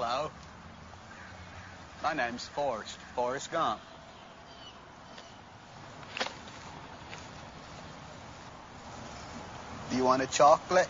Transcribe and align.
Hello. 0.00 0.30
My 2.04 2.14
name's 2.14 2.46
Forrest, 2.46 2.96
Forrest 3.16 3.50
Gump. 3.50 3.80
Do 9.90 9.96
you 9.96 10.04
want 10.04 10.22
a 10.22 10.28
chocolate? 10.28 10.86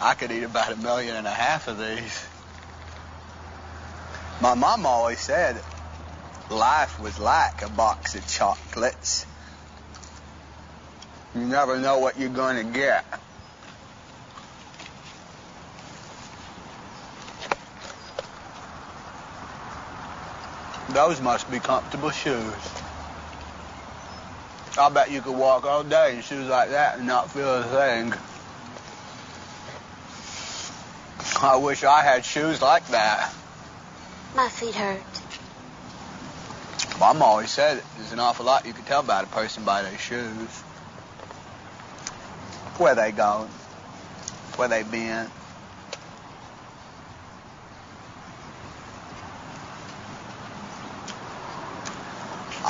I 0.00 0.14
could 0.14 0.32
eat 0.32 0.44
about 0.44 0.72
a 0.72 0.76
million 0.76 1.14
and 1.14 1.26
a 1.26 1.30
half 1.30 1.68
of 1.68 1.78
these. 1.78 2.24
My 4.40 4.54
mom 4.54 4.86
always 4.86 5.20
said 5.20 5.60
life 6.48 6.98
was 6.98 7.18
like 7.18 7.60
a 7.60 7.68
box 7.68 8.14
of 8.14 8.26
chocolates. 8.26 9.26
You 11.34 11.42
never 11.42 11.78
know 11.78 11.98
what 11.98 12.18
you're 12.18 12.30
going 12.30 12.66
to 12.66 12.72
get. 12.72 13.04
Those 20.92 21.20
must 21.20 21.50
be 21.50 21.60
comfortable 21.60 22.10
shoes. 22.10 22.54
I 24.78 24.88
bet 24.88 25.10
you 25.10 25.20
could 25.20 25.36
walk 25.36 25.64
all 25.64 25.84
day 25.84 26.16
in 26.16 26.22
shoes 26.22 26.48
like 26.48 26.70
that 26.70 26.98
and 26.98 27.06
not 27.06 27.30
feel 27.30 27.54
a 27.54 27.62
thing. 27.62 28.12
I 31.42 31.56
wish 31.56 31.84
I 31.84 32.02
had 32.02 32.24
shoes 32.24 32.60
like 32.60 32.86
that. 32.88 33.32
My 34.34 34.48
feet 34.48 34.74
hurt. 34.74 35.02
Mom 36.98 37.22
always 37.22 37.50
said 37.50 37.82
there's 37.96 38.12
an 38.12 38.20
awful 38.20 38.44
lot 38.44 38.66
you 38.66 38.72
can 38.72 38.84
tell 38.84 39.00
about 39.00 39.24
a 39.24 39.28
person 39.28 39.64
by 39.64 39.82
their 39.82 39.96
shoes. 39.96 40.50
Where 42.78 42.94
they 42.94 43.12
going? 43.12 43.48
Where 44.56 44.68
they 44.68 44.82
been? 44.82 45.28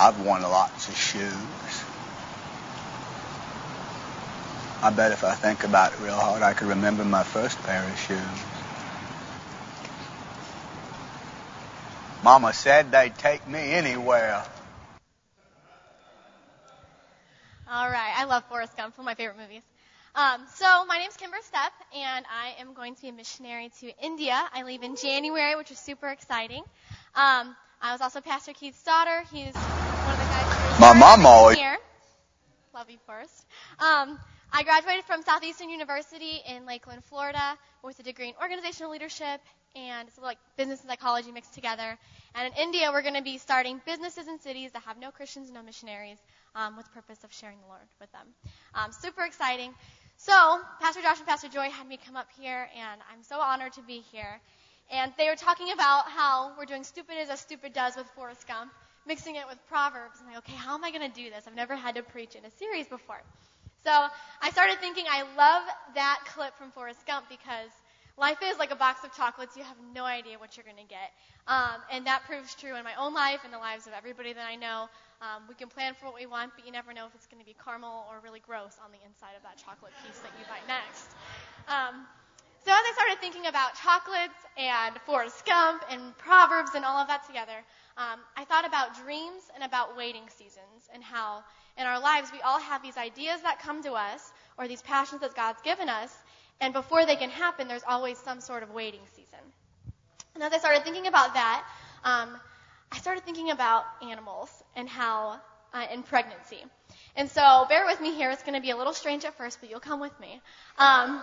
I've 0.00 0.18
worn 0.20 0.40
lots 0.40 0.88
of 0.88 0.96
shoes. 0.96 1.84
I 4.82 4.88
bet 4.88 5.12
if 5.12 5.24
I 5.24 5.34
think 5.34 5.62
about 5.64 5.92
it 5.92 6.00
real 6.00 6.14
hard, 6.14 6.42
I 6.42 6.54
could 6.54 6.68
remember 6.68 7.04
my 7.04 7.22
first 7.22 7.62
pair 7.64 7.86
of 7.86 7.98
shoes. 7.98 8.18
Mama 12.24 12.54
said 12.54 12.90
they'd 12.90 13.14
take 13.18 13.46
me 13.46 13.58
anywhere. 13.58 14.42
All 17.70 17.90
right, 17.90 18.14
I 18.16 18.24
love 18.24 18.42
Forrest 18.48 18.74
Gump, 18.78 18.96
one 18.96 19.02
of 19.02 19.04
my 19.04 19.14
favorite 19.14 19.36
movies. 19.36 19.62
Um, 20.14 20.40
so 20.54 20.86
my 20.86 20.96
name's 20.96 21.18
Kimber 21.18 21.36
Stepp, 21.36 21.72
and 21.94 22.24
I 22.24 22.58
am 22.58 22.72
going 22.72 22.94
to 22.94 23.02
be 23.02 23.08
a 23.10 23.12
missionary 23.12 23.70
to 23.80 23.92
India. 24.02 24.42
I 24.54 24.62
leave 24.62 24.82
in 24.82 24.96
January, 24.96 25.56
which 25.56 25.70
is 25.70 25.78
super 25.78 26.08
exciting. 26.08 26.62
Um, 27.14 27.54
I 27.82 27.92
was 27.92 28.00
also 28.00 28.22
Pastor 28.22 28.54
Keith's 28.54 28.82
daughter. 28.82 29.24
He's 29.30 29.54
one 30.02 30.14
of 30.14 30.18
the 30.18 30.26
guys 30.26 30.48
who's 30.54 30.69
My 30.80 30.94
mom 30.94 31.26
always- 31.26 31.58
here. 31.58 31.78
Love 32.72 32.88
you, 32.88 32.96
Forrest. 33.04 33.44
Um, 33.78 34.18
I 34.50 34.62
graduated 34.62 35.04
from 35.04 35.22
Southeastern 35.22 35.68
University 35.68 36.40
in 36.46 36.64
Lakeland, 36.64 37.04
Florida, 37.04 37.58
with 37.82 37.98
a 37.98 38.02
degree 38.02 38.28
in 38.28 38.34
organizational 38.40 38.90
leadership 38.90 39.42
and 39.76 40.08
it's 40.08 40.18
like 40.18 40.38
business 40.56 40.80
and 40.80 40.88
psychology 40.88 41.32
mixed 41.32 41.52
together. 41.54 41.98
And 42.34 42.52
in 42.52 42.58
India, 42.60 42.90
we're 42.90 43.02
going 43.02 43.14
to 43.14 43.22
be 43.22 43.38
starting 43.38 43.80
businesses 43.84 44.26
in 44.26 44.40
cities 44.40 44.72
that 44.72 44.82
have 44.84 44.98
no 44.98 45.10
Christians, 45.10 45.50
no 45.50 45.62
missionaries, 45.62 46.18
um, 46.54 46.76
with 46.76 46.86
the 46.86 46.92
purpose 46.92 47.22
of 47.24 47.32
sharing 47.32 47.60
the 47.60 47.66
Lord 47.68 47.82
with 48.00 48.10
them. 48.12 48.26
Um, 48.74 48.90
super 48.92 49.24
exciting. 49.24 49.74
So, 50.16 50.60
Pastor 50.80 51.02
Josh 51.02 51.18
and 51.18 51.26
Pastor 51.26 51.48
Joy 51.48 51.70
had 51.70 51.86
me 51.86 51.98
come 52.04 52.16
up 52.16 52.28
here, 52.38 52.68
and 52.74 53.00
I'm 53.12 53.22
so 53.22 53.38
honored 53.38 53.74
to 53.74 53.82
be 53.82 54.00
here. 54.12 54.40
And 54.90 55.12
they 55.18 55.28
were 55.28 55.36
talking 55.36 55.72
about 55.72 56.06
how 56.08 56.52
we're 56.58 56.64
doing 56.64 56.84
stupid 56.84 57.16
as 57.20 57.28
a 57.28 57.36
stupid 57.36 57.72
does 57.72 57.96
with 57.96 58.06
Forrest 58.16 58.46
Gump, 58.48 58.72
mixing 59.06 59.36
it 59.36 59.46
with 59.48 59.58
Proverbs. 59.68 60.18
I'm 60.20 60.26
like, 60.26 60.38
okay, 60.38 60.56
how 60.56 60.74
am 60.74 60.84
I 60.84 60.90
going 60.90 61.08
to 61.08 61.14
do 61.14 61.30
this? 61.30 61.44
I've 61.46 61.54
never 61.54 61.76
had 61.76 61.94
to 61.96 62.02
preach 62.02 62.34
in 62.34 62.44
a 62.44 62.50
series 62.50 62.86
before. 62.86 63.22
So 63.84 63.90
I 64.42 64.50
started 64.50 64.78
thinking, 64.78 65.04
I 65.08 65.22
love 65.36 65.62
that 65.94 66.20
clip 66.34 66.56
from 66.58 66.70
Forrest 66.72 67.06
Gump 67.06 67.28
because 67.28 67.70
life 68.18 68.38
is 68.44 68.58
like 68.58 68.70
a 68.70 68.76
box 68.76 69.04
of 69.04 69.16
chocolates. 69.16 69.56
You 69.56 69.64
have 69.64 69.76
no 69.94 70.04
idea 70.04 70.38
what 70.38 70.56
you're 70.56 70.64
going 70.64 70.76
to 70.76 70.88
get. 70.88 71.10
Um, 71.48 71.80
and 71.90 72.06
that 72.06 72.22
proves 72.26 72.54
true 72.54 72.76
in 72.76 72.84
my 72.84 72.92
own 73.00 73.14
life 73.14 73.40
and 73.44 73.52
the 73.52 73.58
lives 73.58 73.86
of 73.86 73.94
everybody 73.96 74.34
that 74.34 74.46
I 74.46 74.56
know. 74.56 74.88
Um, 75.22 75.48
we 75.48 75.54
can 75.54 75.68
plan 75.68 75.94
for 75.94 76.06
what 76.06 76.14
we 76.14 76.26
want, 76.26 76.52
but 76.56 76.66
you 76.66 76.72
never 76.72 76.92
know 76.92 77.06
if 77.06 77.14
it's 77.14 77.26
going 77.26 77.40
to 77.40 77.46
be 77.46 77.56
caramel 77.64 78.04
or 78.08 78.20
really 78.22 78.40
gross 78.40 78.76
on 78.84 78.92
the 78.92 79.00
inside 79.08 79.32
of 79.36 79.42
that 79.42 79.56
chocolate 79.56 79.92
piece 80.04 80.18
that 80.20 80.32
you 80.36 80.44
bite 80.44 80.64
next. 80.68 81.08
Um, 81.68 82.04
so 82.64 82.70
as 82.70 82.84
I 82.84 82.92
started 82.94 83.20
thinking 83.20 83.46
about 83.46 83.74
chocolates 83.74 84.34
and 84.56 84.96
Forrest 85.06 85.46
Gump 85.46 85.82
and 85.90 86.16
Proverbs 86.18 86.72
and 86.74 86.84
all 86.84 86.98
of 86.98 87.08
that 87.08 87.26
together, 87.26 87.56
um, 87.96 88.20
I 88.36 88.44
thought 88.44 88.66
about 88.66 88.96
dreams 89.02 89.42
and 89.54 89.64
about 89.64 89.96
waiting 89.96 90.28
seasons 90.36 90.88
and 90.92 91.02
how 91.02 91.42
in 91.78 91.86
our 91.86 92.00
lives 92.00 92.30
we 92.32 92.40
all 92.42 92.60
have 92.60 92.82
these 92.82 92.96
ideas 92.96 93.40
that 93.42 93.60
come 93.60 93.82
to 93.84 93.92
us 93.92 94.32
or 94.58 94.68
these 94.68 94.82
passions 94.82 95.22
that 95.22 95.34
God's 95.34 95.60
given 95.62 95.88
us, 95.88 96.14
and 96.60 96.74
before 96.74 97.06
they 97.06 97.16
can 97.16 97.30
happen, 97.30 97.68
there's 97.68 97.84
always 97.88 98.18
some 98.18 98.40
sort 98.40 98.62
of 98.62 98.70
waiting 98.70 99.00
season. 99.16 99.40
And 100.34 100.44
as 100.44 100.52
I 100.52 100.58
started 100.58 100.84
thinking 100.84 101.06
about 101.06 101.34
that, 101.34 101.64
um, 102.04 102.36
I 102.92 102.98
started 102.98 103.24
thinking 103.24 103.50
about 103.50 103.84
animals 104.02 104.50
and 104.76 104.88
how, 104.88 105.40
uh, 105.72 105.86
and 105.90 106.04
pregnancy. 106.04 106.62
And 107.16 107.30
so 107.30 107.66
bear 107.68 107.86
with 107.86 108.00
me 108.00 108.14
here. 108.14 108.30
It's 108.30 108.42
going 108.42 108.54
to 108.54 108.60
be 108.60 108.70
a 108.70 108.76
little 108.76 108.92
strange 108.92 109.24
at 109.24 109.36
first, 109.36 109.60
but 109.60 109.70
you'll 109.70 109.80
come 109.80 110.00
with 110.00 110.18
me. 110.20 110.40
Um, 110.78 111.22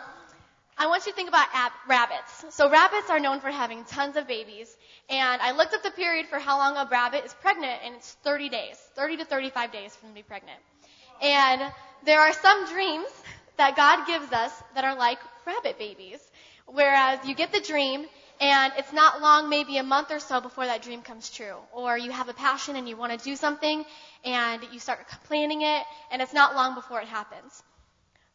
I 0.79 0.87
want 0.87 1.05
you 1.05 1.11
to 1.11 1.15
think 1.15 1.29
about 1.29 1.47
ab- 1.53 1.71
rabbits. 1.87 2.45
So 2.55 2.69
rabbits 2.69 3.09
are 3.09 3.19
known 3.19 3.39
for 3.39 3.49
having 3.49 3.83
tons 3.85 4.15
of 4.15 4.27
babies. 4.27 4.75
And 5.09 5.41
I 5.41 5.51
looked 5.51 5.73
up 5.73 5.81
the 5.83 5.91
period 5.91 6.27
for 6.27 6.37
how 6.37 6.57
long 6.57 6.77
a 6.77 6.87
rabbit 6.89 7.25
is 7.25 7.33
pregnant, 7.35 7.81
and 7.83 7.95
it's 7.95 8.13
30 8.23 8.49
days, 8.49 8.77
30 8.95 9.17
to 9.17 9.25
35 9.25 9.71
days 9.71 9.95
for 9.95 10.01
them 10.01 10.11
to 10.11 10.15
be 10.15 10.23
pregnant. 10.23 10.59
And 11.21 11.61
there 12.05 12.21
are 12.21 12.33
some 12.33 12.67
dreams 12.67 13.07
that 13.57 13.75
God 13.75 14.05
gives 14.05 14.31
us 14.31 14.51
that 14.75 14.83
are 14.83 14.95
like 14.95 15.19
rabbit 15.45 15.79
babies. 15.79 16.19
Whereas 16.67 17.19
you 17.25 17.33
get 17.33 17.51
the 17.51 17.61
dream, 17.61 18.05
and 18.39 18.73
it's 18.77 18.93
not 18.93 19.21
long, 19.21 19.49
maybe 19.49 19.77
a 19.77 19.83
month 19.83 20.11
or 20.11 20.19
so 20.19 20.41
before 20.41 20.65
that 20.65 20.83
dream 20.83 21.01
comes 21.01 21.31
true. 21.31 21.55
Or 21.71 21.97
you 21.97 22.11
have 22.11 22.29
a 22.29 22.33
passion 22.33 22.75
and 22.75 22.87
you 22.87 22.97
want 22.97 23.17
to 23.17 23.23
do 23.23 23.35
something, 23.35 23.83
and 24.23 24.61
you 24.71 24.79
start 24.79 25.07
planning 25.23 25.63
it, 25.63 25.83
and 26.11 26.21
it's 26.21 26.33
not 26.33 26.55
long 26.55 26.75
before 26.75 27.01
it 27.01 27.07
happens. 27.07 27.63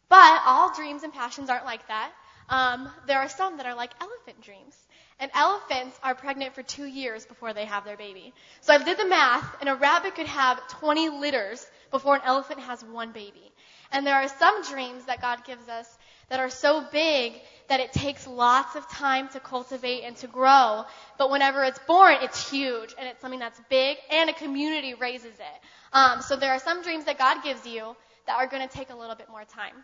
But 0.08 0.42
all 0.44 0.74
dreams 0.74 1.04
and 1.04 1.12
passions 1.12 1.48
aren't 1.50 1.66
like 1.66 1.86
that. 1.88 2.10
Um, 2.52 2.90
there 3.06 3.18
are 3.18 3.30
some 3.30 3.56
that 3.56 3.64
are 3.64 3.74
like 3.74 3.92
elephant 3.98 4.42
dreams. 4.42 4.76
And 5.18 5.30
elephants 5.34 5.98
are 6.02 6.14
pregnant 6.14 6.54
for 6.54 6.62
two 6.62 6.84
years 6.84 7.24
before 7.24 7.54
they 7.54 7.64
have 7.64 7.84
their 7.84 7.96
baby. 7.96 8.34
So 8.60 8.74
I 8.74 8.82
did 8.82 8.98
the 8.98 9.06
math, 9.06 9.46
and 9.60 9.68
a 9.68 9.74
rabbit 9.74 10.16
could 10.16 10.26
have 10.26 10.66
20 10.68 11.08
litters 11.08 11.64
before 11.90 12.16
an 12.16 12.22
elephant 12.24 12.60
has 12.60 12.84
one 12.84 13.12
baby. 13.12 13.52
And 13.92 14.06
there 14.06 14.16
are 14.16 14.28
some 14.28 14.62
dreams 14.64 15.04
that 15.06 15.22
God 15.22 15.44
gives 15.46 15.66
us 15.68 15.86
that 16.28 16.40
are 16.40 16.50
so 16.50 16.84
big 16.92 17.34
that 17.68 17.80
it 17.80 17.92
takes 17.92 18.26
lots 18.26 18.74
of 18.74 18.88
time 18.90 19.28
to 19.28 19.40
cultivate 19.40 20.02
and 20.02 20.16
to 20.16 20.26
grow. 20.26 20.84
But 21.18 21.30
whenever 21.30 21.62
it's 21.62 21.78
born, 21.86 22.16
it's 22.20 22.50
huge 22.50 22.94
and 22.98 23.08
it's 23.08 23.20
something 23.20 23.40
that's 23.40 23.60
big 23.70 23.96
and 24.10 24.28
a 24.28 24.34
community 24.34 24.94
raises 24.94 25.34
it. 25.34 25.60
Um, 25.92 26.20
so 26.20 26.36
there 26.36 26.52
are 26.52 26.58
some 26.58 26.82
dreams 26.82 27.04
that 27.04 27.16
God 27.16 27.42
gives 27.42 27.66
you 27.66 27.96
that 28.26 28.36
are 28.36 28.46
going 28.46 28.66
to 28.66 28.74
take 28.74 28.90
a 28.90 28.96
little 28.96 29.14
bit 29.14 29.28
more 29.30 29.44
time. 29.44 29.74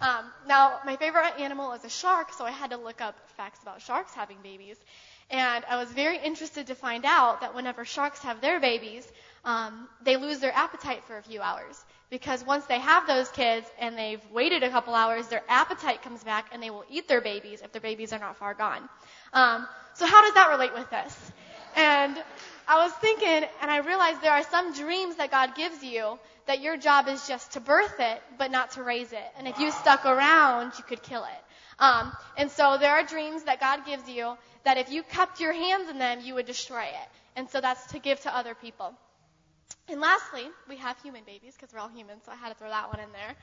Um, 0.00 0.26
now, 0.46 0.80
my 0.84 0.96
favorite 0.96 1.40
animal 1.40 1.72
is 1.72 1.84
a 1.84 1.88
shark, 1.88 2.32
so 2.32 2.44
I 2.44 2.50
had 2.50 2.70
to 2.70 2.76
look 2.76 3.00
up 3.00 3.16
facts 3.36 3.60
about 3.62 3.80
sharks 3.80 4.12
having 4.12 4.36
babies. 4.42 4.76
And 5.30 5.64
I 5.68 5.76
was 5.76 5.90
very 5.90 6.18
interested 6.18 6.68
to 6.68 6.74
find 6.74 7.04
out 7.04 7.40
that 7.40 7.54
whenever 7.54 7.84
sharks 7.84 8.20
have 8.22 8.40
their 8.40 8.60
babies, 8.60 9.10
um, 9.44 9.88
they 10.02 10.16
lose 10.16 10.38
their 10.38 10.54
appetite 10.54 11.02
for 11.04 11.16
a 11.16 11.22
few 11.22 11.40
hours. 11.40 11.82
Because 12.10 12.44
once 12.44 12.64
they 12.66 12.78
have 12.78 13.06
those 13.06 13.28
kids 13.30 13.66
and 13.80 13.98
they've 13.98 14.20
waited 14.30 14.62
a 14.62 14.70
couple 14.70 14.94
hours, 14.94 15.26
their 15.28 15.42
appetite 15.48 16.02
comes 16.02 16.22
back 16.22 16.46
and 16.52 16.62
they 16.62 16.70
will 16.70 16.84
eat 16.88 17.08
their 17.08 17.20
babies 17.20 17.62
if 17.62 17.72
their 17.72 17.80
babies 17.80 18.12
are 18.12 18.20
not 18.20 18.36
far 18.36 18.54
gone. 18.54 18.88
Um, 19.32 19.66
so 19.94 20.06
how 20.06 20.22
does 20.22 20.34
that 20.34 20.50
relate 20.50 20.74
with 20.74 20.88
this? 20.90 21.32
And 21.74 22.16
I 22.68 22.82
was 22.84 22.92
thinking, 22.94 23.48
and 23.62 23.70
I 23.70 23.78
realized 23.78 24.20
there 24.22 24.32
are 24.32 24.42
some 24.42 24.72
dreams 24.72 25.16
that 25.16 25.30
God 25.30 25.54
gives 25.54 25.82
you 25.82 26.18
that 26.46 26.60
your 26.60 26.76
job 26.76 27.08
is 27.08 27.26
just 27.26 27.52
to 27.52 27.60
birth 27.60 27.98
it, 27.98 28.22
but 28.38 28.50
not 28.50 28.72
to 28.72 28.82
raise 28.82 29.12
it. 29.12 29.32
And 29.38 29.46
if 29.48 29.58
you 29.58 29.70
stuck 29.70 30.04
around, 30.04 30.72
you 30.78 30.84
could 30.84 31.02
kill 31.02 31.24
it. 31.24 31.44
Um, 31.78 32.12
and 32.36 32.50
so 32.50 32.78
there 32.78 32.92
are 32.92 33.04
dreams 33.04 33.44
that 33.44 33.60
God 33.60 33.84
gives 33.84 34.08
you 34.08 34.36
that 34.64 34.78
if 34.78 34.90
you 34.90 35.02
kept 35.02 35.40
your 35.40 35.52
hands 35.52 35.88
in 35.88 35.98
them, 35.98 36.20
you 36.22 36.34
would 36.34 36.46
destroy 36.46 36.82
it. 36.84 37.08
And 37.36 37.48
so 37.50 37.60
that's 37.60 37.86
to 37.92 37.98
give 37.98 38.20
to 38.22 38.34
other 38.34 38.54
people. 38.54 38.94
And 39.88 40.00
lastly, 40.00 40.46
we 40.68 40.76
have 40.76 41.00
human 41.02 41.22
babies 41.24 41.54
because 41.54 41.72
we're 41.72 41.80
all 41.80 41.88
human, 41.88 42.16
so 42.24 42.32
I 42.32 42.36
had 42.36 42.48
to 42.48 42.54
throw 42.54 42.68
that 42.68 42.88
one 42.88 43.00
in 43.00 43.12
there. 43.12 43.36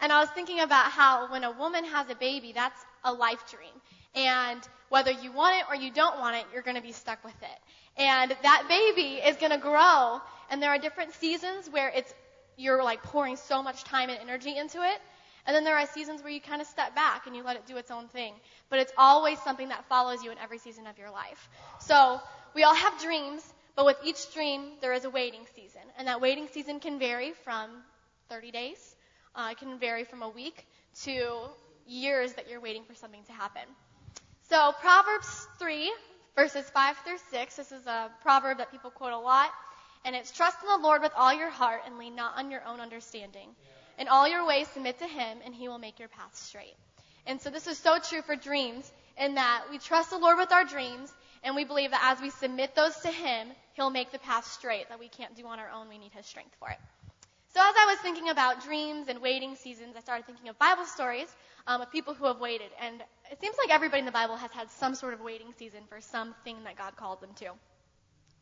And 0.00 0.12
I 0.12 0.20
was 0.20 0.28
thinking 0.30 0.60
about 0.60 0.92
how 0.92 1.30
when 1.32 1.42
a 1.42 1.50
woman 1.50 1.84
has 1.84 2.08
a 2.08 2.14
baby, 2.14 2.52
that's 2.52 2.80
a 3.04 3.12
life 3.12 3.50
dream. 3.50 3.72
And 4.14 4.60
whether 4.88 5.10
you 5.10 5.32
want 5.32 5.56
it 5.58 5.64
or 5.68 5.76
you 5.76 5.92
don't 5.92 6.18
want 6.18 6.36
it, 6.36 6.44
you're 6.52 6.62
going 6.62 6.76
to 6.76 6.82
be 6.82 6.92
stuck 6.92 7.22
with 7.24 7.40
it. 7.42 8.00
And 8.00 8.34
that 8.42 8.66
baby 8.68 9.16
is 9.16 9.36
going 9.36 9.52
to 9.52 9.58
grow, 9.58 10.20
and 10.50 10.62
there 10.62 10.70
are 10.70 10.78
different 10.78 11.12
seasons 11.14 11.68
where 11.68 11.88
it's 11.88 12.14
you're 12.56 12.82
like 12.82 13.02
pouring 13.02 13.36
so 13.36 13.62
much 13.62 13.84
time 13.84 14.10
and 14.10 14.18
energy 14.20 14.56
into 14.56 14.78
it. 14.82 15.00
And 15.46 15.54
then 15.54 15.64
there 15.64 15.76
are 15.76 15.86
seasons 15.86 16.22
where 16.22 16.30
you 16.30 16.40
kind 16.40 16.60
of 16.60 16.66
step 16.66 16.94
back 16.94 17.26
and 17.26 17.34
you 17.34 17.42
let 17.42 17.56
it 17.56 17.66
do 17.66 17.76
its 17.76 17.90
own 17.90 18.08
thing. 18.08 18.34
But 18.68 18.80
it's 18.80 18.92
always 18.98 19.40
something 19.40 19.68
that 19.68 19.84
follows 19.88 20.22
you 20.22 20.30
in 20.30 20.38
every 20.38 20.58
season 20.58 20.86
of 20.86 20.98
your 20.98 21.10
life. 21.10 21.48
So 21.80 22.20
we 22.54 22.64
all 22.64 22.74
have 22.74 23.00
dreams, 23.00 23.42
but 23.76 23.86
with 23.86 23.96
each 24.04 24.34
dream, 24.34 24.72
there 24.80 24.92
is 24.92 25.04
a 25.04 25.10
waiting 25.10 25.46
season. 25.54 25.80
And 25.96 26.08
that 26.08 26.20
waiting 26.20 26.48
season 26.52 26.80
can 26.80 26.98
vary 26.98 27.32
from 27.44 27.70
30 28.28 28.50
days, 28.50 28.96
uh, 29.34 29.48
it 29.52 29.58
can 29.58 29.78
vary 29.78 30.04
from 30.04 30.22
a 30.22 30.28
week 30.28 30.66
to 31.04 31.48
years 31.88 32.32
that 32.34 32.48
you're 32.48 32.60
waiting 32.60 32.84
for 32.84 32.94
something 32.94 33.22
to 33.24 33.32
happen. 33.32 33.62
So 34.48 34.72
Proverbs 34.80 35.48
3, 35.58 35.92
verses 36.36 36.68
5 36.70 36.96
through 37.04 37.18
6, 37.30 37.56
this 37.56 37.72
is 37.72 37.86
a 37.86 38.10
proverb 38.22 38.58
that 38.58 38.70
people 38.70 38.90
quote 38.90 39.12
a 39.12 39.18
lot. 39.18 39.50
And 40.04 40.14
it's 40.14 40.30
trust 40.30 40.58
in 40.62 40.68
the 40.68 40.86
Lord 40.86 41.02
with 41.02 41.12
all 41.16 41.34
your 41.34 41.50
heart 41.50 41.82
and 41.86 41.98
lean 41.98 42.14
not 42.14 42.36
on 42.36 42.50
your 42.50 42.64
own 42.64 42.80
understanding. 42.80 43.48
In 43.98 44.08
all 44.08 44.28
your 44.28 44.46
ways 44.46 44.68
submit 44.68 44.98
to 45.00 45.06
him 45.06 45.38
and 45.44 45.54
he 45.54 45.68
will 45.68 45.78
make 45.78 45.98
your 45.98 46.08
path 46.08 46.34
straight. 46.36 46.76
And 47.26 47.40
so 47.40 47.50
this 47.50 47.66
is 47.66 47.76
so 47.76 47.98
true 47.98 48.22
for 48.22 48.36
dreams 48.36 48.90
in 49.18 49.34
that 49.34 49.64
we 49.70 49.78
trust 49.78 50.10
the 50.10 50.18
Lord 50.18 50.38
with 50.38 50.52
our 50.52 50.64
dreams 50.64 51.12
and 51.42 51.54
we 51.54 51.64
believe 51.64 51.90
that 51.90 52.16
as 52.16 52.22
we 52.22 52.30
submit 52.30 52.74
those 52.74 52.96
to 53.00 53.08
him, 53.08 53.48
he'll 53.74 53.90
make 53.90 54.12
the 54.12 54.18
path 54.18 54.46
straight 54.46 54.88
that 54.88 54.98
we 54.98 55.08
can't 55.08 55.36
do 55.36 55.46
on 55.46 55.58
our 55.58 55.70
own. 55.70 55.88
We 55.88 55.98
need 55.98 56.12
his 56.12 56.26
strength 56.26 56.54
for 56.58 56.70
it. 56.70 56.78
So 57.58 57.64
as 57.64 57.74
I 57.76 57.86
was 57.86 57.98
thinking 57.98 58.28
about 58.28 58.62
dreams 58.62 59.08
and 59.08 59.20
waiting 59.20 59.56
seasons, 59.56 59.96
I 59.96 60.00
started 60.00 60.26
thinking 60.26 60.48
of 60.48 60.56
Bible 60.60 60.84
stories 60.84 61.26
um, 61.66 61.80
of 61.80 61.90
people 61.90 62.14
who 62.14 62.26
have 62.26 62.38
waited. 62.38 62.68
And 62.80 63.02
it 63.32 63.40
seems 63.40 63.56
like 63.58 63.74
everybody 63.74 63.98
in 63.98 64.06
the 64.06 64.12
Bible 64.12 64.36
has 64.36 64.52
had 64.52 64.70
some 64.70 64.94
sort 64.94 65.12
of 65.12 65.20
waiting 65.20 65.48
season 65.58 65.80
for 65.88 66.00
something 66.00 66.56
that 66.62 66.78
God 66.78 66.94
called 66.94 67.20
them 67.20 67.30
to. 67.40 67.46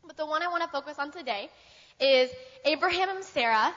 But 0.05 0.17
the 0.17 0.27
one 0.27 0.43
I 0.43 0.49
want 0.49 0.61
to 0.61 0.69
focus 0.69 0.99
on 0.99 1.09
today 1.09 1.49
is 1.99 2.29
Abraham 2.63 3.09
and 3.09 3.23
Sarah, 3.23 3.73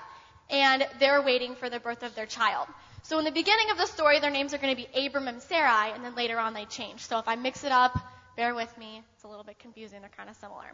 and 0.51 0.87
they're 0.99 1.23
waiting 1.23 1.55
for 1.55 1.71
the 1.71 1.81
birth 1.81 2.03
of 2.03 2.15
their 2.15 2.27
child. 2.27 2.69
So 3.05 3.19
in 3.19 3.25
the 3.25 3.33
beginning 3.33 3.71
of 3.71 3.79
the 3.79 3.87
story, 3.87 4.21
their 4.21 4.31
names 4.31 4.53
are 4.53 4.59
going 4.59 4.77
to 4.77 4.83
be 4.83 5.07
Abram 5.07 5.27
and 5.27 5.41
Sarai, 5.41 5.93
and 5.95 6.05
then 6.05 6.15
later 6.15 6.39
on 6.39 6.53
they 6.53 6.67
change. 6.67 7.07
So 7.07 7.19
if 7.19 7.27
I 7.27 7.37
mix 7.37 7.65
it 7.65 7.73
up, 7.73 7.99
bear 8.37 8.55
with 8.55 8.77
me. 8.77 9.01
It's 9.15 9.25
a 9.25 9.29
little 9.29 9.45
bit 9.45 9.59
confusing. 9.59 10.03
They're 10.03 10.11
kind 10.15 10.29
of 10.29 10.37
similar. 10.37 10.67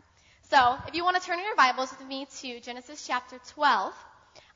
So 0.51 0.77
if 0.89 0.97
you 0.97 1.05
want 1.05 1.23
to 1.23 1.23
turn 1.23 1.39
in 1.39 1.45
your 1.45 1.55
Bibles 1.55 1.95
with 1.97 2.09
me 2.09 2.27
to 2.41 2.59
Genesis 2.59 3.07
chapter 3.07 3.39
12. 3.55 3.95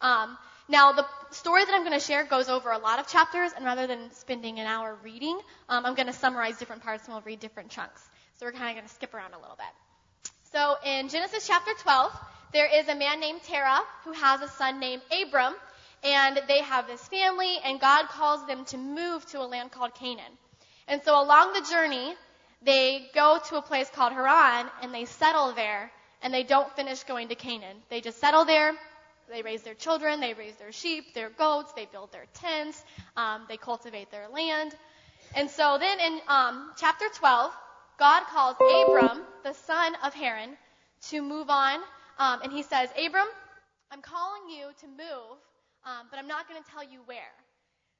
Um, 0.00 0.36
now, 0.68 0.92
the 0.92 1.04
story 1.32 1.64
that 1.64 1.74
I'm 1.74 1.82
going 1.84 1.98
to 1.98 2.04
share 2.04 2.24
goes 2.24 2.48
over 2.48 2.70
a 2.70 2.78
lot 2.78 3.00
of 3.00 3.08
chapters, 3.08 3.50
and 3.56 3.64
rather 3.64 3.86
than 3.86 4.12
spending 4.12 4.60
an 4.60 4.66
hour 4.66 4.96
reading, 5.02 5.38
um, 5.68 5.84
I'm 5.84 5.94
going 5.94 6.06
to 6.06 6.12
summarize 6.12 6.58
different 6.58 6.82
parts 6.82 7.06
and 7.06 7.14
we'll 7.14 7.22
read 7.22 7.40
different 7.40 7.70
chunks. 7.70 8.08
So 8.38 8.46
we're 8.46 8.52
kind 8.52 8.70
of 8.70 8.76
going 8.76 8.88
to 8.88 8.94
skip 8.94 9.12
around 9.12 9.34
a 9.34 9.38
little 9.40 9.56
bit. 9.56 10.30
So 10.52 10.76
in 10.84 11.08
Genesis 11.08 11.46
chapter 11.46 11.72
12, 11.82 12.12
there 12.52 12.68
is 12.72 12.88
a 12.88 12.94
man 12.94 13.20
named 13.20 13.42
Terah 13.42 13.80
who 14.04 14.12
has 14.12 14.40
a 14.42 14.48
son 14.48 14.80
named 14.80 15.02
Abram, 15.10 15.54
and 16.02 16.40
they 16.48 16.60
have 16.60 16.86
this 16.86 17.02
family, 17.08 17.58
and 17.64 17.80
God 17.80 18.06
calls 18.08 18.46
them 18.46 18.64
to 18.66 18.78
move 18.78 19.26
to 19.26 19.40
a 19.40 19.46
land 19.46 19.72
called 19.72 19.94
Canaan. 19.94 20.32
And 20.88 21.02
so 21.02 21.20
along 21.20 21.52
the 21.52 21.68
journey, 21.70 22.14
they 22.62 23.10
go 23.14 23.38
to 23.48 23.56
a 23.56 23.62
place 23.62 23.90
called 23.90 24.12
Haran, 24.12 24.66
and 24.82 24.94
they 24.94 25.04
settle 25.04 25.52
there, 25.52 25.90
and 26.22 26.32
they 26.32 26.42
don't 26.42 26.70
finish 26.76 27.04
going 27.04 27.28
to 27.28 27.34
Canaan. 27.34 27.76
They 27.88 28.00
just 28.00 28.18
settle 28.18 28.44
there, 28.44 28.74
they 29.30 29.42
raise 29.42 29.62
their 29.62 29.74
children, 29.74 30.20
they 30.20 30.34
raise 30.34 30.56
their 30.56 30.72
sheep, 30.72 31.14
their 31.14 31.30
goats, 31.30 31.72
they 31.74 31.86
build 31.86 32.12
their 32.12 32.26
tents, 32.34 32.82
um, 33.16 33.42
they 33.48 33.56
cultivate 33.56 34.10
their 34.10 34.28
land. 34.28 34.74
And 35.34 35.48
so 35.50 35.78
then 35.78 36.00
in 36.00 36.20
um, 36.28 36.72
chapter 36.76 37.06
12, 37.14 37.52
God 37.98 38.24
calls 38.24 38.56
Abram, 38.68 39.22
the 39.44 39.52
son 39.52 39.94
of 40.04 40.14
Haran, 40.14 40.56
to 41.10 41.22
move 41.22 41.50
on. 41.50 41.80
Um, 42.18 42.40
and 42.42 42.52
he 42.52 42.62
says, 42.62 42.90
Abram, 42.98 43.28
I'm 43.90 44.02
calling 44.02 44.48
you 44.50 44.68
to 44.80 44.86
move, 44.86 45.38
um, 45.84 46.06
but 46.10 46.18
I'm 46.18 46.28
not 46.28 46.48
going 46.48 46.62
to 46.62 46.70
tell 46.70 46.82
you 46.84 47.00
where. 47.06 47.32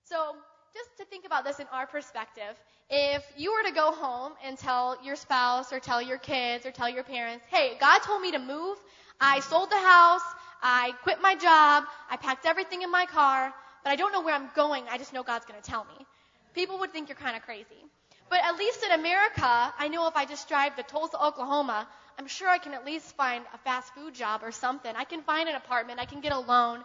So 0.05 0.35
just 0.75 0.89
to 0.99 1.05
think 1.05 1.25
about 1.25 1.45
this 1.45 1.59
in 1.59 1.67
our 1.73 1.87
perspective, 1.87 2.57
if 2.89 3.25
you 3.37 3.53
were 3.53 3.69
to 3.69 3.75
go 3.75 3.93
home 3.93 4.33
and 4.45 4.59
tell 4.59 4.99
your 5.05 5.17
spouse 5.17 5.73
or 5.73 5.81
tell 5.81 6.03
your 6.03 6.19
kids 6.19 6.67
or 6.67 6.71
tell 6.71 6.89
your 6.89 7.05
parents, 7.05 7.45
hey, 7.51 7.77
God 7.81 8.01
told 8.01 8.21
me 8.23 8.33
to 8.33 8.39
move, 8.39 8.79
I 9.21 9.41
sold 9.41 9.71
the 9.71 9.79
house, 9.79 10.23
I 10.63 10.93
quit 11.03 11.21
my 11.21 11.35
job. 11.35 11.85
I 12.11 12.17
packed 12.17 12.47
everything 12.47 12.83
in 12.83 12.91
my 12.91 13.07
car, 13.07 13.53
but 13.83 13.91
I 13.91 13.97
don't 13.97 14.13
know 14.13 14.23
where 14.23 14.35
I'm 14.35 14.51
going. 14.55 14.85
I 14.91 14.99
just 14.99 15.13
know 15.13 15.23
God's 15.23 15.47
going 15.47 15.61
to 15.61 15.71
tell 15.71 15.85
me. 15.85 16.07
People 16.55 16.79
would 16.81 16.93
think 16.93 17.09
you're 17.09 17.17
kind 17.17 17.37
of 17.37 17.43
crazy. 17.43 17.85
But 18.29 18.41
at 18.45 18.57
least 18.57 18.85
in 18.85 18.93
America, 18.93 19.75
I 19.79 19.89
know 19.89 20.07
if 20.07 20.17
I 20.17 20.25
just 20.25 20.49
drive 20.49 20.77
to 20.77 20.83
Tulsa, 20.83 21.23
Oklahoma, 21.23 21.89
I'm 22.19 22.29
sure 22.29 22.49
I 22.49 22.59
can 22.59 22.75
at 22.75 22.85
least 22.85 23.17
find 23.17 23.45
a 23.55 23.59
fast 23.59 23.93
food 23.95 24.15
job 24.15 24.43
or 24.45 24.53
something. 24.53 24.93
I 24.95 25.05
can 25.05 25.23
find 25.23 25.49
an 25.49 25.57
apartment. 25.57 25.99
I 25.99 26.05
can 26.05 26.21
get 26.21 26.33
a 26.33 26.39
loan. 26.39 26.85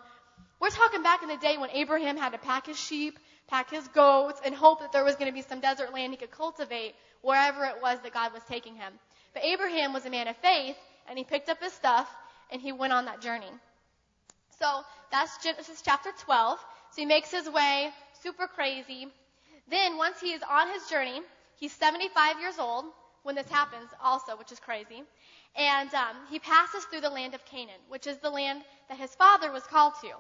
We're 0.59 0.69
talking 0.69 1.03
back 1.03 1.21
in 1.21 1.29
the 1.29 1.37
day 1.37 1.57
when 1.57 1.69
Abraham 1.71 2.17
had 2.17 2.31
to 2.31 2.37
pack 2.37 2.65
his 2.65 2.79
sheep, 2.79 3.19
pack 3.47 3.69
his 3.69 3.87
goats, 3.89 4.41
and 4.43 4.55
hope 4.55 4.79
that 4.79 4.91
there 4.91 5.03
was 5.03 5.15
going 5.15 5.27
to 5.27 5.33
be 5.33 5.41
some 5.41 5.59
desert 5.59 5.93
land 5.93 6.13
he 6.13 6.17
could 6.17 6.31
cultivate 6.31 6.95
wherever 7.21 7.65
it 7.65 7.81
was 7.81 7.99
that 7.99 8.13
God 8.13 8.33
was 8.33 8.41
taking 8.47 8.75
him. 8.75 8.93
But 9.33 9.43
Abraham 9.43 9.93
was 9.93 10.05
a 10.05 10.09
man 10.09 10.27
of 10.27 10.37
faith, 10.37 10.77
and 11.07 11.17
he 11.17 11.23
picked 11.23 11.49
up 11.49 11.61
his 11.61 11.73
stuff 11.73 12.09
and 12.51 12.61
he 12.61 12.71
went 12.71 12.93
on 12.93 13.05
that 13.05 13.21
journey. 13.21 13.51
So 14.59 14.81
that's 15.11 15.43
Genesis 15.43 15.81
chapter 15.83 16.11
12. 16.19 16.59
So 16.91 17.01
he 17.01 17.05
makes 17.05 17.31
his 17.31 17.49
way 17.49 17.89
super 18.21 18.47
crazy. 18.47 19.07
Then 19.69 19.97
once 19.97 20.19
he 20.21 20.33
is 20.33 20.41
on 20.49 20.69
his 20.69 20.87
journey, 20.87 21.21
he's 21.57 21.73
75 21.73 22.39
years 22.39 22.57
old 22.59 22.85
when 23.23 23.35
this 23.35 23.49
happens 23.49 23.89
also, 24.01 24.37
which 24.37 24.51
is 24.51 24.59
crazy. 24.59 25.03
And 25.55 25.93
um, 25.93 26.15
he 26.29 26.39
passes 26.39 26.85
through 26.85 27.01
the 27.01 27.09
land 27.09 27.33
of 27.33 27.43
Canaan, 27.45 27.79
which 27.89 28.07
is 28.07 28.17
the 28.17 28.29
land 28.29 28.61
that 28.89 28.97
his 28.97 29.13
father 29.15 29.51
was 29.51 29.63
called 29.63 29.93
to. 30.01 30.11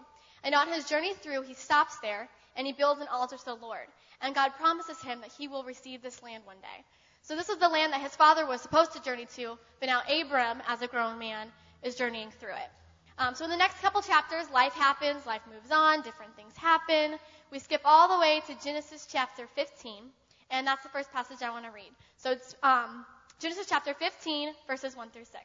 And 0.43 0.55
on 0.55 0.67
his 0.67 0.85
journey 0.85 1.13
through, 1.13 1.43
he 1.43 1.53
stops 1.53 1.97
there 1.99 2.27
and 2.55 2.65
he 2.65 2.73
builds 2.73 3.01
an 3.01 3.07
altar 3.07 3.37
to 3.37 3.45
the 3.45 3.55
Lord. 3.55 3.87
And 4.21 4.33
God 4.33 4.53
promises 4.57 5.01
him 5.01 5.21
that 5.21 5.31
he 5.37 5.47
will 5.47 5.63
receive 5.63 6.01
this 6.01 6.23
land 6.23 6.43
one 6.45 6.57
day. 6.61 6.83
So 7.21 7.35
this 7.35 7.49
is 7.49 7.57
the 7.57 7.69
land 7.69 7.93
that 7.93 8.01
his 8.01 8.15
father 8.15 8.45
was 8.45 8.61
supposed 8.61 8.93
to 8.93 9.01
journey 9.01 9.27
to, 9.35 9.57
but 9.79 9.87
now 9.87 10.01
Abram, 10.09 10.61
as 10.67 10.81
a 10.81 10.87
grown 10.87 11.17
man, 11.17 11.47
is 11.85 11.95
journeying 11.95 12.31
through 12.31 12.49
it. 12.49 12.71
Um, 13.17 13.33
so 13.35 13.45
in 13.45 13.49
the 13.49 13.55
next 13.55 13.81
couple 13.81 14.01
chapters, 14.01 14.49
life 14.51 14.73
happens, 14.73 15.25
life 15.25 15.41
moves 15.49 15.71
on, 15.71 16.01
different 16.01 16.35
things 16.35 16.57
happen. 16.57 17.17
We 17.51 17.59
skip 17.59 17.79
all 17.85 18.09
the 18.09 18.19
way 18.19 18.41
to 18.47 18.55
Genesis 18.61 19.07
chapter 19.09 19.47
15, 19.55 20.03
and 20.51 20.67
that's 20.67 20.83
the 20.83 20.89
first 20.89 21.13
passage 21.13 21.37
I 21.41 21.51
want 21.51 21.63
to 21.63 21.71
read. 21.71 21.91
So 22.17 22.31
it's 22.31 22.55
um, 22.61 23.05
Genesis 23.39 23.67
chapter 23.69 23.93
15, 23.93 24.49
verses 24.67 24.97
1 24.97 25.11
through 25.11 25.25
6. 25.25 25.35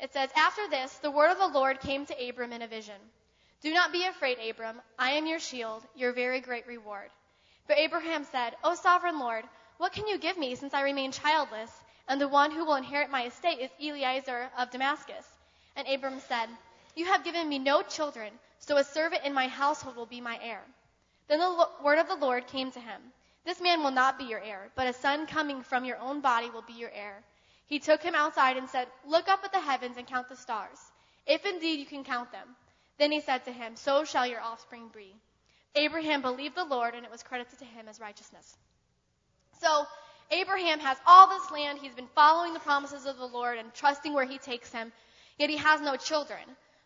It 0.00 0.12
says, 0.12 0.28
After 0.36 0.68
this, 0.68 0.92
the 0.98 1.10
word 1.10 1.30
of 1.30 1.38
the 1.38 1.58
Lord 1.58 1.80
came 1.80 2.04
to 2.06 2.28
Abram 2.28 2.52
in 2.52 2.60
a 2.60 2.68
vision. 2.68 3.00
Do 3.62 3.72
not 3.72 3.92
be 3.92 4.04
afraid, 4.04 4.38
Abram. 4.50 4.80
I 4.98 5.12
am 5.12 5.26
your 5.26 5.40
shield, 5.40 5.82
your 5.96 6.12
very 6.12 6.40
great 6.40 6.66
reward. 6.66 7.08
But 7.66 7.78
Abraham 7.78 8.24
said, 8.24 8.54
O 8.62 8.74
sovereign 8.74 9.18
Lord, 9.18 9.44
what 9.78 9.92
can 9.92 10.06
you 10.06 10.18
give 10.18 10.36
me 10.36 10.54
since 10.54 10.74
I 10.74 10.82
remain 10.82 11.12
childless? 11.12 11.70
And 12.08 12.20
the 12.20 12.28
one 12.28 12.50
who 12.50 12.64
will 12.64 12.76
inherit 12.76 13.10
my 13.10 13.26
estate 13.26 13.58
is 13.60 13.70
Eliezer 13.80 14.50
of 14.58 14.70
Damascus. 14.70 15.26
And 15.76 15.86
Abram 15.86 16.20
said, 16.20 16.48
You 16.96 17.06
have 17.06 17.24
given 17.24 17.48
me 17.48 17.58
no 17.58 17.82
children, 17.82 18.32
so 18.58 18.78
a 18.78 18.84
servant 18.84 19.24
in 19.24 19.34
my 19.34 19.46
household 19.46 19.96
will 19.96 20.06
be 20.06 20.20
my 20.20 20.38
heir. 20.42 20.62
Then 21.28 21.40
the 21.40 21.68
word 21.84 21.98
of 21.98 22.08
the 22.08 22.16
Lord 22.16 22.46
came 22.46 22.72
to 22.72 22.80
him 22.80 23.00
This 23.44 23.60
man 23.60 23.82
will 23.82 23.90
not 23.90 24.18
be 24.18 24.24
your 24.24 24.40
heir, 24.40 24.70
but 24.74 24.86
a 24.86 24.92
son 24.94 25.26
coming 25.26 25.62
from 25.62 25.84
your 25.84 25.98
own 25.98 26.20
body 26.20 26.50
will 26.50 26.62
be 26.62 26.72
your 26.72 26.90
heir. 26.90 27.22
He 27.66 27.78
took 27.78 28.02
him 28.02 28.14
outside 28.14 28.56
and 28.56 28.68
said, 28.68 28.88
Look 29.06 29.28
up 29.28 29.44
at 29.44 29.52
the 29.52 29.60
heavens 29.60 29.98
and 29.98 30.06
count 30.06 30.28
the 30.28 30.36
stars, 30.36 30.78
if 31.26 31.44
indeed 31.44 31.78
you 31.78 31.86
can 31.86 32.04
count 32.04 32.32
them. 32.32 32.48
Then 32.98 33.12
he 33.12 33.20
said 33.20 33.44
to 33.44 33.52
him, 33.52 33.76
So 33.76 34.04
shall 34.04 34.26
your 34.26 34.40
offspring 34.40 34.90
be. 34.94 35.14
Abraham 35.74 36.22
believed 36.22 36.56
the 36.56 36.64
Lord, 36.64 36.94
and 36.94 37.04
it 37.04 37.12
was 37.12 37.22
credited 37.22 37.58
to 37.58 37.64
him 37.66 37.86
as 37.88 38.00
righteousness. 38.00 38.56
So, 39.60 39.86
Abraham 40.30 40.80
has 40.80 40.98
all 41.06 41.28
this 41.28 41.50
land. 41.50 41.78
He's 41.80 41.94
been 41.94 42.08
following 42.14 42.52
the 42.52 42.60
promises 42.60 43.06
of 43.06 43.16
the 43.16 43.26
Lord 43.26 43.58
and 43.58 43.72
trusting 43.74 44.12
where 44.12 44.26
he 44.26 44.38
takes 44.38 44.70
him, 44.70 44.92
yet 45.38 45.50
he 45.50 45.56
has 45.56 45.80
no 45.80 45.96
children. 45.96 46.40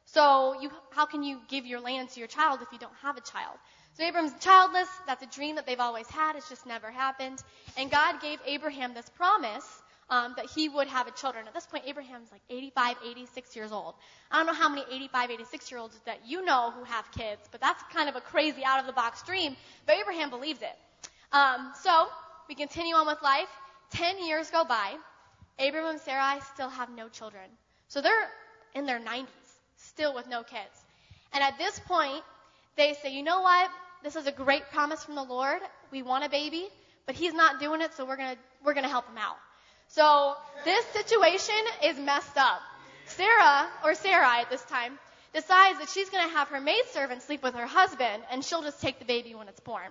So 0.04 0.60
you, 0.60 0.70
how 0.90 1.06
can 1.06 1.22
you 1.22 1.40
give 1.48 1.66
your 1.66 1.80
land 1.80 2.10
to 2.10 2.18
your 2.18 2.28
child 2.28 2.60
if 2.62 2.68
you 2.72 2.78
don't 2.78 2.94
have 3.02 3.16
a 3.16 3.20
child? 3.20 3.56
So 3.94 4.04
Abraham's 4.04 4.32
childless. 4.40 4.88
That's 5.06 5.22
a 5.22 5.26
dream 5.26 5.56
that 5.56 5.66
they've 5.66 5.80
always 5.80 6.06
had. 6.08 6.36
It's 6.36 6.48
just 6.48 6.66
never 6.66 6.90
happened. 6.90 7.42
And 7.76 7.90
God 7.90 8.20
gave 8.20 8.38
Abraham 8.46 8.94
this 8.94 9.08
promise 9.10 9.82
um, 10.08 10.34
that 10.36 10.46
he 10.46 10.68
would 10.68 10.88
have 10.88 11.06
a 11.06 11.10
children. 11.10 11.46
At 11.46 11.54
this 11.54 11.66
point, 11.66 11.84
Abraham's 11.86 12.30
like 12.32 12.42
85, 12.48 12.96
86 13.04 13.56
years 13.56 13.72
old. 13.72 13.94
I 14.30 14.38
don't 14.38 14.46
know 14.46 14.54
how 14.54 14.68
many 14.68 14.84
85, 14.90 15.30
86 15.30 15.70
year 15.70 15.80
olds 15.80 15.98
that 16.06 16.20
you 16.26 16.44
know 16.44 16.70
who 16.70 16.84
have 16.84 17.10
kids, 17.12 17.48
but 17.50 17.60
that's 17.60 17.82
kind 17.92 18.08
of 18.08 18.16
a 18.16 18.20
crazy 18.20 18.64
out 18.64 18.80
of 18.80 18.86
the 18.86 18.92
box 18.92 19.22
dream. 19.22 19.56
But 19.86 19.96
Abraham 19.96 20.30
believes 20.30 20.60
it. 20.62 20.76
Um, 21.32 21.72
so 21.82 22.08
we 22.52 22.56
continue 22.56 22.94
on 22.94 23.06
with 23.06 23.22
life. 23.22 23.48
Ten 23.88 24.22
years 24.26 24.50
go 24.50 24.62
by. 24.62 24.92
Abram 25.58 25.86
and 25.86 25.98
Sarai 25.98 26.38
still 26.52 26.68
have 26.68 26.90
no 26.90 27.08
children. 27.08 27.44
So 27.88 28.02
they're 28.02 28.28
in 28.74 28.84
their 28.84 29.00
90s, 29.00 29.24
still 29.78 30.14
with 30.14 30.28
no 30.28 30.42
kids. 30.42 30.84
And 31.32 31.42
at 31.42 31.56
this 31.56 31.78
point, 31.78 32.22
they 32.76 32.92
say, 32.92 33.10
you 33.10 33.22
know 33.22 33.40
what? 33.40 33.70
This 34.02 34.16
is 34.16 34.26
a 34.26 34.32
great 34.32 34.64
promise 34.70 35.02
from 35.02 35.14
the 35.14 35.22
Lord. 35.22 35.62
We 35.90 36.02
want 36.02 36.26
a 36.26 36.28
baby, 36.28 36.68
but 37.06 37.14
he's 37.14 37.32
not 37.32 37.58
doing 37.58 37.80
it, 37.80 37.94
so 37.94 38.04
we're 38.04 38.18
gonna, 38.18 38.36
we're 38.62 38.74
gonna 38.74 38.86
help 38.86 39.08
him 39.08 39.16
out. 39.16 39.36
So 39.88 40.34
this 40.62 40.84
situation 40.88 41.54
is 41.82 41.98
messed 41.98 42.36
up. 42.36 42.60
Sarah, 43.06 43.66
or 43.82 43.94
Sarai 43.94 44.42
at 44.42 44.50
this 44.50 44.62
time, 44.64 44.98
decides 45.32 45.78
that 45.78 45.88
she's 45.88 46.10
going 46.10 46.28
to 46.28 46.34
have 46.34 46.48
her 46.48 46.60
maidservant 46.60 47.22
sleep 47.22 47.42
with 47.42 47.54
her 47.54 47.66
husband, 47.66 48.22
and 48.30 48.44
she'll 48.44 48.62
just 48.62 48.82
take 48.82 48.98
the 48.98 49.06
baby 49.06 49.34
when 49.34 49.48
it's 49.48 49.60
born. 49.60 49.88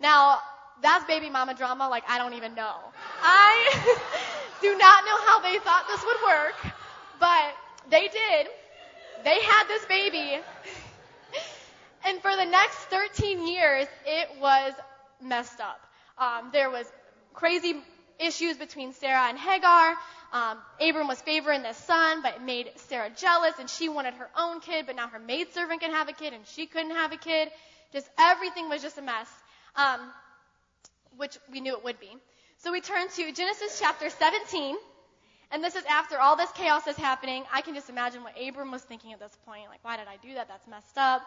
Now, 0.00 0.40
that's 0.82 1.04
baby 1.04 1.30
mama 1.30 1.54
drama 1.54 1.88
like 1.88 2.04
I 2.08 2.18
don't 2.18 2.34
even 2.34 2.54
know. 2.54 2.76
I 3.22 3.98
do 4.62 4.76
not 4.76 5.04
know 5.04 5.16
how 5.26 5.40
they 5.40 5.58
thought 5.58 5.86
this 5.88 6.04
would 6.04 6.16
work, 6.24 6.74
but 7.18 7.54
they 7.90 8.08
did. 8.08 8.48
They 9.24 9.40
had 9.42 9.64
this 9.68 9.84
baby. 9.86 10.38
And 12.06 12.20
for 12.22 12.34
the 12.34 12.44
next 12.46 12.76
13 12.86 13.46
years, 13.46 13.86
it 14.06 14.28
was 14.40 14.72
messed 15.22 15.60
up. 15.60 15.86
Um, 16.18 16.50
there 16.52 16.70
was 16.70 16.90
crazy 17.34 17.74
issues 18.18 18.56
between 18.56 18.92
Sarah 18.94 19.28
and 19.28 19.38
Hagar. 19.38 19.94
Um, 20.32 20.58
Abram 20.80 21.08
was 21.08 21.20
favoring 21.20 21.62
the 21.62 21.72
son, 21.72 22.22
but 22.22 22.36
it 22.36 22.42
made 22.42 22.70
Sarah 22.76 23.10
jealous, 23.16 23.54
and 23.58 23.68
she 23.68 23.88
wanted 23.88 24.14
her 24.14 24.30
own 24.38 24.60
kid, 24.60 24.86
but 24.86 24.96
now 24.96 25.08
her 25.08 25.18
maidservant 25.18 25.80
can 25.80 25.90
have 25.92 26.08
a 26.08 26.12
kid, 26.12 26.32
and 26.32 26.46
she 26.46 26.66
couldn't 26.66 26.92
have 26.92 27.12
a 27.12 27.16
kid. 27.16 27.48
Just 27.92 28.08
everything 28.18 28.68
was 28.68 28.82
just 28.82 28.96
a 28.98 29.02
mess, 29.02 29.28
um, 29.76 30.00
which 31.20 31.38
we 31.52 31.60
knew 31.60 31.76
it 31.76 31.84
would 31.84 32.00
be. 32.00 32.10
So 32.56 32.72
we 32.72 32.80
turn 32.80 33.06
to 33.08 33.32
Genesis 33.32 33.78
chapter 33.78 34.08
17, 34.08 34.74
and 35.52 35.62
this 35.62 35.76
is 35.76 35.84
after 35.84 36.18
all 36.18 36.34
this 36.34 36.50
chaos 36.52 36.86
is 36.86 36.96
happening. 36.96 37.44
I 37.52 37.60
can 37.60 37.74
just 37.74 37.90
imagine 37.90 38.22
what 38.22 38.34
Abram 38.40 38.70
was 38.70 38.82
thinking 38.82 39.12
at 39.12 39.20
this 39.20 39.36
point. 39.44 39.68
Like, 39.68 39.84
why 39.84 39.98
did 39.98 40.08
I 40.08 40.16
do 40.26 40.34
that? 40.34 40.48
That's 40.48 40.66
messed 40.66 40.96
up. 40.96 41.20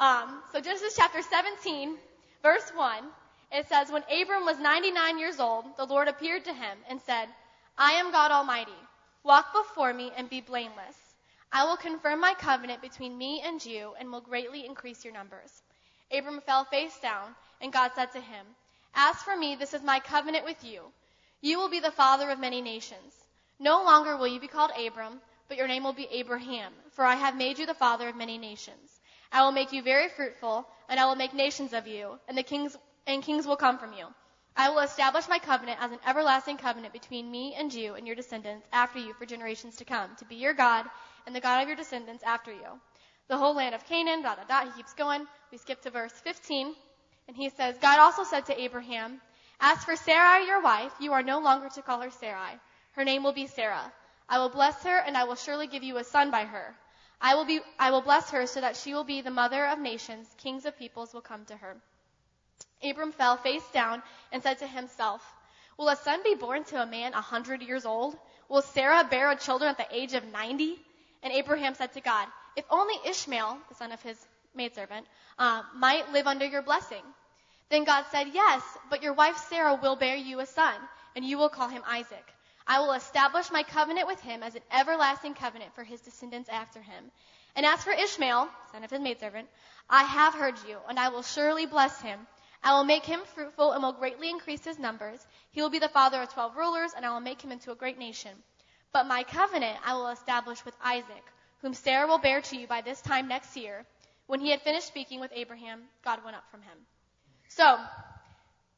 Um, 0.00 0.42
so 0.52 0.60
Genesis 0.60 0.96
chapter 0.96 1.22
17, 1.22 1.96
verse 2.42 2.72
1, 2.74 3.04
it 3.52 3.68
says, 3.68 3.90
When 3.90 4.02
Abram 4.10 4.44
was 4.44 4.58
99 4.58 5.18
years 5.20 5.38
old, 5.38 5.64
the 5.76 5.86
Lord 5.86 6.08
appeared 6.08 6.44
to 6.44 6.52
him 6.52 6.78
and 6.90 7.00
said, 7.02 7.26
I 7.78 7.92
am 7.92 8.10
God 8.10 8.32
Almighty. 8.32 8.72
Walk 9.22 9.52
before 9.52 9.94
me 9.94 10.10
and 10.16 10.28
be 10.28 10.40
blameless. 10.40 10.96
I 11.52 11.64
will 11.64 11.76
confirm 11.76 12.20
my 12.20 12.34
covenant 12.34 12.82
between 12.82 13.16
me 13.16 13.42
and 13.44 13.64
you 13.64 13.94
and 14.00 14.10
will 14.10 14.20
greatly 14.20 14.66
increase 14.66 15.04
your 15.04 15.14
numbers. 15.14 15.62
Abram 16.12 16.40
fell 16.40 16.64
face 16.64 16.98
down, 17.00 17.34
and 17.60 17.72
God 17.72 17.92
said 17.94 18.10
to 18.12 18.20
him, 18.20 18.44
As 18.98 19.16
for 19.16 19.36
me, 19.36 19.56
this 19.56 19.74
is 19.74 19.82
my 19.82 20.00
covenant 20.00 20.46
with 20.46 20.64
you. 20.64 20.80
You 21.42 21.58
will 21.58 21.68
be 21.68 21.80
the 21.80 21.90
father 21.90 22.30
of 22.30 22.38
many 22.38 22.62
nations. 22.62 23.14
No 23.58 23.84
longer 23.84 24.16
will 24.16 24.26
you 24.26 24.40
be 24.40 24.48
called 24.48 24.70
Abram, 24.70 25.20
but 25.48 25.58
your 25.58 25.68
name 25.68 25.84
will 25.84 25.92
be 25.92 26.08
Abraham, 26.10 26.72
for 26.92 27.04
I 27.04 27.14
have 27.14 27.36
made 27.36 27.58
you 27.58 27.66
the 27.66 27.74
father 27.74 28.08
of 28.08 28.16
many 28.16 28.38
nations. 28.38 29.00
I 29.30 29.42
will 29.42 29.52
make 29.52 29.70
you 29.70 29.82
very 29.82 30.08
fruitful, 30.08 30.66
and 30.88 30.98
I 30.98 31.04
will 31.04 31.14
make 31.14 31.34
nations 31.34 31.74
of 31.74 31.86
you, 31.86 32.18
and 32.26 32.38
the 32.38 32.42
kings 32.42 32.74
and 33.06 33.22
kings 33.22 33.46
will 33.46 33.56
come 33.56 33.78
from 33.78 33.92
you. 33.92 34.06
I 34.56 34.70
will 34.70 34.78
establish 34.78 35.28
my 35.28 35.38
covenant 35.38 35.78
as 35.82 35.92
an 35.92 36.00
everlasting 36.06 36.56
covenant 36.56 36.94
between 36.94 37.30
me 37.30 37.54
and 37.54 37.72
you 37.72 37.94
and 37.96 38.06
your 38.06 38.16
descendants 38.16 38.66
after 38.72 38.98
you 38.98 39.12
for 39.12 39.26
generations 39.26 39.76
to 39.76 39.84
come, 39.84 40.16
to 40.16 40.24
be 40.24 40.36
your 40.36 40.54
God 40.54 40.86
and 41.26 41.36
the 41.36 41.40
God 41.40 41.60
of 41.60 41.68
your 41.68 41.76
descendants 41.76 42.24
after 42.24 42.50
you. 42.50 42.80
The 43.28 43.36
whole 43.36 43.54
land 43.54 43.74
of 43.74 43.84
Canaan, 43.84 44.22
da 44.22 44.36
da 44.36 44.44
da. 44.44 44.64
He 44.64 44.76
keeps 44.76 44.94
going. 44.94 45.26
We 45.52 45.58
skip 45.58 45.82
to 45.82 45.90
verse 45.90 46.12
15, 46.12 46.74
and 47.28 47.36
he 47.36 47.48
says, 47.50 47.76
God 47.78 47.98
also 47.98 48.24
said 48.24 48.46
to 48.46 48.60
Abraham, 48.60 49.20
As 49.60 49.82
for 49.84 49.96
Sarai, 49.96 50.46
your 50.46 50.62
wife, 50.62 50.92
you 51.00 51.12
are 51.12 51.22
no 51.22 51.40
longer 51.40 51.68
to 51.70 51.82
call 51.82 52.00
her 52.00 52.10
Sarai. 52.10 52.58
Her 52.92 53.04
name 53.04 53.22
will 53.22 53.32
be 53.32 53.46
Sarah. 53.46 53.92
I 54.28 54.38
will 54.38 54.48
bless 54.48 54.82
her, 54.84 54.98
and 54.98 55.16
I 55.16 55.24
will 55.24 55.34
surely 55.34 55.66
give 55.66 55.82
you 55.82 55.98
a 55.98 56.04
son 56.04 56.30
by 56.30 56.44
her. 56.44 56.74
I 57.20 57.34
will 57.34 57.44
be, 57.44 57.60
I 57.78 57.90
will 57.90 58.02
bless 58.02 58.30
her 58.30 58.46
so 58.46 58.60
that 58.60 58.76
she 58.76 58.94
will 58.94 59.04
be 59.04 59.22
the 59.22 59.30
mother 59.30 59.66
of 59.66 59.78
nations. 59.78 60.28
Kings 60.38 60.66
of 60.66 60.78
peoples 60.78 61.12
will 61.12 61.20
come 61.20 61.44
to 61.46 61.56
her. 61.56 61.76
Abram 62.82 63.12
fell 63.12 63.36
face 63.36 63.66
down 63.72 64.02
and 64.32 64.42
said 64.42 64.58
to 64.58 64.66
himself, 64.66 65.22
Will 65.78 65.88
a 65.88 65.96
son 65.96 66.20
be 66.22 66.34
born 66.34 66.64
to 66.64 66.82
a 66.82 66.86
man 66.86 67.14
a 67.14 67.20
hundred 67.20 67.62
years 67.62 67.84
old? 67.84 68.16
Will 68.48 68.62
Sarah 68.62 69.04
bear 69.04 69.30
a 69.30 69.36
children 69.36 69.70
at 69.70 69.78
the 69.78 69.96
age 69.96 70.14
of 70.14 70.24
ninety? 70.32 70.78
And 71.22 71.32
Abraham 71.32 71.74
said 71.74 71.92
to 71.94 72.00
God, 72.00 72.28
If 72.54 72.64
only 72.70 72.94
Ishmael, 73.04 73.58
the 73.68 73.74
son 73.74 73.92
of 73.92 74.00
his 74.02 74.18
maidservant, 74.56 75.06
uh, 75.38 75.62
might 75.74 76.12
live 76.12 76.26
under 76.26 76.46
your 76.46 76.62
blessing. 76.62 77.02
Then 77.68 77.84
God 77.84 78.04
said, 78.10 78.28
Yes, 78.32 78.62
but 78.90 79.02
your 79.02 79.12
wife 79.12 79.36
Sarah 79.48 79.74
will 79.74 79.96
bear 79.96 80.16
you 80.16 80.40
a 80.40 80.46
son, 80.46 80.74
and 81.14 81.24
you 81.24 81.38
will 81.38 81.48
call 81.48 81.68
him 81.68 81.82
Isaac. 81.86 82.24
I 82.66 82.80
will 82.80 82.92
establish 82.92 83.50
my 83.50 83.62
covenant 83.62 84.06
with 84.06 84.20
him 84.20 84.42
as 84.42 84.54
an 84.54 84.62
everlasting 84.72 85.34
covenant 85.34 85.74
for 85.74 85.84
his 85.84 86.00
descendants 86.00 86.48
after 86.48 86.80
him. 86.80 87.10
And 87.54 87.64
as 87.64 87.82
for 87.82 87.92
Ishmael, 87.92 88.48
son 88.72 88.84
of 88.84 88.90
his 88.90 89.00
maidservant, 89.00 89.48
I 89.88 90.02
have 90.02 90.34
heard 90.34 90.56
you, 90.68 90.78
and 90.88 90.98
I 90.98 91.08
will 91.08 91.22
surely 91.22 91.66
bless 91.66 92.00
him. 92.00 92.26
I 92.62 92.72
will 92.72 92.84
make 92.84 93.04
him 93.04 93.20
fruitful 93.34 93.72
and 93.72 93.82
will 93.82 93.92
greatly 93.92 94.28
increase 94.30 94.64
his 94.64 94.78
numbers. 94.78 95.24
He 95.52 95.62
will 95.62 95.70
be 95.70 95.78
the 95.78 95.88
father 95.88 96.20
of 96.20 96.32
twelve 96.32 96.56
rulers, 96.56 96.92
and 96.94 97.06
I 97.06 97.10
will 97.10 97.20
make 97.20 97.40
him 97.40 97.52
into 97.52 97.70
a 97.70 97.76
great 97.76 97.98
nation. 97.98 98.32
But 98.92 99.06
my 99.06 99.22
covenant 99.22 99.78
I 99.84 99.94
will 99.94 100.08
establish 100.08 100.64
with 100.64 100.76
Isaac, 100.82 101.24
whom 101.62 101.74
Sarah 101.74 102.06
will 102.06 102.18
bear 102.18 102.40
to 102.40 102.56
you 102.56 102.66
by 102.66 102.80
this 102.80 103.00
time 103.00 103.28
next 103.28 103.56
year. 103.56 103.86
When 104.26 104.40
he 104.40 104.50
had 104.50 104.62
finished 104.62 104.86
speaking 104.86 105.20
with 105.20 105.30
Abraham, 105.34 105.82
God 106.04 106.24
went 106.24 106.36
up 106.36 106.44
from 106.50 106.62
him. 106.62 106.76
So, 107.48 107.78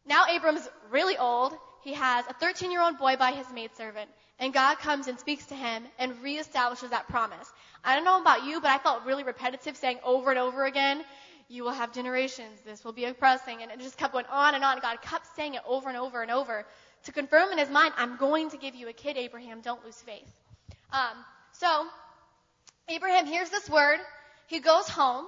now 0.07 0.25
Abram's 0.31 0.69
really 0.91 1.17
old. 1.17 1.55
He 1.83 1.95
has 1.95 2.27
a 2.27 2.35
13 2.35 2.71
year 2.71 2.83
old 2.83 2.99
boy 2.99 3.17
by 3.17 3.33
his 3.33 3.47
maidservant. 3.53 4.11
And 4.39 4.53
God 4.53 4.79
comes 4.79 5.09
and 5.09 5.19
speaks 5.19 5.47
to 5.47 5.55
him 5.55 5.85
and 5.99 6.13
reestablishes 6.23 6.91
that 6.91 7.09
promise. 7.09 7.51
I 7.85 7.97
don't 7.97 8.05
know 8.05 8.21
about 8.21 8.45
you, 8.45 8.61
but 8.61 8.71
I 8.71 8.79
felt 8.79 9.05
really 9.05 9.25
repetitive 9.25 9.77
saying 9.77 9.99
over 10.05 10.31
and 10.31 10.39
over 10.39 10.65
again, 10.65 11.03
you 11.49 11.65
will 11.65 11.73
have 11.73 11.93
generations, 11.95 12.61
this 12.65 12.85
will 12.85 12.93
be 12.93 13.07
oppressing. 13.07 13.63
And 13.63 13.71
it 13.71 13.81
just 13.81 13.97
kept 13.97 14.13
going 14.13 14.27
on 14.31 14.55
and 14.55 14.63
on. 14.63 14.79
God 14.81 15.01
kept 15.03 15.35
saying 15.35 15.55
it 15.55 15.63
over 15.67 15.89
and 15.89 15.97
over 15.97 16.23
and 16.23 16.31
over 16.31 16.67
to 17.05 17.13
confirm 17.13 17.51
in 17.53 17.59
his 17.59 17.71
mind, 17.71 17.95
I'm 17.97 18.17
going 18.17 18.51
to 18.51 18.59
give 18.59 18.75
you 18.75 18.89
a 18.89 18.93
kid, 18.93 19.17
Abraham. 19.17 19.61
Don't 19.61 19.85
lose 19.85 19.97
faith. 19.97 20.31
Um, 20.93 21.17
so, 21.53 21.87
Abraham 22.89 23.27
hears 23.27 23.51
this 23.51 23.69
word. 23.69 23.99
He 24.47 24.61
goes 24.61 24.89
home. 24.89 25.27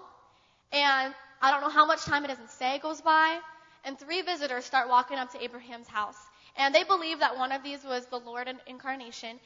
And 0.72 1.14
I 1.42 1.50
don't 1.50 1.60
know 1.60 1.70
how 1.70 1.86
much 1.86 2.04
time 2.04 2.24
it 2.24 2.28
doesn't 2.28 2.50
say 2.50 2.78
goes 2.78 3.00
by. 3.00 3.38
And 3.84 3.98
three 3.98 4.22
visitors 4.22 4.64
start 4.64 4.88
walking 4.88 5.16
up 5.18 5.32
to 5.32 5.42
Abraham's 5.42 5.88
house. 5.88 6.18
And 6.56 6.74
they 6.74 6.84
believe 6.84 7.20
that 7.20 7.36
one 7.36 7.52
of 7.52 7.62
these 7.62 7.82
was 7.84 8.06
the 8.06 8.18
Lord 8.18 8.48
in 8.48 8.58
incarnation. 8.66 9.38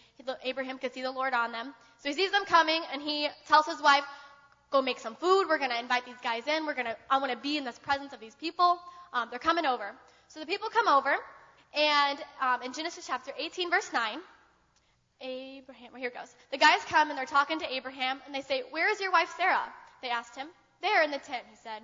Abraham 0.42 0.78
could 0.78 0.92
see 0.92 1.02
the 1.02 1.12
Lord 1.12 1.34
on 1.34 1.52
them. 1.52 1.74
So 1.98 2.08
he 2.08 2.14
sees 2.14 2.30
them 2.30 2.44
coming 2.44 2.82
and 2.92 3.00
he 3.00 3.28
tells 3.46 3.66
his 3.66 3.80
wife, 3.80 4.04
go 4.70 4.82
make 4.82 4.98
some 4.98 5.14
food. 5.14 5.46
We're 5.48 5.58
going 5.58 5.70
to 5.70 5.78
invite 5.78 6.04
these 6.06 6.20
guys 6.22 6.46
in. 6.46 6.66
We're 6.66 6.74
going 6.74 6.86
to, 6.86 6.96
I 7.10 7.18
want 7.18 7.30
to 7.30 7.38
be 7.38 7.56
in 7.56 7.64
this 7.64 7.78
presence 7.78 8.12
of 8.12 8.20
these 8.20 8.34
people. 8.34 8.78
Um, 9.12 9.28
they're 9.30 9.38
coming 9.38 9.66
over. 9.66 9.92
So 10.28 10.40
the 10.40 10.46
people 10.46 10.68
come 10.70 10.88
over 10.88 11.14
and 11.74 12.18
um, 12.40 12.62
in 12.62 12.72
Genesis 12.72 13.06
chapter 13.06 13.32
18 13.38 13.70
verse 13.70 13.92
9, 13.92 14.18
Abraham, 15.20 15.92
well, 15.92 16.00
here 16.00 16.08
it 16.08 16.14
goes. 16.14 16.34
The 16.50 16.58
guys 16.58 16.80
come 16.86 17.10
and 17.10 17.18
they're 17.18 17.26
talking 17.26 17.60
to 17.60 17.72
Abraham 17.72 18.20
and 18.26 18.34
they 18.34 18.42
say, 18.42 18.62
where 18.70 18.90
is 18.90 19.00
your 19.00 19.12
wife 19.12 19.32
Sarah? 19.36 19.72
They 20.02 20.08
asked 20.08 20.36
him. 20.36 20.48
There 20.84 21.02
in 21.02 21.10
the 21.10 21.18
tent, 21.18 21.44
he 21.48 21.56
said. 21.56 21.80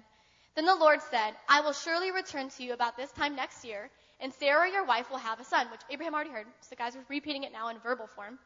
Then 0.54 0.66
the 0.66 0.75
Lord 0.75 1.00
said, 1.11 1.33
I 1.49 1.62
will 1.62 1.73
surely 1.73 2.11
return 2.11 2.50
to 2.50 2.62
you 2.62 2.75
about 2.75 2.99
this 2.99 3.11
time 3.12 3.35
next 3.35 3.64
year, 3.64 3.88
and 4.21 4.30
Sarah, 4.35 4.71
your 4.71 4.85
wife, 4.85 5.11
will 5.11 5.16
have 5.16 5.40
a 5.40 5.45
son, 5.45 5.69
which 5.71 5.80
Abraham 5.88 6.14
already 6.14 6.28
heard. 6.28 6.47
So 6.61 6.69
the 6.69 6.76
guys 6.76 6.95
are 6.97 7.04
repeating 7.09 7.45
it 7.45 7.52
now 7.52 7.69
in 7.69 7.78
verbal 7.78 8.09
form. 8.09 8.38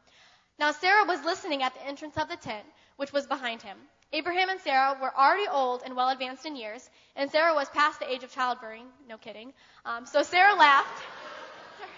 Now 0.57 0.71
Sarah 0.71 1.03
was 1.03 1.21
listening 1.25 1.61
at 1.61 1.73
the 1.73 1.85
entrance 1.85 2.17
of 2.17 2.29
the 2.29 2.37
tent, 2.37 2.65
which 2.95 3.11
was 3.11 3.27
behind 3.27 3.63
him. 3.63 3.77
Abraham 4.13 4.47
and 4.47 4.61
Sarah 4.61 4.97
were 5.01 5.13
already 5.13 5.45
old 5.49 5.81
and 5.83 5.93
well 5.93 6.07
advanced 6.07 6.45
in 6.45 6.55
years, 6.55 6.89
and 7.17 7.29
Sarah 7.29 7.53
was 7.53 7.67
past 7.71 7.99
the 7.99 8.09
age 8.09 8.23
of 8.23 8.31
childbearing. 8.31 8.85
No 9.09 9.17
kidding. 9.17 9.51
Um, 9.83 10.05
so 10.05 10.23
Sarah 10.23 10.55
laughed. 10.55 11.03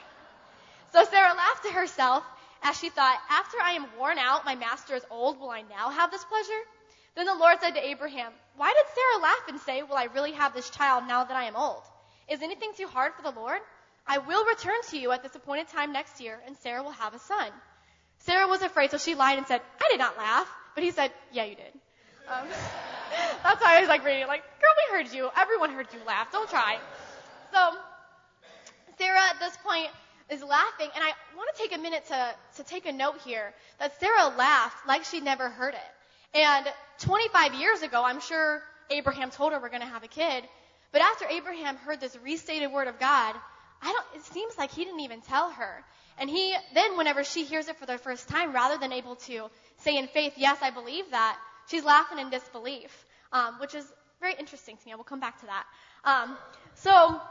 so 0.94 1.04
Sarah 1.04 1.36
laughed 1.36 1.64
to 1.66 1.74
herself 1.74 2.24
as 2.64 2.76
she 2.80 2.90
thought, 2.90 3.20
After 3.30 3.58
I 3.62 3.74
am 3.74 3.86
worn 4.00 4.18
out, 4.18 4.46
my 4.46 4.56
master 4.56 4.96
is 4.96 5.06
old, 5.12 5.40
will 5.40 5.52
I 5.52 5.62
now 5.62 5.92
have 5.92 6.10
this 6.10 6.24
pleasure? 6.24 6.64
Then 7.18 7.26
the 7.26 7.34
Lord 7.34 7.58
said 7.60 7.72
to 7.72 7.84
Abraham, 7.84 8.32
Why 8.58 8.72
did 8.72 8.86
Sarah 8.94 9.24
laugh 9.24 9.48
and 9.48 9.60
say, 9.62 9.82
Will 9.82 9.96
I 9.96 10.04
really 10.04 10.34
have 10.34 10.54
this 10.54 10.70
child 10.70 11.06
now 11.08 11.24
that 11.24 11.36
I 11.36 11.46
am 11.46 11.56
old? 11.56 11.82
Is 12.30 12.44
anything 12.44 12.74
too 12.78 12.86
hard 12.86 13.14
for 13.16 13.24
the 13.24 13.32
Lord? 13.32 13.60
I 14.06 14.20
will 14.20 14.46
return 14.46 14.80
to 14.92 15.00
you 15.00 15.12
at 15.12 15.24
this 15.24 15.34
appointed 15.34 15.68
time 15.70 15.92
next 15.92 16.22
year, 16.22 16.40
and 16.46 16.56
Sarah 16.58 16.84
will 16.84 16.92
have 16.92 17.16
a 17.16 17.20
son. 17.20 17.50
Sarah 18.20 18.48
was 18.48 18.62
afraid, 18.62 18.92
so 18.92 19.00
she 19.00 19.16
lied 19.16 19.40
and 19.40 19.48
said, 19.48 19.62
I 19.82 19.88
did 19.90 19.98
not 19.98 20.16
laugh. 20.16 20.48
But 20.76 20.84
he 20.84 20.92
said, 20.92 21.12
Yeah, 21.32 21.46
you 21.46 21.56
did. 21.56 21.74
Um, 22.28 22.48
that's 23.44 23.64
why 23.64 23.78
I 23.78 23.80
was 23.80 23.90
like 23.90 24.06
reading, 24.06 24.28
like, 24.28 24.44
girl, 24.62 24.70
we 24.78 24.98
heard 24.98 25.12
you. 25.12 25.32
Everyone 25.36 25.72
heard 25.72 25.88
you 25.92 26.00
laugh. 26.06 26.32
Don't 26.32 26.48
try. 26.48 26.78
So, 27.52 27.78
Sarah 29.00 29.22
at 29.32 29.40
this 29.40 29.58
point 29.66 29.88
is 30.30 30.44
laughing, 30.44 30.90
and 30.94 31.04
I 31.04 31.14
want 31.36 31.50
to 31.56 31.64
take 31.64 31.76
a 31.76 31.82
minute 31.82 32.06
to, 32.10 32.36
to 32.58 32.64
take 32.64 32.86
a 32.86 32.92
note 32.92 33.22
here 33.26 33.56
that 33.80 34.00
Sarah 34.00 34.28
laughed 34.38 34.88
like 34.88 35.04
she'd 35.04 35.24
never 35.24 35.50
heard 35.50 35.74
it. 35.74 35.97
And 36.34 36.68
25 37.00 37.54
years 37.56 37.82
ago, 37.82 38.04
I'm 38.04 38.20
sure 38.20 38.62
Abraham 38.90 39.32
told 39.32 39.54
her 39.54 39.60
we're 39.60 39.70
going 39.70 39.82
to 39.82 39.88
have 39.88 40.04
a 40.04 40.08
kid. 40.08 40.44
But 40.92 41.02
after 41.02 41.26
Abraham 41.26 41.76
heard 41.78 42.00
this 42.00 42.18
restated 42.24 42.72
word 42.72 42.88
of 42.88 43.00
God, 43.00 43.36
I 43.82 43.94
don't, 43.94 44.06
it 44.16 44.26
seems 44.26 44.58
like 44.58 44.72
he 44.72 44.86
didn't 44.86 45.02
even 45.02 45.22
tell 45.22 45.52
her. 45.52 45.84
And 46.20 46.30
he, 46.30 46.56
then 46.74 46.98
whenever 46.98 47.24
she 47.24 47.44
hears 47.44 47.68
it 47.68 47.78
for 47.78 47.86
the 47.86 47.98
first 47.98 48.28
time, 48.28 48.54
rather 48.54 48.78
than 48.78 48.92
able 48.92 49.16
to 49.28 49.50
say 49.78 49.98
in 49.98 50.08
faith, 50.08 50.34
yes, 50.36 50.58
I 50.62 50.72
believe 50.72 51.12
that, 51.12 51.38
she's 51.68 51.84
laughing 51.84 52.18
in 52.18 52.30
disbelief, 52.30 53.06
um, 53.32 53.60
which 53.60 53.76
is 53.76 53.86
very 54.20 54.34
interesting 54.40 54.78
to 54.78 54.86
me. 54.86 54.94
I 54.94 54.96
will 54.96 55.04
come 55.04 55.20
back 55.20 55.40
to 55.42 55.46
that. 55.46 55.66
Um, 56.04 56.38
so 56.76 57.22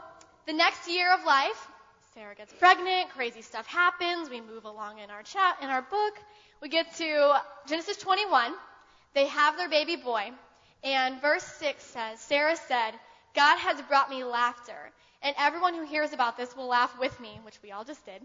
the 0.45 0.53
next 0.53 0.89
year 0.89 1.13
of 1.13 1.25
life, 1.25 1.67
Sarah 2.13 2.35
gets 2.35 2.53
pregnant, 2.53 3.09
crazy 3.09 3.41
stuff 3.41 3.67
happens, 3.67 4.29
we 4.29 4.39
move 4.39 4.65
along 4.65 4.99
in 4.99 5.09
our 5.09 5.23
chat, 5.23 5.57
in 5.61 5.69
our 5.69 5.81
book. 5.81 6.13
We 6.61 6.69
get 6.69 6.95
to 6.95 7.41
Genesis 7.67 7.97
21, 7.97 8.53
they 9.13 9.27
have 9.27 9.57
their 9.57 9.69
baby 9.69 9.95
boy, 9.95 10.31
and 10.83 11.21
verse 11.21 11.43
6 11.43 11.83
says, 11.83 12.19
Sarah 12.19 12.55
said, 12.67 12.91
God 13.35 13.57
has 13.57 13.81
brought 13.83 14.09
me 14.09 14.23
laughter, 14.23 14.91
and 15.21 15.35
everyone 15.37 15.73
who 15.73 15.85
hears 15.85 16.13
about 16.13 16.37
this 16.37 16.55
will 16.55 16.67
laugh 16.67 16.97
with 16.99 17.19
me, 17.19 17.39
which 17.43 17.59
we 17.63 17.71
all 17.71 17.83
just 17.83 18.05
did. 18.05 18.21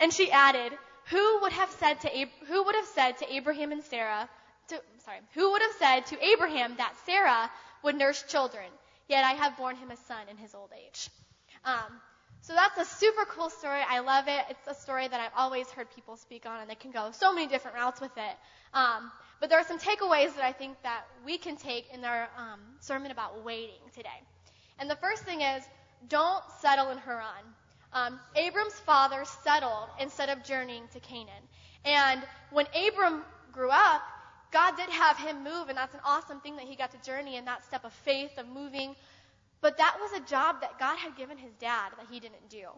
And 0.00 0.12
she 0.12 0.30
added, 0.30 0.72
Who 1.10 1.40
would 1.42 1.52
have 1.52 1.70
said 1.72 2.00
to 2.00 2.20
Ab- 2.20 2.46
who 2.48 2.64
would 2.64 2.74
have 2.74 2.86
said 2.86 3.18
to 3.18 3.32
Abraham 3.34 3.72
and 3.72 3.82
Sarah, 3.84 4.28
to, 4.68 4.80
sorry, 5.04 5.18
who 5.34 5.52
would 5.52 5.62
have 5.62 5.72
said 5.78 6.06
to 6.06 6.24
Abraham 6.24 6.74
that 6.76 6.94
Sarah 7.06 7.50
would 7.82 7.96
nurse 7.96 8.22
children? 8.28 8.66
Yet 9.08 9.24
I 9.24 9.32
have 9.32 9.56
borne 9.56 9.76
him 9.76 9.90
a 9.90 9.96
son 9.96 10.28
in 10.30 10.36
his 10.36 10.54
old 10.54 10.70
age. 10.86 11.08
Um, 11.64 12.00
so 12.42 12.54
that's 12.54 12.78
a 12.78 12.84
super 12.84 13.24
cool 13.26 13.50
story. 13.50 13.80
I 13.88 14.00
love 14.00 14.26
it. 14.26 14.44
It's 14.50 14.66
a 14.66 14.74
story 14.80 15.06
that 15.06 15.20
I've 15.20 15.36
always 15.36 15.70
heard 15.70 15.86
people 15.94 16.16
speak 16.16 16.46
on, 16.46 16.60
and 16.60 16.68
they 16.68 16.74
can 16.74 16.90
go 16.90 17.10
so 17.12 17.32
many 17.32 17.46
different 17.46 17.76
routes 17.76 18.00
with 18.00 18.16
it. 18.16 18.36
Um, 18.74 19.12
but 19.42 19.50
there 19.50 19.58
are 19.58 19.66
some 19.66 19.80
takeaways 19.80 20.36
that 20.36 20.44
I 20.44 20.52
think 20.52 20.80
that 20.84 21.02
we 21.26 21.36
can 21.36 21.56
take 21.56 21.92
in 21.92 22.04
our 22.04 22.28
um, 22.38 22.60
sermon 22.78 23.10
about 23.10 23.44
waiting 23.44 23.82
today. 23.92 24.22
And 24.78 24.88
the 24.88 24.94
first 24.94 25.24
thing 25.24 25.40
is, 25.40 25.64
don't 26.08 26.44
settle 26.60 26.90
in 26.90 26.98
Haran. 26.98 27.42
Um, 27.92 28.20
Abram's 28.36 28.78
father 28.78 29.24
settled 29.42 29.88
instead 29.98 30.28
of 30.28 30.44
journeying 30.44 30.84
to 30.92 31.00
Canaan. 31.00 31.42
And 31.84 32.22
when 32.52 32.66
Abram 32.68 33.24
grew 33.50 33.70
up, 33.70 34.02
God 34.52 34.76
did 34.76 34.88
have 34.90 35.18
him 35.18 35.42
move, 35.42 35.68
and 35.68 35.76
that's 35.76 35.94
an 35.94 36.02
awesome 36.04 36.38
thing 36.38 36.54
that 36.54 36.66
he 36.66 36.76
got 36.76 36.92
to 36.92 37.02
journey 37.04 37.34
in 37.34 37.44
that 37.46 37.64
step 37.64 37.84
of 37.84 37.92
faith, 37.92 38.30
of 38.38 38.46
moving. 38.46 38.94
But 39.60 39.76
that 39.78 39.96
was 40.00 40.12
a 40.12 40.24
job 40.24 40.60
that 40.60 40.78
God 40.78 40.98
had 40.98 41.16
given 41.16 41.36
his 41.36 41.52
dad 41.58 41.90
that 41.98 42.06
he 42.08 42.20
didn't 42.20 42.48
do. 42.48 42.68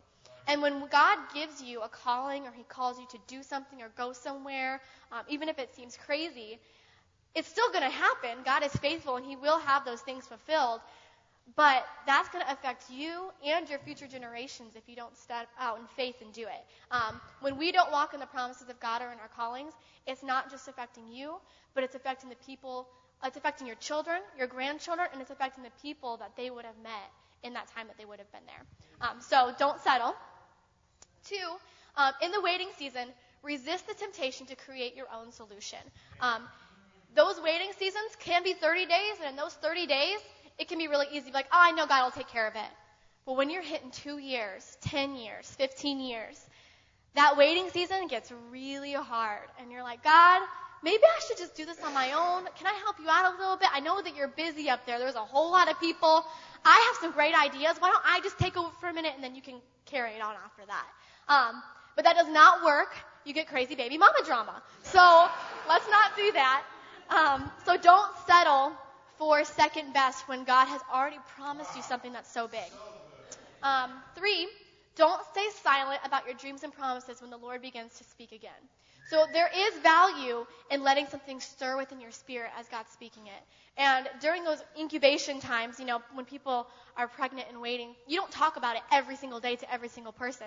And 0.46 0.60
when 0.60 0.86
God 0.88 1.18
gives 1.34 1.62
you 1.62 1.80
a 1.80 1.88
calling 1.88 2.46
or 2.46 2.52
He 2.52 2.64
calls 2.64 2.98
you 2.98 3.06
to 3.10 3.18
do 3.26 3.42
something 3.42 3.80
or 3.80 3.88
go 3.96 4.12
somewhere, 4.12 4.80
um, 5.12 5.22
even 5.28 5.48
if 5.48 5.58
it 5.58 5.74
seems 5.74 5.96
crazy, 5.96 6.58
it's 7.34 7.48
still 7.48 7.68
going 7.70 7.82
to 7.82 7.90
happen. 7.90 8.38
God 8.44 8.62
is 8.64 8.72
faithful 8.72 9.16
and 9.16 9.24
He 9.24 9.36
will 9.36 9.58
have 9.58 9.84
those 9.84 10.00
things 10.00 10.26
fulfilled. 10.26 10.80
But 11.56 11.86
that's 12.06 12.28
going 12.30 12.44
to 12.44 12.50
affect 12.50 12.90
you 12.90 13.30
and 13.44 13.68
your 13.68 13.78
future 13.78 14.06
generations 14.06 14.76
if 14.76 14.82
you 14.88 14.96
don't 14.96 15.16
step 15.16 15.46
out 15.58 15.78
in 15.78 15.86
faith 15.94 16.16
and 16.22 16.32
do 16.32 16.42
it. 16.42 16.64
Um, 16.90 17.20
when 17.42 17.58
we 17.58 17.70
don't 17.70 17.92
walk 17.92 18.14
in 18.14 18.20
the 18.20 18.26
promises 18.26 18.70
of 18.70 18.80
God 18.80 19.02
or 19.02 19.12
in 19.12 19.18
our 19.18 19.28
callings, 19.36 19.74
it's 20.06 20.22
not 20.22 20.50
just 20.50 20.68
affecting 20.68 21.06
you, 21.12 21.36
but 21.74 21.84
it's 21.84 21.94
affecting 21.94 22.30
the 22.30 22.36
people, 22.46 22.88
it's 23.22 23.36
affecting 23.36 23.66
your 23.66 23.76
children, 23.76 24.22
your 24.38 24.46
grandchildren, 24.46 25.06
and 25.12 25.20
it's 25.20 25.30
affecting 25.30 25.62
the 25.62 25.72
people 25.82 26.16
that 26.16 26.32
they 26.34 26.48
would 26.48 26.64
have 26.64 26.78
met 26.82 27.10
in 27.42 27.52
that 27.52 27.68
time 27.68 27.88
that 27.88 27.98
they 27.98 28.06
would 28.06 28.18
have 28.18 28.32
been 28.32 28.46
there. 28.46 29.06
Um, 29.06 29.20
so 29.20 29.54
don't 29.58 29.78
settle. 29.80 30.14
Two, 31.24 31.56
um, 31.96 32.12
in 32.22 32.30
the 32.30 32.40
waiting 32.40 32.68
season, 32.78 33.08
resist 33.42 33.86
the 33.86 33.94
temptation 33.94 34.46
to 34.46 34.56
create 34.56 34.96
your 34.96 35.06
own 35.14 35.32
solution. 35.32 35.78
Um, 36.20 36.42
those 37.14 37.40
waiting 37.40 37.70
seasons 37.78 38.16
can 38.18 38.42
be 38.42 38.54
30 38.54 38.86
days, 38.86 39.16
and 39.20 39.30
in 39.30 39.36
those 39.36 39.54
30 39.54 39.86
days, 39.86 40.18
it 40.58 40.68
can 40.68 40.78
be 40.78 40.88
really 40.88 41.06
easy. 41.10 41.26
to 41.26 41.26
be 41.26 41.32
Like, 41.32 41.46
oh, 41.52 41.60
I 41.60 41.72
know 41.72 41.86
God 41.86 42.04
will 42.04 42.10
take 42.10 42.28
care 42.28 42.46
of 42.46 42.56
it. 42.56 42.70
But 43.26 43.36
when 43.36 43.50
you're 43.50 43.62
hitting 43.62 43.90
two 43.90 44.18
years, 44.18 44.76
10 44.82 45.14
years, 45.14 45.46
15 45.56 46.00
years, 46.00 46.40
that 47.14 47.36
waiting 47.36 47.70
season 47.70 48.08
gets 48.08 48.32
really 48.50 48.92
hard. 48.92 49.48
And 49.60 49.70
you're 49.70 49.82
like, 49.82 50.02
God, 50.02 50.42
maybe 50.82 51.02
I 51.02 51.20
should 51.26 51.38
just 51.38 51.56
do 51.56 51.64
this 51.64 51.80
on 51.82 51.94
my 51.94 52.12
own. 52.12 52.44
Can 52.56 52.66
I 52.66 52.74
help 52.82 52.96
you 53.00 53.08
out 53.08 53.34
a 53.34 53.38
little 53.38 53.56
bit? 53.56 53.68
I 53.72 53.80
know 53.80 54.02
that 54.02 54.14
you're 54.16 54.28
busy 54.28 54.68
up 54.68 54.84
there. 54.84 54.98
There's 54.98 55.14
a 55.14 55.20
whole 55.20 55.50
lot 55.50 55.70
of 55.70 55.80
people. 55.80 56.24
I 56.64 56.92
have 56.92 57.00
some 57.00 57.12
great 57.12 57.34
ideas. 57.34 57.76
Why 57.78 57.90
don't 57.90 58.04
I 58.04 58.20
just 58.20 58.38
take 58.38 58.56
over 58.56 58.70
for 58.80 58.88
a 58.88 58.92
minute 58.92 59.12
and 59.14 59.22
then 59.22 59.34
you 59.34 59.42
can 59.42 59.60
carry 59.86 60.10
it 60.10 60.22
on 60.22 60.34
after 60.44 60.66
that? 60.66 60.86
Um, 61.28 61.62
but 61.96 62.04
that 62.04 62.16
does 62.16 62.28
not 62.28 62.64
work. 62.64 62.94
You 63.24 63.32
get 63.32 63.48
crazy 63.48 63.74
baby 63.74 63.98
mama 63.98 64.18
drama. 64.24 64.62
So 64.82 65.28
let's 65.68 65.88
not 65.88 66.16
do 66.16 66.32
that. 66.32 66.62
Um, 67.08 67.50
so 67.64 67.76
don't 67.76 68.10
settle 68.26 68.72
for 69.18 69.44
second 69.44 69.92
best 69.92 70.28
when 70.28 70.44
God 70.44 70.66
has 70.66 70.80
already 70.92 71.18
promised 71.36 71.76
you 71.76 71.82
something 71.82 72.12
that's 72.12 72.30
so 72.30 72.48
big. 72.48 72.70
Um, 73.62 73.90
three, 74.14 74.48
don't 74.96 75.20
stay 75.32 75.46
silent 75.62 76.00
about 76.04 76.26
your 76.26 76.34
dreams 76.34 76.62
and 76.62 76.72
promises 76.72 77.20
when 77.20 77.30
the 77.30 77.36
Lord 77.36 77.62
begins 77.62 77.96
to 77.98 78.04
speak 78.04 78.32
again. 78.32 78.52
So 79.10 79.26
there 79.32 79.50
is 79.54 79.74
value 79.82 80.46
in 80.70 80.82
letting 80.82 81.06
something 81.06 81.40
stir 81.40 81.76
within 81.76 82.00
your 82.00 82.10
spirit 82.10 82.50
as 82.58 82.66
God's 82.68 82.90
speaking 82.90 83.26
it. 83.26 83.42
And 83.76 84.08
during 84.20 84.44
those 84.44 84.62
incubation 84.78 85.40
times, 85.40 85.78
you 85.78 85.84
know, 85.84 86.00
when 86.14 86.24
people 86.24 86.66
are 86.96 87.08
pregnant 87.08 87.48
and 87.50 87.60
waiting, 87.60 87.94
you 88.06 88.16
don't 88.18 88.30
talk 88.30 88.56
about 88.56 88.76
it 88.76 88.82
every 88.92 89.16
single 89.16 89.40
day 89.40 89.56
to 89.56 89.72
every 89.72 89.88
single 89.88 90.12
person. 90.12 90.46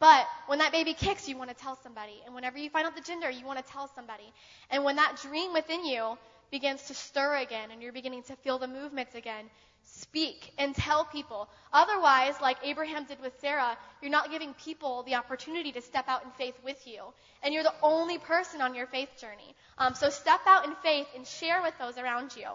But 0.00 0.26
when 0.46 0.58
that 0.60 0.72
baby 0.72 0.94
kicks, 0.94 1.28
you 1.28 1.36
want 1.36 1.50
to 1.50 1.56
tell 1.56 1.76
somebody. 1.82 2.22
And 2.24 2.34
whenever 2.34 2.58
you 2.58 2.70
find 2.70 2.86
out 2.86 2.96
the 2.96 3.02
gender, 3.02 3.30
you 3.30 3.44
want 3.44 3.64
to 3.64 3.72
tell 3.72 3.88
somebody. 3.94 4.32
And 4.70 4.82
when 4.82 4.96
that 4.96 5.20
dream 5.22 5.52
within 5.52 5.84
you 5.84 6.16
begins 6.50 6.82
to 6.84 6.94
stir 6.94 7.36
again 7.36 7.70
and 7.70 7.82
you're 7.82 7.92
beginning 7.92 8.22
to 8.24 8.36
feel 8.36 8.58
the 8.58 8.66
movements 8.66 9.14
again, 9.14 9.44
speak 9.84 10.52
and 10.58 10.74
tell 10.74 11.04
people. 11.04 11.48
Otherwise, 11.72 12.34
like 12.40 12.56
Abraham 12.64 13.04
did 13.04 13.20
with 13.20 13.38
Sarah, 13.40 13.76
you're 14.00 14.10
not 14.10 14.30
giving 14.30 14.54
people 14.54 15.02
the 15.02 15.16
opportunity 15.16 15.70
to 15.72 15.82
step 15.82 16.06
out 16.08 16.24
in 16.24 16.30
faith 16.32 16.54
with 16.64 16.86
you. 16.86 17.02
And 17.42 17.52
you're 17.52 17.62
the 17.62 17.74
only 17.82 18.16
person 18.16 18.62
on 18.62 18.74
your 18.74 18.86
faith 18.86 19.10
journey. 19.20 19.54
Um, 19.78 19.94
so 19.94 20.08
step 20.08 20.40
out 20.46 20.64
in 20.66 20.74
faith 20.76 21.08
and 21.14 21.26
share 21.26 21.60
with 21.62 21.74
those 21.78 21.98
around 21.98 22.34
you. 22.36 22.48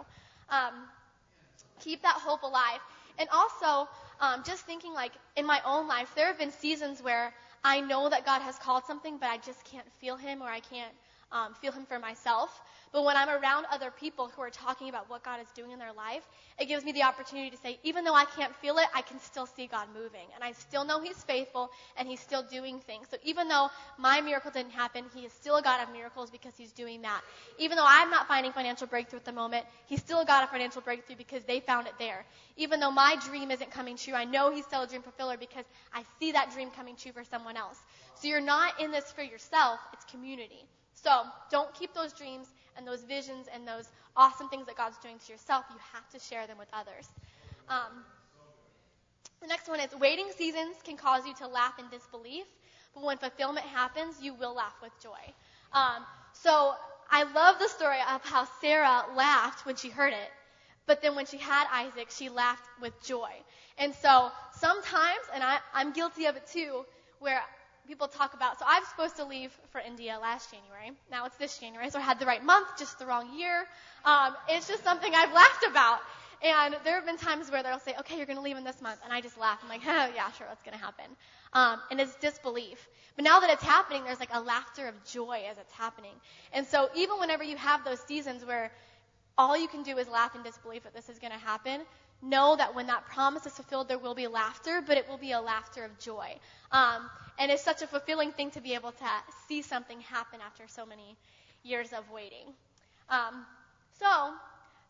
Um, 0.49 0.73
keep 1.79 2.01
that 2.01 2.15
hope 2.15 2.43
alive. 2.43 2.79
And 3.17 3.29
also, 3.31 3.89
um, 4.19 4.43
just 4.45 4.65
thinking 4.65 4.93
like 4.93 5.11
in 5.35 5.45
my 5.45 5.61
own 5.65 5.87
life, 5.87 6.11
there 6.15 6.27
have 6.27 6.37
been 6.37 6.51
seasons 6.51 7.01
where 7.01 7.33
I 7.63 7.81
know 7.81 8.09
that 8.09 8.25
God 8.25 8.41
has 8.41 8.57
called 8.57 8.83
something, 8.85 9.17
but 9.17 9.29
I 9.29 9.37
just 9.37 9.63
can't 9.65 9.89
feel 9.99 10.15
Him 10.15 10.41
or 10.41 10.47
I 10.47 10.59
can't 10.59 10.93
um, 11.35 11.53
feel 11.55 11.73
Him 11.73 11.85
for 11.85 11.99
myself. 11.99 12.61
But 12.93 13.03
when 13.03 13.17
I'm 13.17 13.27
around 13.27 13.65
other 13.71 13.91
people 13.91 14.31
who 14.33 14.41
are 14.41 14.49
talking 14.49 14.87
about 14.87 15.09
what 15.09 15.21
God 15.21 15.41
is 15.41 15.47
doing 15.53 15.71
in 15.71 15.79
their 15.79 15.91
life, 15.91 16.23
it 16.57 16.67
gives 16.67 16.85
me 16.85 16.93
the 16.93 17.03
opportunity 17.03 17.49
to 17.49 17.57
say, 17.57 17.77
even 17.83 18.05
though 18.05 18.15
I 18.15 18.23
can't 18.23 18.55
feel 18.55 18.77
it, 18.77 18.85
I 18.95 19.01
can 19.01 19.19
still 19.19 19.45
see 19.45 19.67
God 19.67 19.87
moving. 19.93 20.27
And 20.33 20.41
I 20.41 20.53
still 20.53 20.85
know 20.85 21.01
He's 21.01 21.21
faithful 21.23 21.71
and 21.97 22.07
He's 22.07 22.21
still 22.21 22.43
doing 22.43 22.79
things. 22.79 23.07
So 23.11 23.17
even 23.25 23.49
though 23.49 23.69
my 23.97 24.21
miracle 24.21 24.49
didn't 24.49 24.71
happen, 24.71 25.03
He 25.13 25.25
is 25.25 25.33
still 25.33 25.57
a 25.57 25.61
God 25.61 25.83
of 25.83 25.91
miracles 25.91 26.31
because 26.31 26.53
He's 26.57 26.71
doing 26.71 27.01
that. 27.01 27.19
Even 27.59 27.75
though 27.75 27.85
I'm 27.85 28.09
not 28.09 28.29
finding 28.29 28.53
financial 28.53 28.87
breakthrough 28.87 29.19
at 29.19 29.25
the 29.25 29.33
moment, 29.33 29.65
He's 29.87 29.99
still 29.99 30.17
got 30.19 30.23
a 30.23 30.27
God 30.27 30.43
of 30.45 30.49
financial 30.51 30.81
breakthrough 30.81 31.17
because 31.17 31.43
they 31.43 31.59
found 31.59 31.87
it 31.87 31.93
there. 31.99 32.25
Even 32.55 32.79
though 32.79 32.91
my 32.91 33.17
dream 33.27 33.51
isn't 33.51 33.71
coming 33.71 33.97
true, 33.97 34.13
I 34.13 34.23
know 34.23 34.53
He's 34.55 34.65
still 34.65 34.83
a 34.83 34.87
dream 34.87 35.01
fulfiller 35.01 35.35
because 35.37 35.65
I 35.93 36.03
see 36.19 36.31
that 36.31 36.53
dream 36.53 36.69
coming 36.71 36.95
true 36.95 37.11
for 37.11 37.25
someone 37.25 37.57
else. 37.57 37.79
So 38.15 38.29
you're 38.29 38.39
not 38.39 38.79
in 38.79 38.91
this 38.91 39.11
for 39.11 39.21
yourself, 39.21 39.81
it's 39.91 40.05
community. 40.05 40.65
So 40.95 41.23
don't 41.51 41.73
keep 41.73 41.93
those 41.93 42.13
dreams 42.13 42.47
and 42.77 42.87
those 42.87 43.03
visions 43.03 43.47
and 43.53 43.67
those 43.67 43.87
awesome 44.15 44.49
things 44.49 44.65
that 44.67 44.75
God's 44.77 44.97
doing 44.97 45.19
to 45.25 45.31
yourself. 45.31 45.65
You 45.69 45.77
have 45.93 46.09
to 46.09 46.19
share 46.19 46.47
them 46.47 46.57
with 46.57 46.69
others. 46.73 47.07
Um, 47.69 48.03
the 49.41 49.47
next 49.47 49.67
one 49.67 49.79
is 49.79 49.93
waiting 49.99 50.27
seasons 50.35 50.75
can 50.83 50.97
cause 50.97 51.25
you 51.25 51.33
to 51.35 51.47
laugh 51.47 51.77
in 51.77 51.85
disbelief, 51.89 52.45
but 52.93 53.03
when 53.03 53.17
fulfillment 53.17 53.65
happens, 53.65 54.15
you 54.21 54.33
will 54.33 54.55
laugh 54.55 54.75
with 54.81 54.91
joy. 55.03 55.19
Um, 55.73 56.03
so 56.33 56.73
I 57.11 57.23
love 57.23 57.59
the 57.59 57.67
story 57.67 57.99
of 58.13 58.23
how 58.23 58.47
Sarah 58.61 59.03
laughed 59.15 59.65
when 59.65 59.75
she 59.75 59.89
heard 59.89 60.13
it, 60.13 60.31
but 60.87 61.01
then 61.01 61.15
when 61.15 61.25
she 61.25 61.37
had 61.37 61.67
Isaac, 61.71 62.07
she 62.09 62.29
laughed 62.29 62.63
with 62.81 62.93
joy. 63.03 63.29
And 63.77 63.93
so 63.95 64.31
sometimes, 64.53 65.21
and 65.33 65.43
I, 65.43 65.59
I'm 65.73 65.91
guilty 65.91 66.25
of 66.25 66.35
it 66.37 66.47
too, 66.47 66.85
where 67.19 67.41
people 67.85 68.07
talk 68.07 68.33
about. 68.33 68.59
So 68.59 68.65
I 68.67 68.79
was 68.79 68.87
supposed 68.89 69.15
to 69.17 69.25
leave 69.25 69.51
for 69.71 69.79
India 69.79 70.17
last 70.21 70.51
January. 70.51 70.91
Now 71.11 71.25
it's 71.25 71.37
this 71.37 71.57
January, 71.57 71.89
so 71.89 71.99
I 71.99 72.01
had 72.01 72.19
the 72.19 72.25
right 72.25 72.43
month, 72.43 72.67
just 72.77 72.99
the 72.99 73.05
wrong 73.05 73.37
year. 73.37 73.65
Um, 74.03 74.35
it's 74.49 74.67
just 74.67 74.83
something 74.83 75.11
I've 75.13 75.33
laughed 75.41 75.65
about. 75.69 75.99
And 76.43 76.75
there 76.83 76.95
have 76.95 77.05
been 77.05 77.17
times 77.17 77.49
where 77.49 77.63
they'll 77.63 77.79
say, 77.79 77.95
okay, 77.99 78.17
you're 78.17 78.25
going 78.25 78.37
to 78.37 78.43
leave 78.43 78.57
in 78.57 78.63
this 78.63 78.81
month. 78.81 78.99
And 79.03 79.11
I 79.11 79.21
just 79.21 79.37
laugh. 79.39 79.59
I'm 79.63 79.69
like, 79.69 79.81
oh, 79.87 80.09
yeah, 80.15 80.31
sure, 80.31 80.47
that's 80.47 80.63
going 80.63 80.77
to 80.77 80.83
happen. 80.83 81.05
Um, 81.53 81.79
and 81.89 81.99
it's 81.99 82.15
disbelief. 82.15 82.87
But 83.15 83.23
now 83.23 83.39
that 83.39 83.49
it's 83.49 83.63
happening, 83.63 84.03
there's 84.03 84.19
like 84.19 84.33
a 84.33 84.41
laughter 84.41 84.87
of 84.87 84.95
joy 85.05 85.43
as 85.49 85.57
it's 85.57 85.71
happening. 85.73 86.11
And 86.51 86.67
so 86.67 86.89
even 86.95 87.19
whenever 87.19 87.43
you 87.43 87.55
have 87.57 87.85
those 87.85 87.99
seasons 88.01 88.43
where 88.45 88.71
all 89.37 89.57
you 89.57 89.67
can 89.67 89.83
do 89.83 89.97
is 89.97 90.07
laugh 90.07 90.35
in 90.35 90.43
disbelief 90.43 90.83
that 90.83 90.93
this 90.93 91.09
is 91.09 91.19
going 91.19 91.31
to 91.31 91.39
happen, 91.39 91.81
know 92.25 92.55
that 92.55 92.75
when 92.75 92.87
that 92.87 93.05
promise 93.05 93.45
is 93.45 93.53
fulfilled, 93.53 93.87
there 93.87 93.99
will 93.99 94.15
be 94.15 94.27
laughter, 94.27 94.81
but 94.85 94.97
it 94.97 95.07
will 95.07 95.17
be 95.17 95.31
a 95.31 95.41
laughter 95.41 95.83
of 95.85 95.97
joy. 95.99 96.35
Um, 96.71 97.09
and 97.37 97.51
it's 97.51 97.63
such 97.63 97.81
a 97.81 97.87
fulfilling 97.87 98.31
thing 98.31 98.51
to 98.51 98.61
be 98.61 98.73
able 98.73 98.91
to 98.91 99.05
see 99.47 99.61
something 99.61 99.99
happen 100.01 100.39
after 100.45 100.63
so 100.67 100.85
many 100.85 101.15
years 101.63 101.93
of 101.93 102.09
waiting. 102.11 102.47
Um, 103.09 103.45
so, 103.99 104.33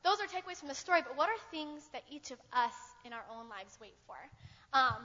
those 0.03 0.19
are 0.19 0.27
takeaways 0.27 0.59
from 0.59 0.67
the 0.69 0.75
story, 0.75 1.01
but 1.01 1.17
what 1.17 1.29
are 1.29 1.37
things 1.51 1.81
that 1.91 2.03
each 2.09 2.31
of 2.31 2.37
us 2.53 2.73
in 3.05 3.13
our 3.13 3.25
own 3.35 3.49
lives 3.49 3.77
wait 3.81 3.95
for? 4.05 4.15
Um, 4.73 5.01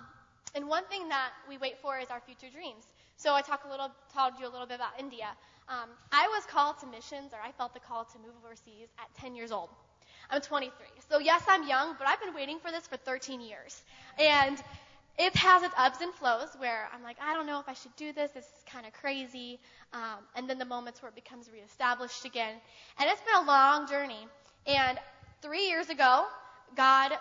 and 0.54 0.68
one 0.68 0.84
thing 0.84 1.08
that 1.08 1.30
we 1.48 1.58
wait 1.58 1.78
for 1.80 1.98
is 1.98 2.10
our 2.10 2.20
future 2.20 2.52
dreams. 2.52 2.84
So 3.16 3.34
I 3.34 3.42
talked 3.42 3.66
a 3.66 3.70
little, 3.70 3.90
told 4.14 4.34
you 4.38 4.46
a 4.46 4.52
little 4.52 4.66
bit 4.66 4.76
about 4.76 4.98
India. 4.98 5.26
Um, 5.68 5.88
I 6.10 6.26
was 6.28 6.44
called 6.46 6.80
to 6.80 6.86
missions, 6.86 7.32
or 7.32 7.38
I 7.44 7.52
felt 7.52 7.74
the 7.74 7.80
call 7.80 8.04
to 8.04 8.18
move 8.18 8.32
overseas 8.44 8.88
at 8.98 9.14
10 9.20 9.36
years 9.36 9.52
old. 9.52 9.70
I'm 10.30 10.40
23. 10.40 10.72
So 11.08 11.18
yes, 11.18 11.42
I'm 11.48 11.66
young, 11.66 11.94
but 11.98 12.06
I've 12.06 12.20
been 12.20 12.34
waiting 12.34 12.58
for 12.60 12.70
this 12.70 12.86
for 12.86 12.96
13 12.96 13.40
years. 13.40 13.82
And 14.18 14.62
it 15.18 15.34
has 15.36 15.62
its 15.62 15.74
ups 15.76 16.00
and 16.00 16.14
flows 16.14 16.48
where 16.58 16.88
I'm 16.94 17.02
like, 17.02 17.16
I 17.20 17.34
don't 17.34 17.46
know 17.46 17.60
if 17.60 17.68
I 17.68 17.74
should 17.74 17.94
do 17.96 18.12
this. 18.12 18.30
This 18.30 18.44
is 18.44 18.64
kind 18.70 18.86
of 18.86 18.92
crazy. 18.92 19.58
Um, 19.92 20.24
and 20.36 20.48
then 20.48 20.58
the 20.58 20.64
moments 20.64 21.02
where 21.02 21.08
it 21.08 21.14
becomes 21.14 21.50
reestablished 21.52 22.24
again. 22.24 22.54
And 22.98 23.10
it's 23.10 23.20
been 23.20 23.42
a 23.42 23.46
long 23.46 23.88
journey. 23.88 24.26
And 24.66 24.98
three 25.42 25.68
years 25.68 25.90
ago, 25.90 26.26
God 26.76 27.12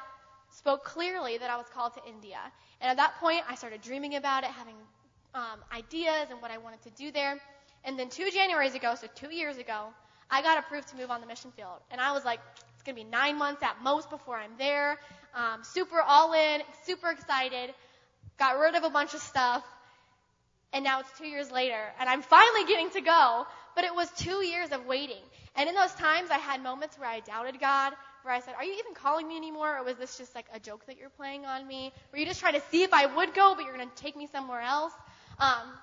spoke 0.51 0.83
clearly 0.83 1.37
that 1.37 1.49
I 1.49 1.57
was 1.57 1.65
called 1.73 1.93
to 1.95 2.01
India. 2.07 2.39
And 2.81 2.91
at 2.91 2.97
that 2.97 3.19
point, 3.19 3.41
I 3.49 3.55
started 3.55 3.81
dreaming 3.81 4.15
about 4.15 4.43
it, 4.43 4.49
having 4.51 4.75
um, 5.33 5.59
ideas 5.73 6.27
and 6.29 6.41
what 6.41 6.51
I 6.51 6.57
wanted 6.57 6.81
to 6.83 6.89
do 6.91 7.11
there. 7.11 7.37
And 7.83 7.97
then 7.97 8.09
two 8.09 8.29
Januaries 8.29 8.75
ago, 8.75 8.95
so 8.95 9.07
two 9.15 9.33
years 9.33 9.57
ago, 9.57 9.87
I 10.29 10.41
got 10.41 10.59
approved 10.59 10.89
to 10.89 10.95
move 10.95 11.11
on 11.11 11.21
the 11.21 11.27
mission 11.27 11.51
field. 11.51 11.79
And 11.91 11.99
I 11.99 12.11
was 12.11 12.23
like, 12.23 12.39
it's 12.79 12.85
going 12.85 12.95
to 12.95 13.03
be 13.03 13.09
nine 13.09 13.37
months 13.37 13.61
at 13.61 13.83
most 13.83 14.09
before 14.09 14.37
I'm 14.37 14.53
there. 14.57 14.97
Um, 15.35 15.63
super 15.63 15.99
all 15.99 16.31
in, 16.31 16.61
super 16.85 17.09
excited. 17.09 17.73
Got 18.37 18.57
rid 18.57 18.73
of 18.73 18.85
a 18.85 18.89
bunch 18.89 19.13
of 19.13 19.19
stuff. 19.19 19.65
And 20.71 20.85
now 20.85 21.01
it's 21.01 21.09
two 21.17 21.27
years 21.27 21.51
later, 21.51 21.81
and 21.99 22.07
I'm 22.07 22.21
finally 22.21 22.63
getting 22.67 22.89
to 22.91 23.01
go. 23.01 23.45
But 23.75 23.83
it 23.83 23.93
was 23.93 24.09
two 24.11 24.45
years 24.45 24.71
of 24.71 24.85
waiting. 24.85 25.21
And 25.57 25.67
in 25.67 25.75
those 25.75 25.93
times, 25.95 26.29
I 26.31 26.37
had 26.37 26.63
moments 26.63 26.97
where 26.97 27.09
I 27.09 27.19
doubted 27.19 27.59
God, 27.59 27.91
where 28.23 28.33
I 28.33 28.39
said, 28.39 28.53
Are 28.55 28.63
you 28.63 28.71
even 28.79 28.93
calling 28.93 29.27
me 29.27 29.35
anymore? 29.35 29.77
Or 29.77 29.83
was 29.83 29.97
this 29.97 30.17
just 30.17 30.33
like 30.33 30.45
a 30.53 30.59
joke 30.59 30.85
that 30.85 30.97
you're 30.97 31.09
playing 31.09 31.45
on 31.45 31.67
me? 31.67 31.91
Were 32.13 32.19
you 32.19 32.25
just 32.25 32.39
trying 32.39 32.53
to 32.53 32.61
see 32.71 32.83
if 32.83 32.93
I 32.93 33.13
would 33.13 33.33
go, 33.33 33.55
but 33.55 33.65
you're 33.65 33.75
going 33.75 33.89
to 33.89 33.95
take 34.01 34.15
me 34.15 34.29
somewhere 34.31 34.61
else? 34.61 34.93
Um, 35.37 35.73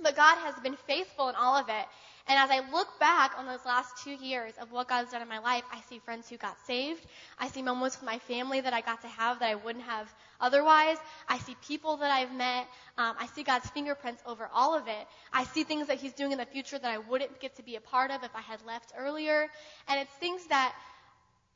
but 0.00 0.16
God 0.16 0.36
has 0.38 0.54
been 0.64 0.76
faithful 0.88 1.28
in 1.28 1.36
all 1.36 1.54
of 1.56 1.68
it. 1.68 1.86
And 2.28 2.38
as 2.38 2.50
I 2.50 2.60
look 2.70 3.00
back 3.00 3.32
on 3.38 3.46
those 3.46 3.64
last 3.64 4.04
two 4.04 4.10
years 4.10 4.52
of 4.60 4.70
what 4.70 4.86
God's 4.86 5.12
done 5.12 5.22
in 5.22 5.28
my 5.28 5.38
life, 5.38 5.64
I 5.72 5.80
see 5.88 5.98
friends 5.98 6.28
who 6.28 6.36
got 6.36 6.56
saved. 6.66 7.04
I 7.38 7.48
see 7.48 7.62
moments 7.62 7.98
with 7.98 8.04
my 8.04 8.18
family 8.18 8.60
that 8.60 8.74
I 8.74 8.82
got 8.82 9.00
to 9.00 9.08
have 9.08 9.38
that 9.38 9.48
I 9.48 9.54
wouldn't 9.54 9.84
have 9.84 10.12
otherwise. 10.38 10.98
I 11.26 11.38
see 11.38 11.56
people 11.66 11.96
that 11.96 12.10
I've 12.10 12.34
met. 12.34 12.66
Um, 12.98 13.16
I 13.18 13.26
see 13.34 13.44
God's 13.44 13.70
fingerprints 13.70 14.22
over 14.26 14.48
all 14.52 14.74
of 14.74 14.88
it. 14.88 15.06
I 15.32 15.44
see 15.44 15.64
things 15.64 15.86
that 15.86 15.96
He's 15.96 16.12
doing 16.12 16.32
in 16.32 16.38
the 16.38 16.44
future 16.44 16.78
that 16.78 16.90
I 16.90 16.98
wouldn't 16.98 17.40
get 17.40 17.56
to 17.56 17.62
be 17.62 17.76
a 17.76 17.80
part 17.80 18.10
of 18.10 18.22
if 18.22 18.36
I 18.36 18.42
had 18.42 18.60
left 18.66 18.92
earlier. 18.98 19.48
And 19.88 19.98
it's 19.98 20.12
things 20.20 20.44
that 20.48 20.74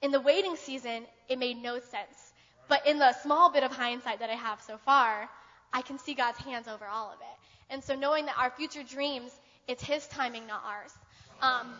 in 0.00 0.10
the 0.10 0.20
waiting 0.20 0.56
season, 0.56 1.04
it 1.28 1.38
made 1.38 1.62
no 1.62 1.80
sense. 1.80 2.32
But 2.68 2.86
in 2.86 2.98
the 2.98 3.12
small 3.22 3.52
bit 3.52 3.62
of 3.62 3.72
hindsight 3.72 4.20
that 4.20 4.30
I 4.30 4.36
have 4.36 4.62
so 4.62 4.78
far, 4.78 5.28
I 5.70 5.82
can 5.82 5.98
see 5.98 6.14
God's 6.14 6.38
hands 6.38 6.66
over 6.66 6.86
all 6.86 7.08
of 7.08 7.20
it. 7.20 7.72
And 7.72 7.84
so 7.84 7.94
knowing 7.94 8.26
that 8.26 8.36
our 8.38 8.50
future 8.50 8.82
dreams, 8.82 9.30
it's 9.68 9.82
His 9.82 10.06
timing, 10.08 10.46
not 10.46 10.62
ours. 10.66 10.92
Um, 11.40 11.72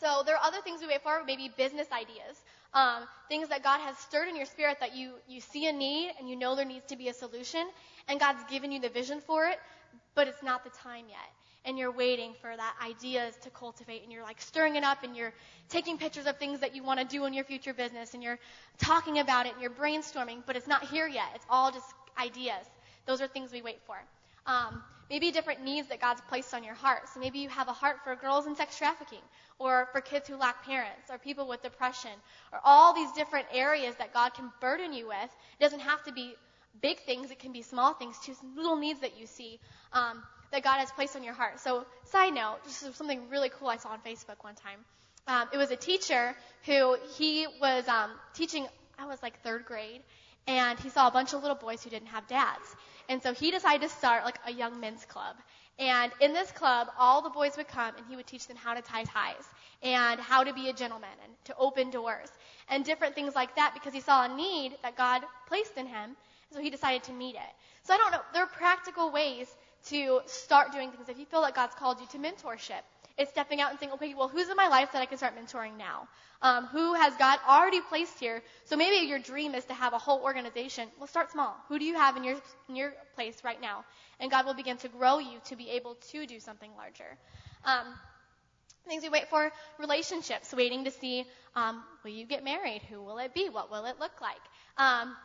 so 0.00 0.22
there 0.24 0.36
are 0.36 0.42
other 0.42 0.60
things 0.62 0.80
we 0.80 0.88
wait 0.88 1.02
for, 1.02 1.22
maybe 1.24 1.50
business 1.56 1.88
ideas, 1.92 2.36
um, 2.74 3.04
things 3.28 3.48
that 3.48 3.62
God 3.62 3.80
has 3.80 3.96
stirred 3.98 4.28
in 4.28 4.36
your 4.36 4.46
spirit 4.46 4.78
that 4.80 4.94
you 4.94 5.12
you 5.28 5.40
see 5.40 5.66
a 5.66 5.72
need 5.72 6.12
and 6.18 6.28
you 6.28 6.36
know 6.36 6.54
there 6.54 6.66
needs 6.66 6.86
to 6.86 6.96
be 6.96 7.08
a 7.08 7.14
solution, 7.14 7.66
and 8.08 8.20
God's 8.20 8.42
given 8.50 8.72
you 8.72 8.80
the 8.80 8.90
vision 8.90 9.20
for 9.20 9.46
it, 9.46 9.58
but 10.14 10.28
it's 10.28 10.42
not 10.42 10.64
the 10.64 10.70
time 10.70 11.04
yet 11.08 11.30
and 11.66 11.76
you're 11.76 11.90
waiting 11.90 12.32
for 12.40 12.56
that 12.56 12.74
ideas 12.82 13.34
to 13.42 13.50
cultivate 13.50 14.04
and 14.04 14.12
you're 14.12 14.22
like 14.22 14.40
stirring 14.40 14.76
it 14.76 14.84
up 14.84 15.02
and 15.02 15.16
you're 15.16 15.32
taking 15.68 15.98
pictures 15.98 16.26
of 16.26 16.38
things 16.38 16.60
that 16.60 16.74
you 16.74 16.82
want 16.82 17.00
to 17.00 17.04
do 17.04 17.24
in 17.26 17.34
your 17.34 17.44
future 17.44 17.74
business 17.74 18.14
and 18.14 18.22
you're 18.22 18.38
talking 18.78 19.18
about 19.18 19.46
it 19.46 19.52
and 19.52 19.60
you're 19.60 19.70
brainstorming, 19.70 20.42
but 20.46 20.54
it's 20.54 20.68
not 20.68 20.84
here 20.84 21.08
yet. 21.08 21.26
It's 21.34 21.44
all 21.50 21.72
just 21.72 21.86
ideas. 22.16 22.64
Those 23.04 23.20
are 23.20 23.26
things 23.26 23.52
we 23.52 23.62
wait 23.62 23.80
for. 23.84 23.96
Um, 24.46 24.82
maybe 25.10 25.30
different 25.30 25.62
needs 25.62 25.88
that 25.88 26.00
God's 26.00 26.20
placed 26.28 26.54
on 26.54 26.64
your 26.64 26.74
heart. 26.74 27.08
So 27.12 27.20
maybe 27.20 27.38
you 27.38 27.48
have 27.48 27.68
a 27.68 27.72
heart 27.72 27.98
for 28.04 28.14
girls 28.16 28.46
in 28.46 28.56
sex 28.56 28.76
trafficking, 28.76 29.22
or 29.58 29.88
for 29.92 30.00
kids 30.00 30.28
who 30.28 30.36
lack 30.36 30.64
parents, 30.64 31.10
or 31.10 31.18
people 31.18 31.48
with 31.48 31.62
depression, 31.62 32.10
or 32.52 32.60
all 32.64 32.94
these 32.94 33.10
different 33.12 33.46
areas 33.52 33.94
that 33.96 34.12
God 34.12 34.34
can 34.34 34.50
burden 34.60 34.92
you 34.92 35.08
with. 35.08 35.30
It 35.58 35.62
doesn't 35.62 35.80
have 35.80 36.02
to 36.04 36.12
be 36.12 36.34
big 36.82 37.00
things; 37.00 37.30
it 37.30 37.38
can 37.38 37.52
be 37.52 37.62
small 37.62 37.94
things 37.94 38.18
too, 38.24 38.34
little 38.56 38.76
needs 38.76 39.00
that 39.00 39.18
you 39.18 39.26
see. 39.26 39.58
Um, 39.92 40.22
that 40.52 40.62
God 40.62 40.78
has 40.78 40.90
placed 40.92 41.16
on 41.16 41.24
your 41.24 41.34
heart. 41.34 41.58
So, 41.60 41.84
side 42.04 42.32
note, 42.32 42.58
this 42.64 42.82
is 42.82 42.94
something 42.94 43.28
really 43.30 43.50
cool 43.50 43.68
I 43.68 43.78
saw 43.78 43.90
on 43.90 43.98
Facebook 44.00 44.42
one 44.42 44.54
time. 44.54 44.78
Um, 45.26 45.48
it 45.52 45.56
was 45.56 45.70
a 45.70 45.76
teacher 45.76 46.36
who 46.66 46.96
he 47.16 47.46
was 47.60 47.88
um, 47.88 48.12
teaching. 48.34 48.66
I 48.98 49.06
was 49.06 49.20
like 49.22 49.42
third 49.42 49.64
grade, 49.66 50.02
and 50.46 50.78
he 50.78 50.88
saw 50.88 51.08
a 51.08 51.10
bunch 51.10 51.32
of 51.34 51.42
little 51.42 51.56
boys 51.56 51.82
who 51.82 51.90
didn't 51.90 52.08
have 52.08 52.26
dads, 52.28 52.76
and 53.08 53.22
so 53.22 53.32
he 53.32 53.50
decided 53.50 53.88
to 53.88 53.94
start 53.94 54.24
like 54.24 54.38
a 54.46 54.52
young 54.52 54.80
men's 54.80 55.04
club. 55.04 55.36
And 55.78 56.10
in 56.20 56.32
this 56.32 56.50
club, 56.52 56.88
all 56.98 57.20
the 57.20 57.30
boys 57.30 57.56
would 57.56 57.68
come, 57.68 57.94
and 57.96 58.06
he 58.08 58.16
would 58.16 58.26
teach 58.26 58.46
them 58.46 58.56
how 58.56 58.74
to 58.74 58.80
tie 58.80 59.04
ties 59.04 59.44
and 59.82 60.18
how 60.18 60.42
to 60.42 60.54
be 60.54 60.70
a 60.70 60.72
gentleman 60.72 61.10
and 61.22 61.32
to 61.44 61.54
open 61.58 61.90
doors 61.90 62.30
and 62.68 62.84
different 62.84 63.14
things 63.14 63.34
like 63.34 63.54
that 63.56 63.72
because 63.74 63.92
he 63.92 64.00
saw 64.00 64.24
a 64.24 64.36
need 64.36 64.72
that 64.82 64.96
God 64.96 65.22
placed 65.46 65.76
in 65.76 65.86
him. 65.86 66.16
So 66.52 66.60
he 66.60 66.70
decided 66.70 67.02
to 67.04 67.12
meet 67.12 67.34
it. 67.34 67.52
So 67.82 67.92
I 67.92 67.98
don't 67.98 68.12
know. 68.12 68.20
There 68.32 68.42
are 68.42 68.48
practical 68.48 69.10
ways 69.10 69.54
to 69.88 70.20
start 70.26 70.72
doing 70.72 70.90
things. 70.90 71.08
If 71.08 71.18
you 71.18 71.26
feel 71.26 71.40
like 71.40 71.54
God's 71.54 71.74
called 71.74 72.00
you 72.00 72.06
to 72.06 72.18
mentorship, 72.18 72.82
it's 73.18 73.30
stepping 73.30 73.60
out 73.60 73.70
and 73.70 73.80
saying, 73.80 73.92
okay, 73.92 74.14
well, 74.14 74.28
who's 74.28 74.48
in 74.48 74.56
my 74.56 74.68
life 74.68 74.92
that 74.92 75.00
I 75.00 75.06
can 75.06 75.16
start 75.16 75.34
mentoring 75.36 75.78
now? 75.78 76.08
Um, 76.42 76.66
who 76.66 76.94
has 76.94 77.14
God 77.16 77.38
already 77.48 77.80
placed 77.80 78.18
here? 78.18 78.42
So 78.64 78.76
maybe 78.76 79.06
your 79.06 79.18
dream 79.18 79.54
is 79.54 79.64
to 79.66 79.74
have 79.74 79.94
a 79.94 79.98
whole 79.98 80.20
organization. 80.22 80.88
Well, 80.98 81.06
start 81.06 81.30
small. 81.32 81.56
Who 81.68 81.78
do 81.78 81.84
you 81.84 81.94
have 81.94 82.16
in 82.16 82.24
your 82.24 82.36
in 82.68 82.76
your 82.76 82.92
place 83.14 83.42
right 83.42 83.60
now? 83.60 83.84
And 84.20 84.30
God 84.30 84.44
will 84.44 84.54
begin 84.54 84.76
to 84.78 84.88
grow 84.88 85.18
you 85.18 85.38
to 85.46 85.56
be 85.56 85.70
able 85.70 85.96
to 86.12 86.26
do 86.26 86.40
something 86.40 86.70
larger. 86.76 87.16
Um, 87.64 87.86
things 88.86 89.02
we 89.02 89.08
wait 89.08 89.28
for 89.28 89.50
relationships, 89.78 90.52
waiting 90.54 90.84
to 90.84 90.90
see 90.90 91.24
um, 91.54 91.82
will 92.04 92.10
you 92.10 92.26
get 92.26 92.44
married? 92.44 92.82
Who 92.90 93.02
will 93.02 93.18
it 93.18 93.34
be? 93.34 93.48
What 93.48 93.70
will 93.70 93.86
it 93.86 93.96
look 93.98 94.20
like? 94.20 94.40
Um, 94.76 95.16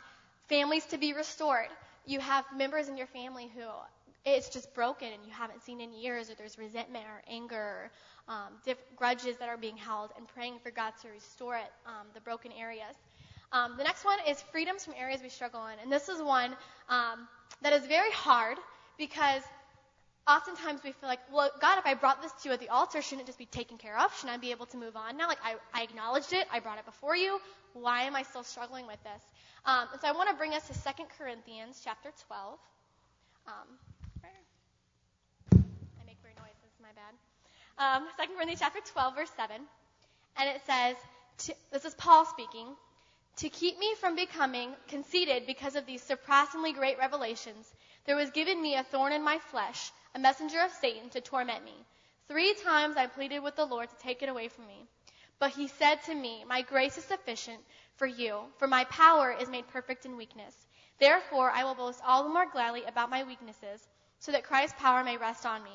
families 0.48 0.86
to 0.88 0.98
be 0.98 1.14
restored. 1.14 1.68
You 2.06 2.20
have 2.20 2.46
members 2.56 2.88
in 2.88 2.98
your 2.98 3.08
family 3.08 3.52
who 3.54 3.64
it's 4.26 4.50
just 4.50 4.74
broken 4.74 5.08
and 5.08 5.24
you 5.26 5.32
haven't 5.32 5.64
seen 5.64 5.82
in 5.82 5.94
years, 5.94 6.30
or 6.30 6.36
there's 6.36 6.58
resentment 6.58 7.06
or 7.06 7.22
anger, 7.28 7.92
um, 8.28 8.54
diff- 8.66 8.96
grudges 8.96 9.38
that 9.38 9.50
are 9.50 9.58
being 9.58 9.78
held, 9.78 10.12
and 10.18 10.28
praying 10.28 10.60
for 10.64 10.72
God 10.72 10.94
to 11.02 11.10
restore 11.10 11.58
it, 11.58 11.72
um, 11.86 12.08
the 12.14 12.22
broken 12.22 12.52
areas. 12.52 12.96
Um, 13.52 13.76
the 13.78 13.84
next 13.84 14.06
one 14.06 14.18
is 14.28 14.42
freedoms 14.52 14.86
from 14.86 14.94
areas 14.98 15.22
we 15.22 15.30
struggle 15.30 15.66
in, 15.68 15.80
and 15.80 15.92
this 15.92 16.08
is 16.08 16.22
one 16.22 16.56
um, 16.88 17.28
that 17.62 17.74
is 17.74 17.86
very 17.86 18.12
hard 18.12 18.58
because 18.98 19.42
oftentimes 20.28 20.82
we 20.84 20.92
feel 20.92 21.10
like, 21.10 21.20
well, 21.34 21.50
God, 21.60 21.78
if 21.80 21.86
I 21.86 21.96
brought 21.96 22.22
this 22.22 22.32
to 22.44 22.50
you 22.50 22.54
at 22.54 22.60
the 22.60 22.70
altar, 22.70 23.02
shouldn't 23.02 23.24
it 23.24 23.26
just 23.28 23.40
be 23.40 23.46
taken 23.46 23.78
care 23.78 23.98
of? 24.00 24.14
Shouldn't 24.16 24.34
I 24.34 24.38
be 24.38 24.52
able 24.52 24.68
to 24.68 24.78
move 24.78 24.96
on 24.96 25.18
now? 25.18 25.28
Like 25.28 25.40
I, 25.44 25.56
I 25.74 25.84
acknowledged 25.84 26.34
it, 26.34 26.48
I 26.52 26.60
brought 26.60 26.78
it 26.78 26.86
before 26.86 27.16
you. 27.16 27.40
Why 27.74 28.04
am 28.04 28.16
I 28.16 28.24
still 28.24 28.44
struggling 28.44 28.88
with 28.88 29.02
this? 29.04 29.24
Um, 29.66 29.88
and 29.92 30.02
so 30.02 30.08
I 30.08 30.12
want 30.12 30.30
to 30.30 30.36
bring 30.36 30.54
us 30.54 30.68
to 30.68 30.74
2 30.74 31.04
Corinthians 31.18 31.82
chapter 31.84 32.10
12. 32.28 32.60
Um, 33.48 33.54
bad. 36.96 37.71
Um, 37.82 38.06
2 38.20 38.36
Corinthians 38.36 38.60
chapter 38.60 38.80
12, 38.94 39.16
verse 39.16 39.32
7. 39.36 39.56
And 40.38 40.50
it 40.50 40.62
says, 40.68 40.96
to, 41.46 41.56
this 41.72 41.84
is 41.84 41.96
Paul 41.96 42.26
speaking, 42.26 42.68
to 43.38 43.50
keep 43.50 43.80
me 43.80 43.96
from 44.00 44.16
becoming 44.16 44.74
conceited 44.88 45.48
because 45.48 45.76
of 45.76 45.88
these 45.88 46.04
surpassingly 46.04 46.74
great 46.74 47.00
revelations, 47.00 47.74
there 48.06 48.16
was 48.16 48.30
given 48.30 48.62
me 48.62 48.76
a 48.76 48.84
thorn 48.84 49.14
in 49.14 49.24
my 49.24 49.40
flesh, 49.50 49.92
a 50.14 50.20
messenger 50.20 50.60
of 50.60 50.72
Satan 50.74 51.10
to 51.10 51.22
torment 51.22 51.66
me. 51.66 51.74
Three 52.28 52.54
times 52.54 52.98
I 52.98 53.08
pleaded 53.08 53.40
with 53.40 53.56
the 53.56 53.66
Lord 53.66 53.90
to 53.90 53.96
take 53.98 54.22
it 54.22 54.30
away 54.30 54.48
from 54.48 54.68
me. 54.68 54.86
But 55.40 55.50
he 55.50 55.68
said 55.68 56.04
to 56.04 56.14
me, 56.14 56.44
My 56.48 56.62
grace 56.62 57.00
is 57.00 57.06
sufficient 57.06 57.62
for 57.96 58.06
you, 58.06 58.42
for 58.60 58.68
my 58.68 58.84
power 58.86 59.32
is 59.32 59.50
made 59.50 59.68
perfect 59.70 60.06
in 60.06 60.18
weakness. 60.18 60.56
Therefore, 61.00 61.50
I 61.50 61.64
will 61.64 61.74
boast 61.74 62.00
all 62.06 62.22
the 62.22 62.30
more 62.30 62.46
gladly 62.46 62.84
about 62.84 63.10
my 63.10 63.24
weaknesses, 63.24 63.82
so 64.20 64.32
that 64.34 64.44
Christ's 64.44 64.80
power 64.80 65.04
may 65.04 65.18
rest 65.18 65.48
on 65.48 65.64
me. 65.64 65.72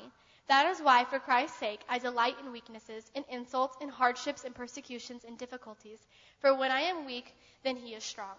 That 0.47 0.67
is 0.67 0.79
why, 0.79 1.03
for 1.03 1.19
Christ's 1.19 1.59
sake, 1.59 1.81
I 1.89 1.99
delight 1.99 2.35
in 2.41 2.51
weaknesses, 2.51 3.03
in 3.15 3.25
insults, 3.29 3.75
in 3.81 3.89
hardships, 3.89 4.45
in 4.45 4.53
persecutions, 4.53 5.25
in 5.25 5.35
difficulties. 5.35 5.99
For 6.39 6.55
when 6.55 6.71
I 6.71 6.81
am 6.81 7.05
weak, 7.05 7.33
then 7.63 7.75
he 7.75 7.93
is 7.93 8.03
strong. 8.03 8.35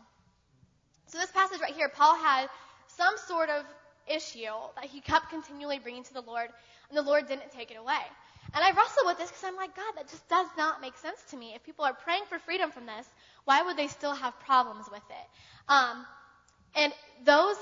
So 1.07 1.19
this 1.19 1.31
passage 1.31 1.61
right 1.61 1.75
here, 1.75 1.89
Paul 1.89 2.17
had 2.17 2.49
some 2.87 3.15
sort 3.27 3.51
of 3.51 3.65
issue 4.07 4.47
that 4.77 4.87
he 4.87 5.01
kept 5.01 5.29
continually 5.29 5.79
bringing 5.79 6.05
to 6.05 6.15
the 6.15 6.23
Lord, 6.23 6.49
and 6.89 6.97
the 6.97 7.03
Lord 7.03 7.29
didn't 7.29 7.53
take 7.53 7.71
it 7.71 7.77
away. 7.77 8.01
And 8.55 8.65
I 8.65 8.71
wrestle 8.71 9.05
with 9.05 9.19
this 9.19 9.29
because 9.29 9.45
I'm 9.45 9.57
like, 9.57 9.77
God, 9.77 9.93
that 9.97 10.09
just 10.09 10.27
does 10.29 10.47
not 10.57 10.81
make 10.81 10.97
sense 10.97 11.23
to 11.31 11.37
me. 11.37 11.53
If 11.55 11.63
people 11.65 11.85
are 11.85 11.93
praying 11.93 12.23
for 12.31 12.39
freedom 12.39 12.71
from 12.71 12.87
this, 12.87 13.07
why 13.45 13.63
would 13.63 13.77
they 13.77 13.89
still 13.89 14.15
have 14.15 14.39
problems 14.41 14.87
with 14.91 15.03
it? 15.11 15.27
Um, 15.69 16.07
and 16.75 16.93
those 17.25 17.57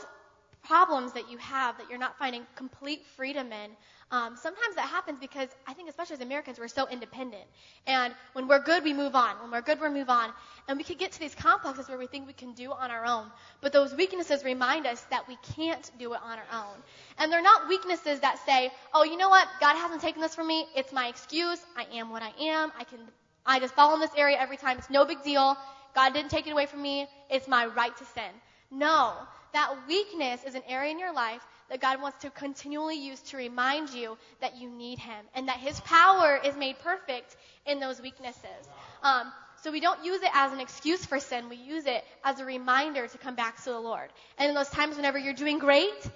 problems 0.67 1.13
that 1.13 1.31
you 1.31 1.39
have 1.39 1.79
that 1.79 1.89
you're 1.89 1.99
not 1.99 2.19
finding 2.19 2.43
complete 2.57 3.05
freedom 3.17 3.53
in, 3.53 3.71
um, 4.11 4.37
sometimes 4.37 4.77
that 4.77 4.89
happens 4.89 5.19
because 5.19 5.49
I 5.67 5.73
think, 5.75 5.89
especially 5.89 6.15
as 6.15 6.21
Americans, 6.21 6.61
we're 6.61 6.69
so 6.69 6.89
independent. 6.89 7.43
And 7.89 8.15
when 8.35 8.47
we're 8.47 8.63
good, 8.63 8.85
we 8.85 8.93
move 8.93 9.17
on. 9.17 9.41
When 9.43 9.51
we're 9.51 9.63
good, 9.63 9.81
we 9.81 9.89
move 9.89 10.09
on. 10.09 10.31
And 10.69 10.79
we 10.79 10.85
could 10.85 10.99
get 10.99 11.11
to 11.13 11.19
these 11.19 11.35
complexes 11.35 11.89
where 11.89 11.99
we 11.99 12.07
think 12.07 12.27
we 12.27 12.33
can 12.33 12.53
do 12.53 12.71
on 12.71 12.91
our 12.93 13.05
own. 13.05 13.27
But 13.61 13.73
those 13.73 13.93
weaknesses 13.95 14.45
remind 14.45 14.87
us 14.87 15.01
that 15.11 15.27
we 15.27 15.37
can't 15.57 15.91
do 15.99 16.13
it 16.15 16.21
on 16.23 16.39
our 16.39 16.63
own. 16.63 16.77
And 17.19 17.33
they're 17.33 17.43
not 17.43 17.69
weaknesses 17.69 18.21
that 18.21 18.39
say, 18.47 18.71
oh, 18.95 19.03
you 19.03 19.17
know 19.17 19.29
what? 19.29 19.49
God 19.61 19.77
hasn't 19.77 20.03
taken 20.03 20.23
this 20.23 20.37
from 20.37 20.47
me. 20.47 20.67
It's 20.77 20.93
my 20.93 21.09
excuse. 21.09 21.59
I 21.77 21.87
am 21.97 22.11
what 22.11 22.23
I 22.23 22.33
am. 22.41 22.71
I 22.79 22.85
can, 22.85 23.01
I 23.45 23.59
just 23.59 23.75
fall 23.75 23.95
in 23.95 24.01
this 24.01 24.13
area 24.17 24.37
every 24.39 24.57
time. 24.57 24.79
It's 24.79 24.91
no 24.91 25.05
big 25.05 25.25
deal. 25.25 25.57
God 25.97 26.13
didn't 26.13 26.31
take 26.31 26.47
it 26.47 26.51
away 26.51 26.67
from 26.67 26.81
me. 26.81 27.09
It's 27.29 27.49
my 27.49 27.67
right 27.67 27.97
to 27.97 28.05
sin. 28.05 28.31
No. 28.71 29.15
That 29.53 29.75
weakness 29.89 30.45
is 30.45 30.55
an 30.55 30.63
area 30.69 30.91
in 30.91 30.99
your 30.99 31.13
life 31.13 31.41
that 31.71 31.81
God 31.81 32.01
wants 32.01 32.19
to 32.19 32.31
continually 32.31 32.97
use 32.97 33.21
to 33.23 33.37
remind 33.37 33.91
you 33.91 34.17
that 34.41 34.57
you 34.57 34.71
need 34.71 34.99
Him 34.99 35.25
and 35.35 35.49
that 35.49 35.59
His 35.59 35.81
power 35.81 36.41
is 36.45 36.57
made 36.57 36.79
perfect 36.81 37.37
in 37.67 37.81
those 37.81 38.01
weaknesses. 38.01 38.69
Um, 39.03 39.33
so 39.63 39.73
we 39.73 39.81
don't 39.81 40.05
use 40.05 40.23
it 40.23 40.31
as 40.33 40.53
an 40.53 40.61
excuse 40.61 41.05
for 41.05 41.19
sin. 41.19 41.49
We 41.49 41.57
use 41.57 41.87
it 41.87 42.05
as 42.23 42.41
a 42.41 42.45
reminder 42.45 43.07
to 43.07 43.19
come 43.19 43.35
back 43.35 43.57
to 43.65 43.71
the 43.71 43.81
Lord. 43.81 44.09
And 44.39 44.49
in 44.49 44.55
those 44.55 44.69
times 44.69 44.97
whenever 44.97 45.19
you're 45.19 45.35
doing 45.35 45.59
great 45.59 46.11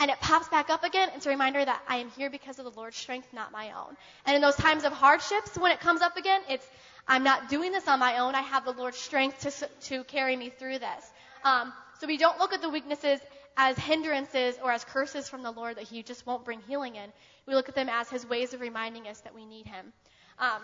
and 0.00 0.10
it 0.10 0.18
pops 0.20 0.48
back 0.48 0.70
up 0.70 0.84
again, 0.84 1.10
it's 1.14 1.26
a 1.26 1.30
reminder 1.30 1.64
that 1.64 1.82
I 1.88 1.96
am 1.96 2.10
here 2.10 2.30
because 2.30 2.58
of 2.58 2.64
the 2.64 2.70
Lord's 2.70 2.96
strength, 2.96 3.28
not 3.32 3.52
my 3.52 3.72
own. 3.72 3.96
And 4.24 4.36
in 4.36 4.42
those 4.42 4.56
times 4.56 4.84
of 4.84 4.92
hardships, 4.92 5.58
when 5.58 5.72
it 5.72 5.80
comes 5.80 6.00
up 6.00 6.16
again, 6.16 6.40
it's 6.48 6.66
I'm 7.06 7.24
not 7.24 7.50
doing 7.50 7.72
this 7.72 7.86
on 7.86 7.98
my 7.98 8.18
own. 8.18 8.34
I 8.34 8.40
have 8.40 8.64
the 8.64 8.72
Lord's 8.72 8.96
strength 8.96 9.40
to, 9.40 9.68
to 9.88 10.04
carry 10.04 10.34
me 10.36 10.50
through 10.50 10.78
this. 10.78 11.12
Um, 11.44 11.72
so 11.98 12.06
we 12.06 12.16
don't 12.16 12.38
look 12.38 12.52
at 12.52 12.62
the 12.62 12.68
weaknesses 12.68 13.20
as 13.56 13.78
hindrances 13.78 14.56
or 14.62 14.72
as 14.72 14.84
curses 14.84 15.28
from 15.28 15.42
the 15.42 15.50
Lord 15.50 15.76
that 15.76 15.84
He 15.84 16.02
just 16.02 16.26
won't 16.26 16.44
bring 16.44 16.60
healing 16.62 16.96
in. 16.96 17.12
We 17.46 17.54
look 17.54 17.68
at 17.68 17.74
them 17.74 17.88
as 17.88 18.08
His 18.10 18.26
ways 18.26 18.52
of 18.54 18.60
reminding 18.60 19.06
us 19.06 19.20
that 19.20 19.34
we 19.34 19.44
need 19.46 19.66
Him. 19.66 19.92
Um, 20.38 20.62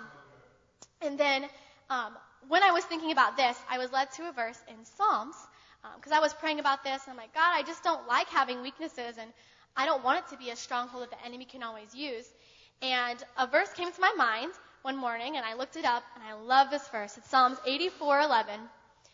and 1.02 1.18
then 1.18 1.44
um, 1.88 2.16
when 2.48 2.62
I 2.62 2.72
was 2.72 2.84
thinking 2.84 3.12
about 3.12 3.36
this, 3.36 3.56
I 3.68 3.78
was 3.78 3.92
led 3.92 4.10
to 4.12 4.28
a 4.28 4.32
verse 4.32 4.58
in 4.68 4.84
Psalms 4.84 5.36
because 5.96 6.12
um, 6.12 6.18
I 6.18 6.20
was 6.20 6.34
praying 6.34 6.60
about 6.60 6.84
this 6.84 7.04
and 7.04 7.12
I'm 7.12 7.16
like, 7.16 7.34
God, 7.34 7.52
I 7.54 7.62
just 7.62 7.82
don't 7.82 8.06
like 8.06 8.28
having 8.28 8.62
weaknesses 8.62 9.16
and 9.18 9.30
I 9.76 9.86
don't 9.86 10.04
want 10.04 10.18
it 10.18 10.30
to 10.30 10.36
be 10.36 10.50
a 10.50 10.56
stronghold 10.56 11.04
that 11.04 11.10
the 11.10 11.24
enemy 11.24 11.44
can 11.44 11.62
always 11.62 11.94
use. 11.94 12.26
And 12.82 13.22
a 13.38 13.46
verse 13.46 13.72
came 13.72 13.90
to 13.92 14.00
my 14.00 14.12
mind 14.16 14.52
one 14.82 14.96
morning 14.96 15.36
and 15.36 15.44
I 15.44 15.54
looked 15.54 15.76
it 15.76 15.84
up 15.84 16.02
and 16.14 16.24
I 16.24 16.34
love 16.34 16.70
this 16.70 16.86
verse. 16.88 17.16
It's 17.16 17.28
Psalms 17.28 17.58
84:11. 17.66 18.58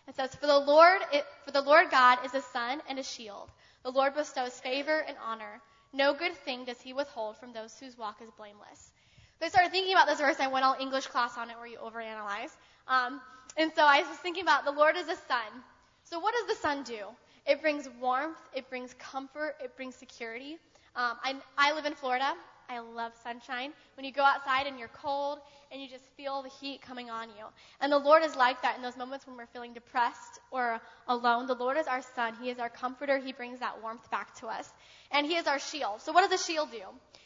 It 0.09 0.15
says, 0.15 0.35
"For 0.35 0.47
the 0.47 0.59
Lord, 0.59 1.01
it, 1.13 1.27
for 1.45 1.51
the 1.51 1.63
Lord 1.63 1.91
God 1.91 2.25
is 2.25 2.35
a 2.35 2.43
sun 2.43 2.81
and 2.89 2.99
a 2.99 3.03
shield. 3.03 3.51
The 3.83 3.91
Lord 3.91 4.15
bestows 4.15 4.59
favor 4.61 4.99
and 4.99 5.17
honor. 5.25 5.61
No 5.93 6.15
good 6.15 6.35
thing 6.45 6.65
does 6.65 6.81
He 6.81 6.93
withhold 6.93 7.37
from 7.39 7.53
those 7.53 7.79
whose 7.79 7.99
walk 7.99 8.21
is 8.23 8.31
blameless." 8.37 8.93
So 9.39 9.47
I 9.47 9.49
started 9.51 9.71
thinking 9.73 9.93
about 9.93 10.07
this 10.07 10.19
verse. 10.19 10.41
I 10.41 10.47
went 10.47 10.65
all 10.65 10.77
English 10.81 11.07
class 11.09 11.37
on 11.37 11.51
it, 11.51 11.57
where 11.59 11.67
you 11.67 11.79
overanalyze. 11.79 12.51
Um, 12.89 13.21
and 13.57 13.71
so 13.75 13.83
I 13.83 14.03
was 14.03 14.17
thinking 14.19 14.43
about 14.43 14.65
the 14.65 14.73
Lord 14.73 14.97
is 14.97 15.09
a 15.09 15.17
sun. 15.17 15.65
So 16.05 16.21
what 16.21 16.35
does 16.35 16.57
the 16.57 16.63
sun 16.63 16.85
do? 16.85 17.05
It 17.47 17.61
brings 17.61 17.89
warmth. 18.01 18.39
It 18.55 18.69
brings 18.71 18.95
comfort. 18.95 19.57
It 19.63 19.77
brings 19.77 19.95
security. 19.95 20.59
Um, 20.95 21.19
I, 21.23 21.35
I 21.59 21.75
live 21.75 21.85
in 21.85 21.95
Florida. 21.95 22.33
I 22.69 22.81
love 22.81 23.13
sunshine. 23.23 23.73
When 23.97 24.05
you 24.05 24.13
go 24.13 24.23
outside 24.23 24.67
and 24.67 24.79
you're 24.79 24.89
cold 24.89 25.39
and 25.71 25.81
you 25.81 25.89
just 25.89 26.05
feel 26.17 26.43
the 26.43 26.49
heat 26.61 26.83
coming 26.83 27.11
on 27.11 27.29
you. 27.31 27.45
And 27.81 27.93
the 27.93 27.99
Lord 27.99 28.23
is 28.23 28.37
like 28.37 28.63
that 28.63 28.77
in 28.77 28.83
those 28.83 28.97
moments 28.97 29.27
when 29.27 29.37
we're 29.37 29.47
feeling 29.47 29.73
depressed 29.73 30.41
or 30.51 30.81
alone. 31.09 31.47
The 31.47 31.55
Lord 31.55 31.77
is 31.77 31.87
our 31.87 32.03
sun. 32.15 32.35
He 32.41 32.51
is 32.51 32.59
our 32.59 32.69
comforter. 32.69 33.19
He 33.19 33.33
brings 33.33 33.61
that 33.61 33.83
warmth 33.83 34.11
back 34.11 34.35
to 34.41 34.47
us. 34.47 34.69
And 35.11 35.27
He 35.27 35.37
is 35.37 35.47
our 35.47 35.59
shield. 35.59 36.03
So 36.03 36.13
what 36.13 36.29
does 36.29 36.39
the 36.39 36.53
shield 36.53 36.71
do? 36.71 36.83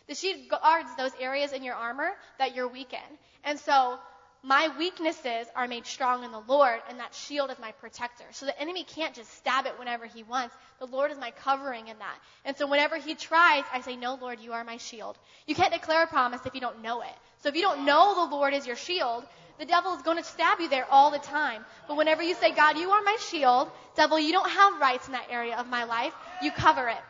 The 0.08 0.14
shield 0.14 0.48
guards 0.48 0.88
those 0.96 1.12
areas 1.20 1.52
in 1.52 1.62
your 1.62 1.74
armor 1.74 2.10
that 2.38 2.54
you're 2.54 2.68
weak 2.68 2.92
in. 2.92 3.18
And 3.44 3.58
so 3.58 3.98
my 4.42 4.70
weaknesses 4.78 5.46
are 5.54 5.68
made 5.68 5.84
strong 5.84 6.24
in 6.24 6.32
the 6.32 6.40
Lord, 6.40 6.80
and 6.88 6.98
that 6.98 7.14
shield 7.14 7.50
is 7.50 7.58
my 7.58 7.72
protector. 7.72 8.24
So 8.32 8.46
the 8.46 8.58
enemy 8.58 8.84
can't 8.84 9.14
just 9.14 9.30
stab 9.36 9.66
it 9.66 9.78
whenever 9.78 10.06
he 10.06 10.22
wants. 10.22 10.54
The 10.78 10.86
Lord 10.86 11.10
is 11.10 11.18
my 11.18 11.30
covering 11.30 11.88
in 11.88 11.98
that. 11.98 12.18
And 12.46 12.56
so 12.56 12.66
whenever 12.66 12.96
he 12.96 13.14
tries, 13.14 13.64
I 13.72 13.82
say, 13.82 13.96
No, 13.96 14.14
Lord, 14.14 14.40
you 14.40 14.54
are 14.54 14.64
my 14.64 14.78
shield. 14.78 15.18
You 15.46 15.54
can't 15.54 15.72
declare 15.72 16.04
a 16.04 16.06
promise 16.06 16.40
if 16.46 16.54
you 16.54 16.60
don't 16.60 16.80
know 16.80 17.02
it. 17.02 17.14
So 17.42 17.50
if 17.50 17.54
you 17.54 17.62
don't 17.62 17.84
know 17.84 18.14
the 18.14 18.34
Lord 18.34 18.54
is 18.54 18.66
your 18.66 18.76
shield, 18.76 19.24
the 19.58 19.66
devil 19.66 19.94
is 19.94 20.02
going 20.02 20.16
to 20.16 20.24
stab 20.24 20.58
you 20.58 20.70
there 20.70 20.86
all 20.90 21.10
the 21.10 21.18
time. 21.18 21.62
But 21.86 21.98
whenever 21.98 22.22
you 22.22 22.34
say, 22.34 22.52
God, 22.52 22.78
you 22.78 22.90
are 22.90 23.02
my 23.02 23.16
shield, 23.30 23.70
devil, 23.94 24.18
you 24.18 24.32
don't 24.32 24.48
have 24.48 24.80
rights 24.80 25.06
in 25.06 25.12
that 25.12 25.28
area 25.30 25.56
of 25.56 25.68
my 25.68 25.84
life, 25.84 26.14
you 26.42 26.50
cover 26.50 26.88
it. 26.88 27.02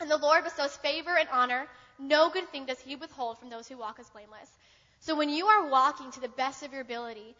And 0.00 0.10
the 0.10 0.18
Lord 0.18 0.44
bestows 0.44 0.76
favor 0.76 1.16
and 1.16 1.28
honor. 1.32 1.66
No 1.98 2.28
good 2.28 2.50
thing 2.50 2.66
does 2.66 2.78
he 2.78 2.94
withhold 2.94 3.38
from 3.38 3.48
those 3.48 3.66
who 3.66 3.78
walk 3.78 3.96
as 3.98 4.10
blameless. 4.10 4.50
So 5.06 5.14
when 5.14 5.30
you 5.30 5.46
are 5.46 5.68
walking 5.68 6.10
to 6.10 6.20
the 6.20 6.28
best 6.28 6.64
of 6.64 6.72
your 6.72 6.80
ability 6.80 7.36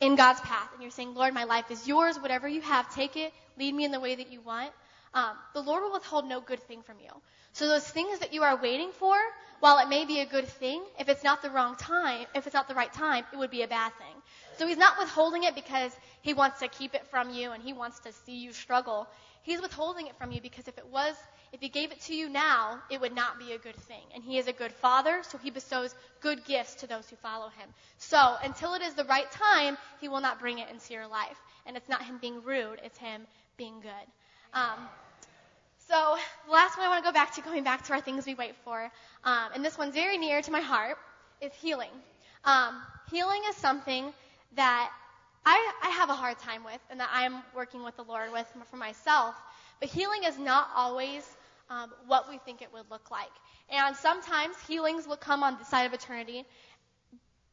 in 0.00 0.14
God's 0.14 0.40
path 0.42 0.68
and 0.72 0.80
you're 0.80 0.92
saying, 0.92 1.14
Lord, 1.14 1.34
my 1.34 1.42
life 1.42 1.68
is 1.72 1.88
yours, 1.88 2.16
whatever 2.16 2.46
you 2.46 2.60
have, 2.60 2.94
take 2.94 3.16
it, 3.16 3.32
lead 3.58 3.74
me 3.74 3.84
in 3.84 3.90
the 3.90 3.98
way 3.98 4.14
that 4.14 4.30
you 4.32 4.40
want, 4.40 4.70
um, 5.12 5.32
the 5.52 5.62
Lord 5.62 5.82
will 5.82 5.92
withhold 5.92 6.28
no 6.28 6.40
good 6.40 6.62
thing 6.68 6.80
from 6.82 7.00
you. 7.00 7.10
So 7.54 7.66
those 7.66 7.86
things 7.88 8.20
that 8.20 8.32
you 8.32 8.44
are 8.44 8.56
waiting 8.56 8.92
for, 8.92 9.16
while 9.58 9.78
it 9.78 9.88
may 9.88 10.04
be 10.04 10.20
a 10.20 10.26
good 10.26 10.46
thing, 10.46 10.80
if 10.96 11.08
it's 11.08 11.24
not 11.24 11.42
the 11.42 11.50
wrong 11.50 11.74
time, 11.74 12.24
if 12.36 12.46
it's 12.46 12.54
not 12.54 12.68
the 12.68 12.74
right 12.76 12.92
time, 12.92 13.24
it 13.32 13.36
would 13.36 13.50
be 13.50 13.62
a 13.62 13.68
bad 13.68 13.90
thing. 13.98 14.22
So 14.58 14.68
he's 14.68 14.78
not 14.78 14.96
withholding 14.96 15.42
it 15.42 15.56
because 15.56 15.90
he 16.20 16.34
wants 16.34 16.60
to 16.60 16.68
keep 16.68 16.94
it 16.94 17.04
from 17.10 17.30
you 17.30 17.50
and 17.50 17.60
he 17.64 17.72
wants 17.72 17.98
to 18.00 18.12
see 18.12 18.36
you 18.36 18.52
struggle. 18.52 19.08
He's 19.42 19.60
withholding 19.60 20.06
it 20.06 20.16
from 20.18 20.30
you 20.30 20.40
because 20.40 20.68
if 20.68 20.78
it 20.78 20.86
was 20.86 21.16
if 21.52 21.60
he 21.60 21.68
gave 21.68 21.92
it 21.92 22.00
to 22.02 22.14
you 22.14 22.28
now, 22.30 22.80
it 22.90 23.00
would 23.00 23.14
not 23.14 23.38
be 23.38 23.52
a 23.52 23.58
good 23.58 23.76
thing. 23.76 24.02
And 24.14 24.24
he 24.24 24.38
is 24.38 24.48
a 24.48 24.52
good 24.52 24.72
father, 24.72 25.22
so 25.22 25.36
he 25.36 25.50
bestows 25.50 25.94
good 26.20 26.44
gifts 26.46 26.76
to 26.76 26.86
those 26.86 27.08
who 27.10 27.16
follow 27.16 27.48
him. 27.48 27.68
So 27.98 28.36
until 28.42 28.72
it 28.74 28.82
is 28.82 28.94
the 28.94 29.04
right 29.04 29.30
time, 29.30 29.76
he 30.00 30.08
will 30.08 30.22
not 30.22 30.40
bring 30.40 30.58
it 30.58 30.70
into 30.70 30.94
your 30.94 31.06
life. 31.06 31.36
And 31.66 31.76
it's 31.76 31.88
not 31.88 32.02
him 32.02 32.18
being 32.18 32.42
rude, 32.42 32.80
it's 32.82 32.98
him 32.98 33.22
being 33.58 33.80
good. 33.80 34.06
Um, 34.54 34.88
so 35.88 36.16
the 36.46 36.52
last 36.52 36.78
one 36.78 36.86
I 36.86 36.88
want 36.88 37.04
to 37.04 37.08
go 37.08 37.12
back 37.12 37.34
to, 37.34 37.42
going 37.42 37.64
back 37.64 37.84
to 37.84 37.92
our 37.92 38.00
things 38.00 38.24
we 38.24 38.34
wait 38.34 38.54
for, 38.64 38.90
um, 39.24 39.48
and 39.54 39.64
this 39.64 39.76
one's 39.76 39.94
very 39.94 40.16
near 40.16 40.40
to 40.40 40.50
my 40.50 40.60
heart, 40.60 40.96
is 41.42 41.52
healing. 41.60 41.90
Um, 42.44 42.80
healing 43.10 43.42
is 43.50 43.56
something 43.56 44.12
that 44.56 44.90
I, 45.44 45.72
I 45.82 45.88
have 45.90 46.08
a 46.08 46.14
hard 46.14 46.38
time 46.38 46.64
with, 46.64 46.80
and 46.90 47.00
that 47.00 47.10
I'm 47.12 47.42
working 47.54 47.84
with 47.84 47.96
the 47.96 48.04
Lord 48.04 48.32
with 48.32 48.46
for 48.70 48.76
myself. 48.76 49.34
But 49.80 49.90
healing 49.90 50.24
is 50.24 50.38
not 50.38 50.68
always 50.74 51.28
um, 51.72 51.90
what 52.06 52.28
we 52.28 52.38
think 52.38 52.60
it 52.62 52.72
would 52.72 52.90
look 52.90 53.10
like. 53.10 53.32
And 53.70 53.96
sometimes 53.96 54.56
healings 54.68 55.06
will 55.06 55.16
come 55.16 55.42
on 55.42 55.56
the 55.58 55.64
side 55.64 55.86
of 55.86 55.94
eternity, 55.94 56.44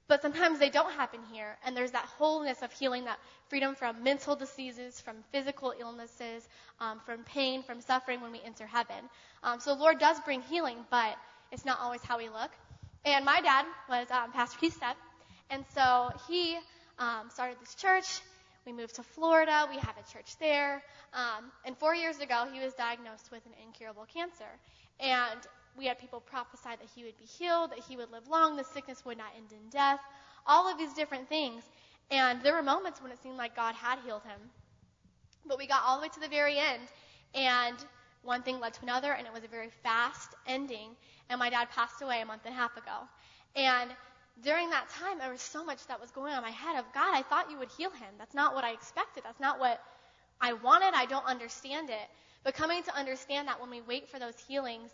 but 0.08 0.22
sometimes 0.22 0.60
they 0.60 0.70
don't 0.70 0.92
happen 0.92 1.20
here. 1.32 1.56
And 1.66 1.78
there's 1.78 1.92
that 1.92 2.06
wholeness 2.18 2.62
of 2.62 2.72
healing, 2.74 3.06
that 3.06 3.20
freedom 3.48 3.76
from 3.76 4.04
mental 4.04 4.36
diseases, 4.36 5.00
from 5.00 5.18
physical 5.32 5.74
illnesses, 5.80 6.48
um, 6.80 7.00
from 7.06 7.24
pain, 7.24 7.64
from 7.64 7.80
suffering 7.80 8.20
when 8.20 8.32
we 8.32 8.42
enter 8.44 8.66
heaven. 8.66 9.10
Um, 9.44 9.60
so 9.60 9.76
the 9.76 9.80
Lord 9.80 10.00
does 10.00 10.20
bring 10.22 10.42
healing, 10.42 10.78
but 10.90 11.16
it's 11.52 11.64
not 11.64 11.80
always 11.80 12.02
how 12.02 12.18
we 12.18 12.28
look. 12.28 12.52
And 13.06 13.24
my 13.24 13.40
dad 13.42 13.66
was 13.88 14.08
um, 14.12 14.32
Pastor 14.34 14.60
Keith 14.60 14.78
Stepp, 14.80 14.96
and 15.50 15.64
so 15.74 16.12
he 16.28 16.58
um, 16.98 17.30
started 17.32 17.58
this 17.62 17.76
church. 17.76 18.22
We 18.70 18.74
moved 18.74 18.94
to 18.96 19.04
Florida. 19.04 19.68
We 19.68 19.78
have 19.78 19.96
a 19.98 20.14
church 20.14 20.38
there. 20.40 20.84
Um, 21.12 21.46
and 21.66 21.76
four 21.76 21.96
years 21.96 22.20
ago, 22.20 22.46
he 22.54 22.60
was 22.60 22.76
diagnosed 22.76 23.32
with 23.32 23.44
an 23.48 23.54
incurable 23.66 24.06
cancer. 24.06 24.46
And 25.00 25.40
we 25.76 25.88
had 25.88 25.98
people 25.98 26.20
prophesy 26.20 26.70
that 26.70 26.88
he 26.94 27.04
would 27.04 27.18
be 27.18 27.26
healed, 27.26 27.72
that 27.72 27.80
he 27.80 27.98
would 27.98 28.12
live 28.12 28.28
long, 28.28 28.58
the 28.58 28.64
sickness 28.64 29.04
would 29.06 29.18
not 29.18 29.32
end 29.36 29.52
in 29.52 29.70
death, 29.72 30.00
all 30.46 30.72
of 30.72 30.78
these 30.78 30.94
different 30.94 31.28
things. 31.28 31.64
And 32.12 32.44
there 32.44 32.54
were 32.54 32.62
moments 32.62 33.02
when 33.02 33.12
it 33.12 33.18
seemed 33.24 33.38
like 33.38 33.56
God 33.56 33.74
had 33.74 33.98
healed 34.06 34.22
him. 34.22 34.40
But 35.48 35.58
we 35.58 35.66
got 35.66 35.82
all 35.84 35.98
the 35.98 36.04
way 36.04 36.10
to 36.10 36.20
the 36.20 36.28
very 36.28 36.60
end, 36.60 36.84
and 37.34 37.78
one 38.22 38.44
thing 38.44 38.60
led 38.60 38.76
to 38.76 38.84
another, 38.84 39.14
and 39.14 39.26
it 39.26 39.34
was 39.34 39.44
a 39.44 39.48
very 39.48 39.72
fast 39.82 40.36
ending. 40.46 40.92
And 41.32 41.40
my 41.40 41.50
dad 41.50 41.70
passed 41.72 42.04
away 42.04 42.22
a 42.22 42.26
month 42.26 42.44
and 42.46 42.54
a 42.54 42.58
half 42.58 42.78
ago. 42.78 43.08
And 43.56 43.90
during 44.44 44.70
that 44.70 44.90
time, 44.90 45.20
there 45.20 45.32
was 45.32 45.42
so 45.42 45.64
much 45.64 45.86
that 45.88 46.00
was 46.00 46.12
going 46.12 46.32
on 46.32 46.40
in 46.40 46.44
my 46.44 46.52
head 46.52 46.80
of, 46.80 46.86
God, 46.94 47.14
I 47.14 47.24
thought 47.24 47.52
you 47.52 47.58
would 47.58 47.70
heal 47.78 47.92
him. 47.92 48.10
That's 48.18 48.34
not 48.34 48.56
what 48.56 48.64
I 48.64 48.72
expected. 48.72 49.24
That's 49.24 49.40
not 49.40 49.60
what 49.60 49.82
I 50.40 50.54
wanted. 50.54 50.94
I 50.96 51.06
don't 51.06 51.26
understand 51.26 51.90
it. 51.90 52.10
But 52.44 52.54
coming 52.54 52.84
to 52.84 52.96
understand 52.96 53.48
that 53.48 53.60
when 53.60 53.70
we 53.70 53.82
wait 53.82 54.10
for 54.10 54.20
those 54.20 54.36
healings, 54.48 54.92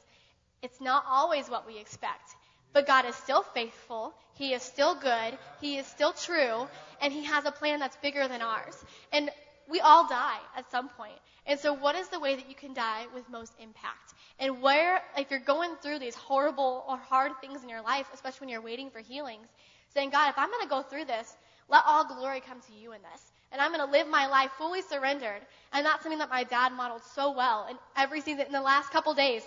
it's 0.62 0.82
not 0.82 1.04
always 1.08 1.50
what 1.50 1.68
we 1.68 1.78
expect. 1.78 2.36
But 2.74 2.88
God 2.88 3.06
is 3.06 3.16
still 3.16 3.44
faithful. 3.44 4.14
He 4.34 4.54
is 4.54 4.62
still 4.62 4.96
good. 4.96 5.38
He 5.62 5.78
is 5.78 5.86
still 5.88 6.12
true. 6.12 6.68
And 7.02 7.14
He 7.14 7.24
has 7.24 7.46
a 7.46 7.52
plan 7.52 7.80
that's 7.80 7.96
bigger 7.98 8.28
than 8.28 8.42
ours. 8.42 8.84
And 9.14 9.30
we 9.70 9.80
all 9.80 10.08
die 10.08 10.40
at 10.56 10.70
some 10.72 10.90
point. 10.90 11.18
And 11.48 11.60
so 11.60 11.74
what 11.74 11.96
is 11.96 12.08
the 12.10 12.20
way 12.20 12.36
that 12.36 12.50
you 12.50 12.56
can 12.56 12.74
die 12.74 13.06
with 13.14 13.30
most 13.30 13.54
impact? 13.60 14.14
And 14.40 14.62
where, 14.62 15.02
if 15.18 15.30
you're 15.30 15.40
going 15.40 15.76
through 15.82 16.00
these 16.00 16.16
horrible 16.16 16.84
or 16.88 16.98
hard 16.98 17.32
things 17.40 17.64
in 17.64 17.70
your 17.70 17.82
life, 17.82 18.08
especially 18.14 18.46
when 18.46 18.50
you're 18.50 18.62
waiting 18.62 18.90
for 18.90 19.00
healings, 19.00 19.48
saying, 19.94 20.10
God, 20.10 20.30
if 20.30 20.38
I'm 20.38 20.50
going 20.50 20.64
to 20.64 20.70
go 20.70 20.82
through 20.82 21.06
this, 21.06 21.36
let 21.70 21.84
all 21.86 22.06
glory 22.06 22.42
come 22.42 22.60
to 22.62 22.74
you 22.74 22.94
in 22.94 23.02
this. 23.02 23.22
And 23.52 23.62
I'm 23.62 23.72
going 23.72 23.86
to 23.86 23.92
live 23.92 24.08
my 24.08 24.28
life 24.28 24.52
fully 24.58 24.82
surrendered. 24.82 25.42
And 25.72 25.86
that's 25.86 26.04
something 26.04 26.20
that 26.20 26.30
my 26.30 26.44
dad 26.44 26.74
modeled 26.74 27.04
so 27.14 27.32
well. 27.32 27.66
And 27.70 27.78
every 27.96 28.22
season, 28.22 28.46
in 28.48 28.52
the 28.52 28.62
last 28.62 28.92
couple 28.92 29.14
days, 29.14 29.44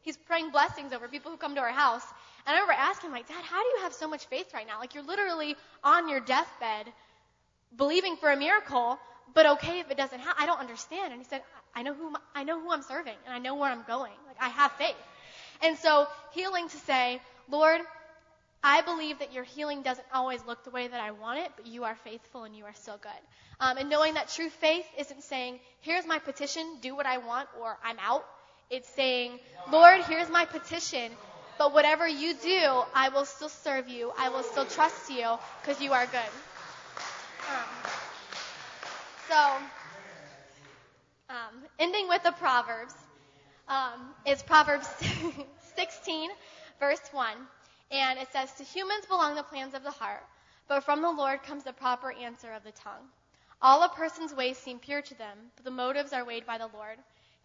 he's 0.00 0.16
praying 0.16 0.50
blessings 0.50 0.92
over 0.92 1.06
people 1.06 1.30
who 1.30 1.36
come 1.36 1.54
to 1.54 1.60
our 1.60 1.70
house. 1.70 2.04
And 2.46 2.56
I 2.56 2.60
remember 2.60 2.72
asking 2.72 3.10
him, 3.10 3.14
like, 3.14 3.28
Dad, 3.28 3.44
how 3.44 3.62
do 3.62 3.68
you 3.68 3.82
have 3.82 3.92
so 3.92 4.08
much 4.08 4.26
faith 4.26 4.52
right 4.52 4.66
now? 4.66 4.80
Like, 4.80 4.94
you're 4.94 5.04
literally 5.04 5.54
on 5.84 6.08
your 6.08 6.20
deathbed, 6.20 6.92
believing 7.76 8.16
for 8.16 8.32
a 8.32 8.36
miracle, 8.36 8.98
but 9.34 9.46
okay 9.46 9.80
if 9.80 9.90
it 9.90 9.96
doesn't 9.96 10.18
happen. 10.18 10.42
I 10.42 10.46
don't 10.46 10.60
understand. 10.60 11.12
And 11.12 11.20
he 11.20 11.28
said, 11.28 11.42
I 11.74 11.82
know 11.82 11.94
who 11.94 12.14
I 12.34 12.44
know 12.44 12.60
who 12.60 12.72
I'm 12.72 12.82
serving, 12.82 13.16
and 13.26 13.34
I 13.34 13.38
know 13.38 13.54
where 13.54 13.70
I'm 13.70 13.84
going. 13.86 14.12
Like 14.26 14.36
I 14.40 14.48
have 14.48 14.72
faith. 14.72 14.96
And 15.62 15.78
so 15.78 16.06
healing 16.32 16.68
to 16.68 16.76
say, 16.78 17.20
Lord, 17.50 17.80
I 18.64 18.82
believe 18.82 19.18
that 19.18 19.32
your 19.32 19.44
healing 19.44 19.82
doesn't 19.82 20.06
always 20.14 20.44
look 20.46 20.62
the 20.64 20.70
way 20.70 20.86
that 20.86 21.00
I 21.00 21.10
want 21.10 21.40
it, 21.40 21.50
but 21.56 21.66
you 21.66 21.84
are 21.84 21.96
faithful 22.04 22.44
and 22.44 22.56
you 22.56 22.64
are 22.64 22.74
still 22.74 22.98
good. 23.00 23.10
Um, 23.58 23.76
and 23.76 23.90
knowing 23.90 24.14
that 24.14 24.28
true 24.28 24.50
faith 24.50 24.86
isn't 24.98 25.22
saying, 25.24 25.58
here's 25.80 26.06
my 26.06 26.18
petition, 26.20 26.64
do 26.80 26.94
what 26.94 27.06
I 27.06 27.18
want, 27.18 27.48
or 27.60 27.76
I'm 27.84 27.98
out. 27.98 28.24
It's 28.70 28.88
saying, 28.90 29.38
Lord, 29.70 30.00
here's 30.04 30.30
my 30.30 30.44
petition, 30.44 31.10
but 31.58 31.74
whatever 31.74 32.06
you 32.06 32.34
do, 32.34 32.82
I 32.94 33.10
will 33.12 33.24
still 33.24 33.48
serve 33.48 33.88
you. 33.88 34.12
I 34.16 34.28
will 34.28 34.44
still 34.44 34.64
trust 34.64 35.10
you 35.10 35.36
because 35.60 35.80
you 35.80 35.92
are 35.92 36.06
good. 36.06 36.32
Um, 37.50 37.92
so, 39.32 39.56
um, 41.30 41.64
ending 41.78 42.06
with 42.06 42.22
the 42.22 42.32
Proverbs 42.32 42.92
um, 43.66 44.12
is 44.26 44.42
Proverbs 44.42 44.86
16, 45.76 46.28
verse 46.78 47.00
1. 47.12 47.32
And 47.92 48.18
it 48.18 48.28
says, 48.30 48.52
To 48.52 48.62
humans 48.62 49.06
belong 49.06 49.34
the 49.34 49.42
plans 49.42 49.72
of 49.72 49.84
the 49.84 49.90
heart, 49.90 50.22
but 50.68 50.84
from 50.84 51.00
the 51.00 51.10
Lord 51.10 51.42
comes 51.44 51.64
the 51.64 51.72
proper 51.72 52.12
answer 52.12 52.52
of 52.52 52.62
the 52.62 52.72
tongue. 52.72 53.08
All 53.62 53.82
a 53.84 53.88
person's 53.88 54.34
ways 54.34 54.58
seem 54.58 54.78
pure 54.78 55.00
to 55.00 55.16
them, 55.16 55.38
but 55.56 55.64
the 55.64 55.70
motives 55.70 56.12
are 56.12 56.26
weighed 56.26 56.46
by 56.46 56.58
the 56.58 56.68
Lord. 56.74 56.98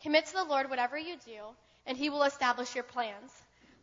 Commit 0.03 0.25
to 0.25 0.33
the 0.33 0.43
Lord 0.43 0.69
whatever 0.69 0.97
you 0.97 1.15
do, 1.25 1.39
and 1.85 1.97
he 1.97 2.09
will 2.09 2.23
establish 2.23 2.75
your 2.75 2.83
plans. 2.83 3.31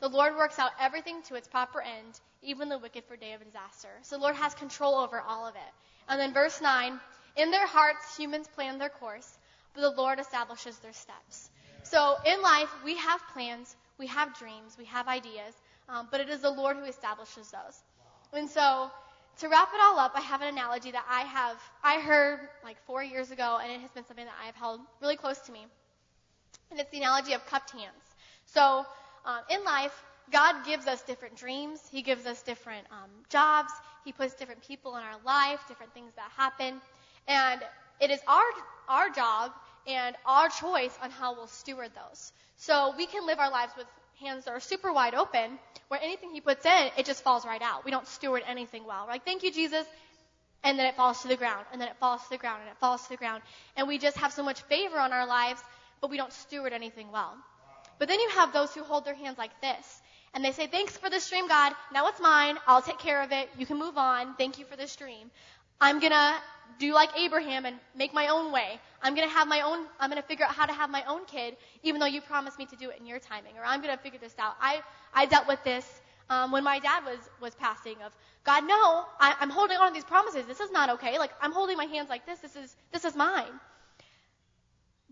The 0.01 0.11
Lord 0.11 0.37
works 0.37 0.59
out 0.59 0.73
everything 0.79 1.23
to 1.29 1.37
its 1.37 1.49
proper 1.49 1.81
end, 1.81 2.21
even 2.43 2.69
the 2.69 2.77
wicked 2.77 3.05
for 3.05 3.17
day 3.17 3.33
of 3.33 3.43
disaster. 3.43 3.89
So 4.03 4.17
the 4.17 4.23
Lord 4.23 4.37
has 4.37 4.53
control 4.53 4.97
over 4.97 5.23
all 5.23 5.47
of 5.47 5.55
it. 5.55 5.73
And 6.07 6.21
then 6.21 6.35
verse 6.35 6.61
9, 6.61 7.01
in 7.37 7.51
their 7.51 7.67
hearts 7.67 8.17
humans 8.17 8.47
plan 8.55 8.79
their 8.79 8.89
course, 8.89 9.39
but 9.75 9.81
the 9.81 9.91
Lord 9.91 10.21
establishes 10.21 10.79
their 10.79 10.93
steps. 10.93 11.51
So 11.83 12.17
in 12.25 12.41
life, 12.43 12.71
we 12.85 12.97
have 12.97 13.21
plans, 13.33 13.77
we 13.99 14.07
have 14.07 14.39
dreams, 14.39 14.77
we 14.79 14.85
have 14.87 15.09
ideas, 15.09 15.55
um, 15.89 16.09
but 16.11 16.21
it 16.21 16.29
is 16.29 16.41
the 16.41 16.51
Lord 16.51 16.77
who 16.77 16.85
establishes 16.85 17.51
those. 17.51 17.83
And 18.33 18.49
so 18.49 18.91
to 19.39 19.49
wrap 19.49 19.69
it 19.75 19.81
all 19.83 19.99
up, 19.99 20.13
I 20.15 20.21
have 20.21 20.43
an 20.43 20.49
analogy 20.49 20.93
that 20.93 21.05
I 21.09 21.23
have 21.23 21.57
I 21.83 22.01
heard 22.01 22.41
like 22.63 22.77
four 22.87 23.03
years 23.03 23.31
ago, 23.31 23.59
and 23.63 23.71
it 23.71 23.81
has 23.81 23.91
been 23.91 24.07
something 24.07 24.25
that 24.25 24.35
I 24.41 24.47
have 24.47 24.55
held 24.55 24.81
really 25.01 25.17
close 25.17 25.39
to 25.41 25.53
me. 25.53 25.67
And 26.71 26.81
it's 26.81 26.91
the 26.91 26.99
analogy 26.99 27.33
of 27.33 27.45
cupped 27.47 27.71
hands. 27.71 28.05
So 28.47 28.87
um, 29.25 29.41
in 29.51 29.63
life, 29.65 30.05
God 30.31 30.65
gives 30.65 30.87
us 30.87 31.03
different 31.03 31.37
dreams. 31.37 31.81
He 31.91 32.03
gives 32.03 32.27
us 32.27 32.43
different 32.43 32.87
um, 32.91 33.11
jobs. 33.29 33.73
He 34.05 34.13
puts 34.13 34.35
different 34.35 34.63
people 34.67 34.97
in 34.97 35.03
our 35.03 35.19
life, 35.25 35.61
different 35.69 35.93
things 35.95 36.13
that 36.17 36.31
happen, 36.37 36.81
and 37.29 37.61
it 38.01 38.11
is 38.11 38.21
our 38.27 38.43
our 38.89 39.11
job 39.11 39.53
and 39.87 40.17
our 40.27 40.49
choice 40.49 40.97
on 41.03 41.11
how 41.11 41.35
we'll 41.35 41.47
steward 41.47 41.91
those. 41.95 42.33
So 42.57 42.95
we 42.97 43.07
can 43.07 43.27
live 43.27 43.39
our 43.39 43.51
lives 43.51 43.73
with 43.77 43.87
hands 44.21 44.45
that 44.45 44.53
are 44.53 44.61
super 44.61 44.93
wide 44.93 45.15
open, 45.15 45.59
where 45.89 46.01
anything 46.01 46.33
He 46.33 46.41
puts 46.41 46.65
in, 46.65 46.91
it 46.97 47.07
just 47.07 47.23
falls 47.23 47.45
right 47.45 47.63
out. 47.63 47.85
We 47.85 47.91
don't 47.91 48.07
steward 48.07 48.43
anything 48.47 48.85
well. 48.87 49.05
We're 49.07 49.13
like, 49.13 49.25
thank 49.25 49.43
you, 49.43 49.53
Jesus. 49.53 49.87
And 50.63 50.79
then 50.79 50.87
it 50.87 50.97
falls 50.97 51.21
to 51.23 51.29
the 51.29 51.37
ground, 51.37 51.67
and 51.73 51.81
then 51.81 51.89
it 51.89 51.97
falls 51.99 52.23
to 52.23 52.31
the 52.31 52.39
ground, 52.39 52.63
and 52.63 52.71
it 52.71 52.79
falls 52.79 53.03
to 53.03 53.11
the 53.11 53.17
ground. 53.17 53.43
And 53.77 53.87
we 53.87 53.99
just 53.99 54.17
have 54.17 54.33
so 54.33 54.43
much 54.43 54.63
favor 54.63 54.99
on 54.99 55.13
our 55.13 55.27
lives, 55.27 55.63
but 56.01 56.11
we 56.11 56.17
don't 56.17 56.33
steward 56.33 56.73
anything 56.73 57.13
well. 57.13 57.35
But 57.99 58.09
then 58.09 58.19
you 58.19 58.31
have 58.31 58.53
those 58.53 58.73
who 58.75 58.83
hold 58.83 59.05
their 59.05 59.15
hands 59.15 59.37
like 59.37 59.61
this. 59.61 60.01
And 60.33 60.45
they 60.45 60.51
say, 60.53 60.67
Thanks 60.67 60.97
for 60.97 61.09
this 61.09 61.29
dream, 61.29 61.47
God. 61.47 61.73
Now 61.93 62.09
it's 62.09 62.21
mine. 62.21 62.57
I'll 62.67 62.83
take 62.83 62.99
care 62.99 63.23
of 63.23 63.31
it. 63.31 63.49
You 63.57 63.67
can 63.67 63.79
move 63.79 63.97
on. 63.97 64.35
Thank 64.35 64.59
you 64.59 64.65
for 64.65 64.77
this 64.77 64.97
dream. 64.97 65.31
I'm 65.81 66.01
to 66.01 66.35
do 66.79 66.93
like 66.93 67.11
Abraham 67.19 67.65
and 67.67 67.77
make 67.95 68.13
my 68.13 68.29
own 68.29 68.53
way. 68.53 68.81
I'm 69.03 69.15
going 69.15 69.29
to 69.29 69.35
have 69.35 69.47
my 69.47 69.61
own, 69.61 69.87
I'm 70.01 70.11
going 70.11 70.21
to 70.21 70.27
figure 70.27 70.45
out 70.45 70.53
how 70.53 70.67
to 70.67 70.73
have 70.73 70.91
my 70.91 71.05
own 71.05 71.25
kid, 71.27 71.57
even 71.83 72.01
though 72.01 72.07
you 72.07 72.21
promised 72.21 72.59
me 72.59 72.67
to 72.67 72.77
do 72.77 72.91
it 72.91 72.99
in 72.99 73.07
your 73.07 73.19
timing. 73.19 73.57
Or 73.59 73.65
I'm 73.65 73.83
going 73.83 73.95
to 73.97 74.03
figure 74.03 74.19
this 74.19 74.35
out. 74.39 74.55
I, 74.61 74.81
I 75.13 75.27
dealt 75.27 75.47
with 75.47 75.63
this 75.65 75.87
um, 76.31 76.53
when 76.53 76.65
my 76.65 76.79
dad 76.79 77.05
was, 77.05 77.19
was 77.41 77.55
passing 77.55 77.97
of, 78.05 78.13
God, 78.45 78.67
no, 78.67 79.05
I, 79.21 79.37
I'm 79.41 79.51
holding 79.51 79.77
on 79.77 79.89
to 79.89 79.95
these 79.95 80.05
promises. 80.05 80.47
This 80.47 80.61
is 80.61 80.71
not 80.71 80.91
okay. 80.91 81.19
Like, 81.19 81.33
I'm 81.41 81.53
holding 81.53 81.77
my 81.77 81.85
hands 81.85 82.09
like 82.09 82.27
this. 82.27 82.39
This 82.41 82.57
is, 82.57 82.77
this 82.93 83.05
is 83.05 83.15
mine. 83.15 83.61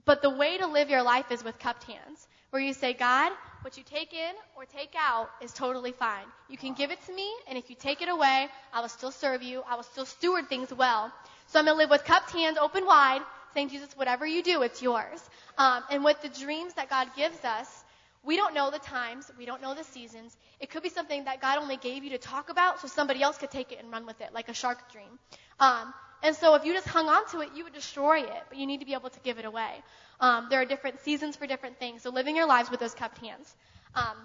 But 0.05 0.23
the 0.23 0.31
way 0.31 0.59
to 0.59 0.67
live 0.67 0.91
your 0.91 1.03
life 1.03 1.31
is 1.31 1.45
with 1.45 1.59
cupped 1.59 1.85
hands, 1.85 2.27
where 2.51 2.61
you 2.61 2.73
say, 2.73 2.93
God, 2.93 3.33
what 3.63 3.77
you 3.77 3.85
take 3.85 4.13
in 4.13 4.35
or 4.57 4.65
take 4.65 4.95
out 4.99 5.31
is 5.41 5.53
totally 5.53 5.93
fine. 5.93 6.25
You 6.49 6.59
can 6.59 6.75
give 6.75 6.91
it 6.91 7.01
to 7.07 7.15
me, 7.15 7.31
and 7.49 7.57
if 7.57 7.71
you 7.71 7.77
take 7.77 8.03
it 8.03 8.09
away, 8.09 8.49
I 8.73 8.81
will 8.81 8.89
still 8.89 9.11
serve 9.11 9.43
you. 9.43 9.63
I 9.69 9.77
will 9.77 9.83
still 9.83 10.05
steward 10.05 10.49
things 10.49 10.73
well. 10.73 11.13
So 11.47 11.59
I'm 11.59 11.67
going 11.67 11.77
to 11.77 11.79
live 11.79 11.91
with 11.91 12.05
cupped 12.05 12.31
hands 12.31 12.59
open 12.59 12.87
wide, 12.87 13.23
saying, 13.55 13.71
Jesus, 13.71 13.97
whatever 13.97 14.27
you 14.27 14.43
do, 14.43 14.63
it's 14.63 14.83
yours. 14.83 15.21
Um, 15.59 15.83
and 15.91 16.05
with 16.05 16.21
the 16.23 16.29
dreams 16.29 16.75
that 16.75 16.91
God 16.91 17.09
gives 17.17 17.45
us, 17.45 17.85
we 18.25 18.37
don't 18.37 18.55
know 18.55 18.71
the 18.71 18.79
times, 18.79 19.31
we 19.37 19.47
don't 19.47 19.61
know 19.61 19.75
the 19.75 19.85
seasons. 19.85 20.37
It 20.61 20.71
could 20.71 20.83
be 20.83 20.89
something 20.89 21.25
that 21.25 21.41
God 21.41 21.59
only 21.59 21.77
gave 21.77 22.05
you 22.05 22.11
to 22.11 22.19
talk 22.19 22.51
about 22.51 22.81
so 22.81 22.89
somebody 22.89 23.23
else 23.23 23.37
could 23.37 23.51
take 23.51 23.73
it 23.73 23.79
and 23.83 23.91
run 23.91 24.07
with 24.07 24.21
it, 24.21 24.33
like 24.33 24.49
a 24.49 24.55
shark 24.55 24.93
dream. 24.93 25.19
Um, 25.59 25.93
and 26.23 26.35
so 26.37 26.55
if 26.55 26.65
you 26.65 26.73
just 26.73 26.89
hung 26.89 27.09
on 27.09 27.27
to 27.31 27.41
it, 27.41 27.51
you 27.55 27.65
would 27.65 27.73
destroy 27.73 28.21
it, 28.21 28.43
but 28.49 28.59
you 28.59 28.67
need 28.67 28.81
to 28.81 28.87
be 28.87 28.95
able 28.95 29.11
to 29.11 29.21
give 29.21 29.39
it 29.39 29.45
away. 29.45 29.83
Um, 30.21 30.47
there 30.51 30.61
are 30.61 30.65
different 30.65 31.01
seasons 31.01 31.37
for 31.37 31.47
different 31.47 31.79
things, 31.79 32.03
so 32.03 32.11
living 32.11 32.37
your 32.37 32.47
lives 32.47 32.71
with 32.71 32.81
those 32.81 32.95
cupped 32.95 33.19
hands. 33.19 33.55
Um, 33.95 34.17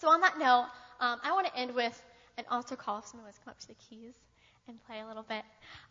so 0.00 0.08
on 0.08 0.20
that 0.22 0.38
note, 0.38 0.66
um, 1.00 1.20
I 1.22 1.32
want 1.32 1.46
to 1.46 1.56
end 1.56 1.74
with 1.74 2.00
an 2.38 2.44
altar 2.50 2.76
call. 2.76 2.98
If 2.98 3.06
someone 3.06 3.24
wants 3.24 3.38
to 3.38 3.44
come 3.44 3.50
up 3.52 3.60
to 3.60 3.68
the 3.68 3.74
keys 3.74 4.14
and 4.68 4.78
play 4.86 5.00
a 5.00 5.06
little 5.06 5.22
bit, 5.22 5.42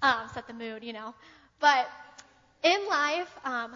um, 0.02 0.28
set 0.34 0.48
the 0.48 0.54
mood, 0.54 0.84
you 0.84 0.94
know. 0.94 1.14
But 1.60 1.88
in 2.64 2.88
life, 2.88 3.30
um, 3.44 3.72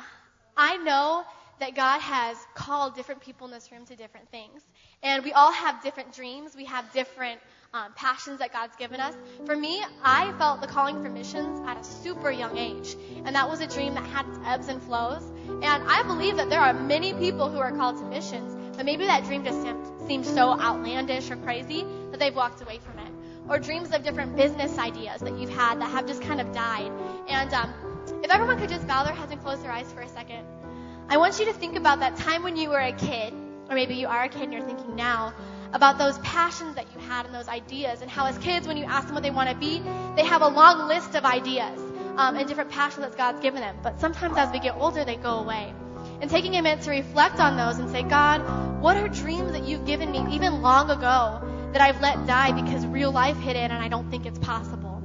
I 0.58 0.78
know 0.78 1.24
that 1.60 1.76
God 1.76 2.00
has 2.00 2.38
called 2.56 2.96
different 2.96 3.22
people 3.22 3.48
in 3.48 3.54
this 3.54 3.72
room 3.72 3.86
to 3.86 3.96
different 3.96 4.30
things. 4.32 4.62
And 5.04 5.24
we 5.24 5.34
all 5.34 5.52
have 5.52 5.82
different 5.84 6.14
dreams. 6.14 6.56
We 6.56 6.66
have 6.66 6.92
different 6.94 7.40
um, 7.74 7.94
passions 7.96 8.40
that 8.40 8.52
God's 8.52 8.76
given 8.78 9.00
us. 9.00 9.16
For 9.46 9.56
me, 9.56 9.84
I 10.04 10.34
felt 10.38 10.62
the 10.62 10.68
calling 10.68 11.04
for 11.04 11.10
missions 11.10 11.62
at 11.68 11.78
a 11.78 11.84
super 11.84 12.32
young 12.32 12.58
age. 12.58 12.96
And 13.26 13.36
that 13.36 13.50
was 13.50 13.62
a 13.62 13.68
dream 13.68 13.94
that 13.94 14.06
had 14.06 14.28
its 14.28 14.40
ebbs 14.46 14.68
and 14.68 14.82
flows. 14.82 15.24
And 15.62 15.84
I 15.88 16.04
believe 16.04 16.38
that 16.38 16.50
there 16.50 16.62
are 16.62 16.74
many 16.74 17.14
people 17.14 17.50
who 17.50 17.60
are 17.60 17.72
called 17.72 17.98
to 17.98 18.06
missions, 18.06 18.56
but 18.76 18.86
maybe 18.86 19.06
that 19.06 19.26
dream 19.26 19.44
just 19.44 19.60
seemed 20.08 20.26
so 20.26 20.60
outlandish 20.60 21.30
or 21.30 21.36
crazy 21.38 21.86
that 22.12 22.20
they've 22.20 22.36
walked 22.36 22.62
away 22.62 22.80
from 22.80 23.00
it. 23.00 23.12
Or 23.48 23.60
dreams 23.60 23.92
of 23.92 24.04
different 24.04 24.36
business 24.36 24.78
ideas 24.78 25.22
that 25.22 25.38
you've 25.38 25.50
had 25.50 25.82
that 25.82 25.90
have 25.92 26.08
just 26.08 26.22
kind 26.22 26.40
of 26.40 26.52
died. 26.54 26.92
And 27.28 27.54
um, 27.54 27.74
if 28.24 28.32
everyone 28.32 28.60
could 28.60 28.70
just 28.70 28.88
bow 28.88 29.04
their 29.04 29.14
heads 29.14 29.32
and 29.32 29.42
close 29.42 29.62
their 29.62 29.72
eyes 29.72 29.92
for 29.92 30.02
a 30.02 30.10
second. 30.10 30.46
I 31.12 31.18
want 31.18 31.40
you 31.40 31.46
to 31.46 31.54
think 31.54 31.76
about 31.76 32.02
that 32.02 32.18
time 32.18 32.44
when 32.44 32.56
you 32.56 32.70
were 32.70 32.80
a 32.80 32.92
kid, 32.92 33.34
or 33.68 33.74
maybe 33.74 33.96
you 33.96 34.08
are 34.08 34.26
a 34.26 34.30
kid 34.30 34.44
and 34.44 34.54
you're 34.54 34.62
thinking 34.62 34.96
now, 34.96 35.34
about 35.74 35.98
those 35.98 36.20
passions 36.20 36.76
that 36.76 36.86
you 36.94 37.02
had 37.02 37.26
and 37.26 37.34
those 37.34 37.48
ideas, 37.48 38.04
and 38.04 38.12
how 38.12 38.28
as 38.28 38.38
kids, 38.38 38.68
when 38.68 38.78
you 38.78 38.84
ask 38.84 39.08
them 39.08 39.16
what 39.16 39.24
they 39.24 39.32
want 39.32 39.50
to 39.50 39.56
be, 39.56 39.82
they 40.16 40.24
have 40.24 40.44
a 40.44 40.48
long 40.48 40.88
list 40.88 41.16
of 41.16 41.26
ideas 41.26 41.80
um, 42.18 42.36
and 42.36 42.48
different 42.48 42.70
passions 42.70 43.04
that 43.04 43.18
God's 43.18 43.40
given 43.40 43.60
them. 43.60 43.76
But 43.82 44.00
sometimes 44.00 44.38
as 44.38 44.52
we 44.52 44.60
get 44.60 44.76
older, 44.76 45.04
they 45.04 45.16
go 45.16 45.40
away. 45.40 45.74
And 46.22 46.30
taking 46.30 46.56
a 46.58 46.62
minute 46.62 46.84
to 46.84 46.92
reflect 46.92 47.40
on 47.40 47.58
those 47.58 47.80
and 47.80 47.90
say, 47.90 48.04
God, 48.04 48.80
what 48.80 48.96
are 48.96 49.08
dreams 49.08 49.52
that 49.54 49.64
you've 49.64 49.88
given 49.88 50.12
me 50.12 50.24
even 50.36 50.62
long 50.62 50.92
ago 50.92 51.42
that 51.74 51.82
I've 51.82 52.00
let 52.02 52.28
die 52.28 52.52
because 52.52 52.86
real 52.86 53.12
life 53.12 53.38
hit 53.38 53.56
in 53.56 53.72
and 53.72 53.84
I 53.84 53.88
don't 53.88 54.12
think 54.12 54.28
it's 54.28 54.38
possible? 54.38 55.02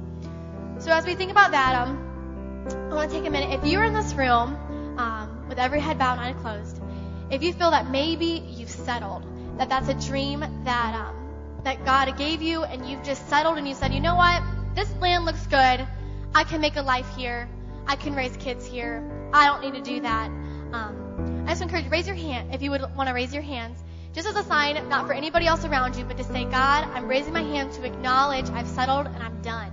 So 0.77 0.91
as 0.91 1.03
we 1.07 1.15
think 1.15 1.31
about 1.31 1.49
that, 1.51 1.73
um, 1.73 2.67
I 2.91 2.93
want 2.93 3.09
to 3.09 3.17
take 3.17 3.25
a 3.25 3.31
minute. 3.31 3.59
If 3.59 3.67
you're 3.67 3.83
in 3.83 3.93
this 3.93 4.13
room 4.13 4.55
um, 4.97 5.34
with 5.47 5.59
every 5.59 5.79
head 5.79 5.97
bowed 5.97 6.19
and 6.19 6.21
eyes 6.21 6.41
closed, 6.41 6.81
if 7.29 7.41
you 7.41 7.53
feel 7.53 7.71
that 7.71 7.89
maybe 7.89 8.43
you've 8.47 8.69
settled, 8.69 9.23
that 9.57 9.69
that's 9.69 9.89
a 9.89 10.09
dream 10.09 10.41
that 10.63 10.95
um, 10.95 11.15
that 11.63 11.83
God 11.83 12.15
gave 12.17 12.41
you, 12.41 12.63
and 12.63 12.87
you've 12.87 13.03
just 13.03 13.27
settled 13.27 13.57
and 13.57 13.67
you 13.67 13.73
said, 13.73 13.93
you 13.93 13.99
know 13.99 14.15
what, 14.15 14.43
this 14.75 14.91
land 14.97 15.25
looks 15.25 15.45
good. 15.47 15.87
I 16.35 16.43
can 16.43 16.61
make 16.61 16.75
a 16.75 16.81
life 16.81 17.07
here. 17.15 17.49
I 17.87 17.95
can 17.95 18.15
raise 18.15 18.35
kids 18.37 18.65
here. 18.65 19.03
I 19.33 19.45
don't 19.47 19.61
need 19.61 19.73
to 19.73 19.81
do 19.81 20.01
that. 20.01 20.27
Um, 20.71 21.43
I 21.47 21.49
just 21.49 21.61
encourage 21.61 21.85
you, 21.85 21.89
raise 21.89 22.07
your 22.07 22.15
hand 22.15 22.53
if 22.53 22.61
you 22.61 22.71
would 22.71 22.81
want 22.95 23.09
to 23.09 23.13
raise 23.13 23.33
your 23.33 23.43
hands, 23.43 23.79
just 24.13 24.27
as 24.27 24.35
a 24.35 24.43
sign, 24.43 24.89
not 24.89 25.07
for 25.07 25.13
anybody 25.13 25.47
else 25.47 25.65
around 25.65 25.95
you, 25.95 26.05
but 26.05 26.17
to 26.17 26.23
say, 26.23 26.45
God, 26.45 26.87
I'm 26.93 27.07
raising 27.07 27.33
my 27.33 27.41
hand 27.41 27.71
to 27.73 27.85
acknowledge 27.85 28.49
I've 28.49 28.67
settled 28.67 29.07
and 29.07 29.23
I'm 29.23 29.41
done. 29.41 29.71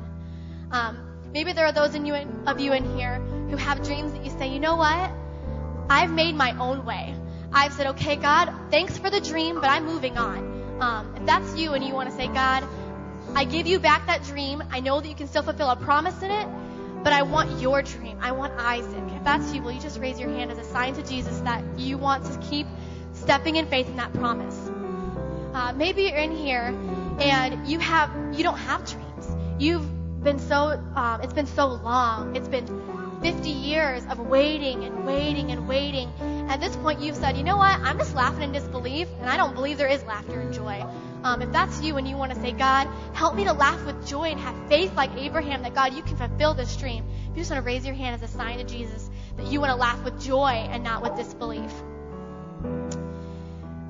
Um, 0.70 0.98
maybe 1.32 1.52
there 1.52 1.66
are 1.66 1.72
those 1.72 1.94
in 1.94 2.06
you, 2.06 2.14
of 2.14 2.60
you 2.60 2.72
in 2.72 2.96
here 2.96 3.16
who 3.50 3.56
have 3.56 3.82
dreams 3.82 4.12
that 4.12 4.24
you 4.24 4.30
say, 4.30 4.48
you 4.48 4.60
know 4.60 4.76
what, 4.76 5.10
I've 5.88 6.10
made 6.10 6.34
my 6.34 6.56
own 6.58 6.84
way. 6.84 7.14
I've 7.52 7.72
said, 7.72 7.86
okay, 7.88 8.16
God, 8.16 8.52
thanks 8.70 8.96
for 8.96 9.10
the 9.10 9.20
dream, 9.20 9.56
but 9.56 9.66
I'm 9.66 9.84
moving 9.84 10.16
on. 10.16 10.80
Um, 10.80 11.14
if 11.16 11.26
that's 11.26 11.56
you 11.56 11.74
and 11.74 11.84
you 11.84 11.94
want 11.94 12.10
to 12.10 12.16
say, 12.16 12.26
God, 12.28 12.66
I 13.34 13.44
give 13.44 13.66
you 13.66 13.78
back 13.78 14.06
that 14.06 14.24
dream. 14.24 14.62
I 14.70 14.80
know 14.80 15.00
that 15.00 15.08
you 15.08 15.14
can 15.14 15.28
still 15.28 15.42
fulfill 15.42 15.70
a 15.70 15.76
promise 15.76 16.22
in 16.22 16.30
it, 16.30 16.48
but 17.02 17.12
I 17.12 17.22
want 17.22 17.60
your 17.60 17.82
dream. 17.82 18.18
I 18.20 18.32
want 18.32 18.54
Isaac. 18.58 19.04
If 19.14 19.24
that's 19.24 19.52
you, 19.52 19.62
will 19.62 19.72
you 19.72 19.80
just 19.80 19.98
raise 20.00 20.18
your 20.18 20.30
hand 20.30 20.50
as 20.50 20.58
a 20.58 20.64
sign 20.64 20.94
to 20.94 21.02
Jesus 21.02 21.38
that 21.40 21.62
you 21.78 21.98
want 21.98 22.24
to 22.24 22.38
keep 22.48 22.66
stepping 23.12 23.56
in 23.56 23.66
faith 23.66 23.88
in 23.88 23.96
that 23.96 24.12
promise? 24.14 24.70
Uh, 25.54 25.72
maybe 25.74 26.04
you're 26.04 26.16
in 26.16 26.32
here 26.32 26.74
and 27.20 27.66
you 27.68 27.78
have 27.78 28.10
you 28.32 28.42
don't 28.42 28.58
have 28.58 28.84
dreams. 28.86 29.36
You've 29.58 29.86
been 30.22 30.38
so 30.38 30.82
um, 30.96 31.20
it's 31.20 31.34
been 31.34 31.46
so 31.46 31.66
long. 31.66 32.34
It's 32.34 32.48
been 32.48 32.66
50 33.22 33.50
years 33.50 34.04
of 34.06 34.18
waiting 34.18 34.84
and 34.84 35.06
waiting 35.06 35.52
and 35.52 35.68
waiting. 35.68 36.10
At 36.48 36.60
this 36.60 36.74
point, 36.76 37.00
you've 37.00 37.16
said, 37.16 37.36
you 37.36 37.44
know 37.44 37.56
what? 37.56 37.78
I'm 37.80 37.96
just 37.98 38.14
laughing 38.14 38.42
in 38.42 38.52
disbelief, 38.52 39.08
and 39.20 39.30
I 39.30 39.36
don't 39.36 39.54
believe 39.54 39.78
there 39.78 39.88
is 39.88 40.02
laughter 40.04 40.40
and 40.40 40.52
joy. 40.52 40.84
Um, 41.22 41.40
if 41.40 41.52
that's 41.52 41.80
you 41.80 41.96
and 41.98 42.08
you 42.08 42.16
want 42.16 42.34
to 42.34 42.40
say, 42.40 42.50
God, 42.50 42.88
help 43.14 43.36
me 43.36 43.44
to 43.44 43.52
laugh 43.52 43.84
with 43.86 44.06
joy 44.06 44.24
and 44.24 44.40
have 44.40 44.56
faith 44.68 44.92
like 44.96 45.10
Abraham 45.16 45.62
that 45.62 45.72
God, 45.72 45.94
you 45.94 46.02
can 46.02 46.16
fulfill 46.16 46.54
this 46.54 46.76
dream. 46.76 47.04
You 47.28 47.36
just 47.36 47.50
want 47.50 47.62
to 47.62 47.66
raise 47.66 47.86
your 47.86 47.94
hand 47.94 48.20
as 48.20 48.28
a 48.28 48.32
sign 48.32 48.58
to 48.58 48.64
Jesus 48.64 49.08
that 49.36 49.46
you 49.46 49.60
want 49.60 49.70
to 49.70 49.76
laugh 49.76 50.02
with 50.02 50.20
joy 50.20 50.50
and 50.50 50.82
not 50.82 51.02
with 51.02 51.16
disbelief. 51.16 51.72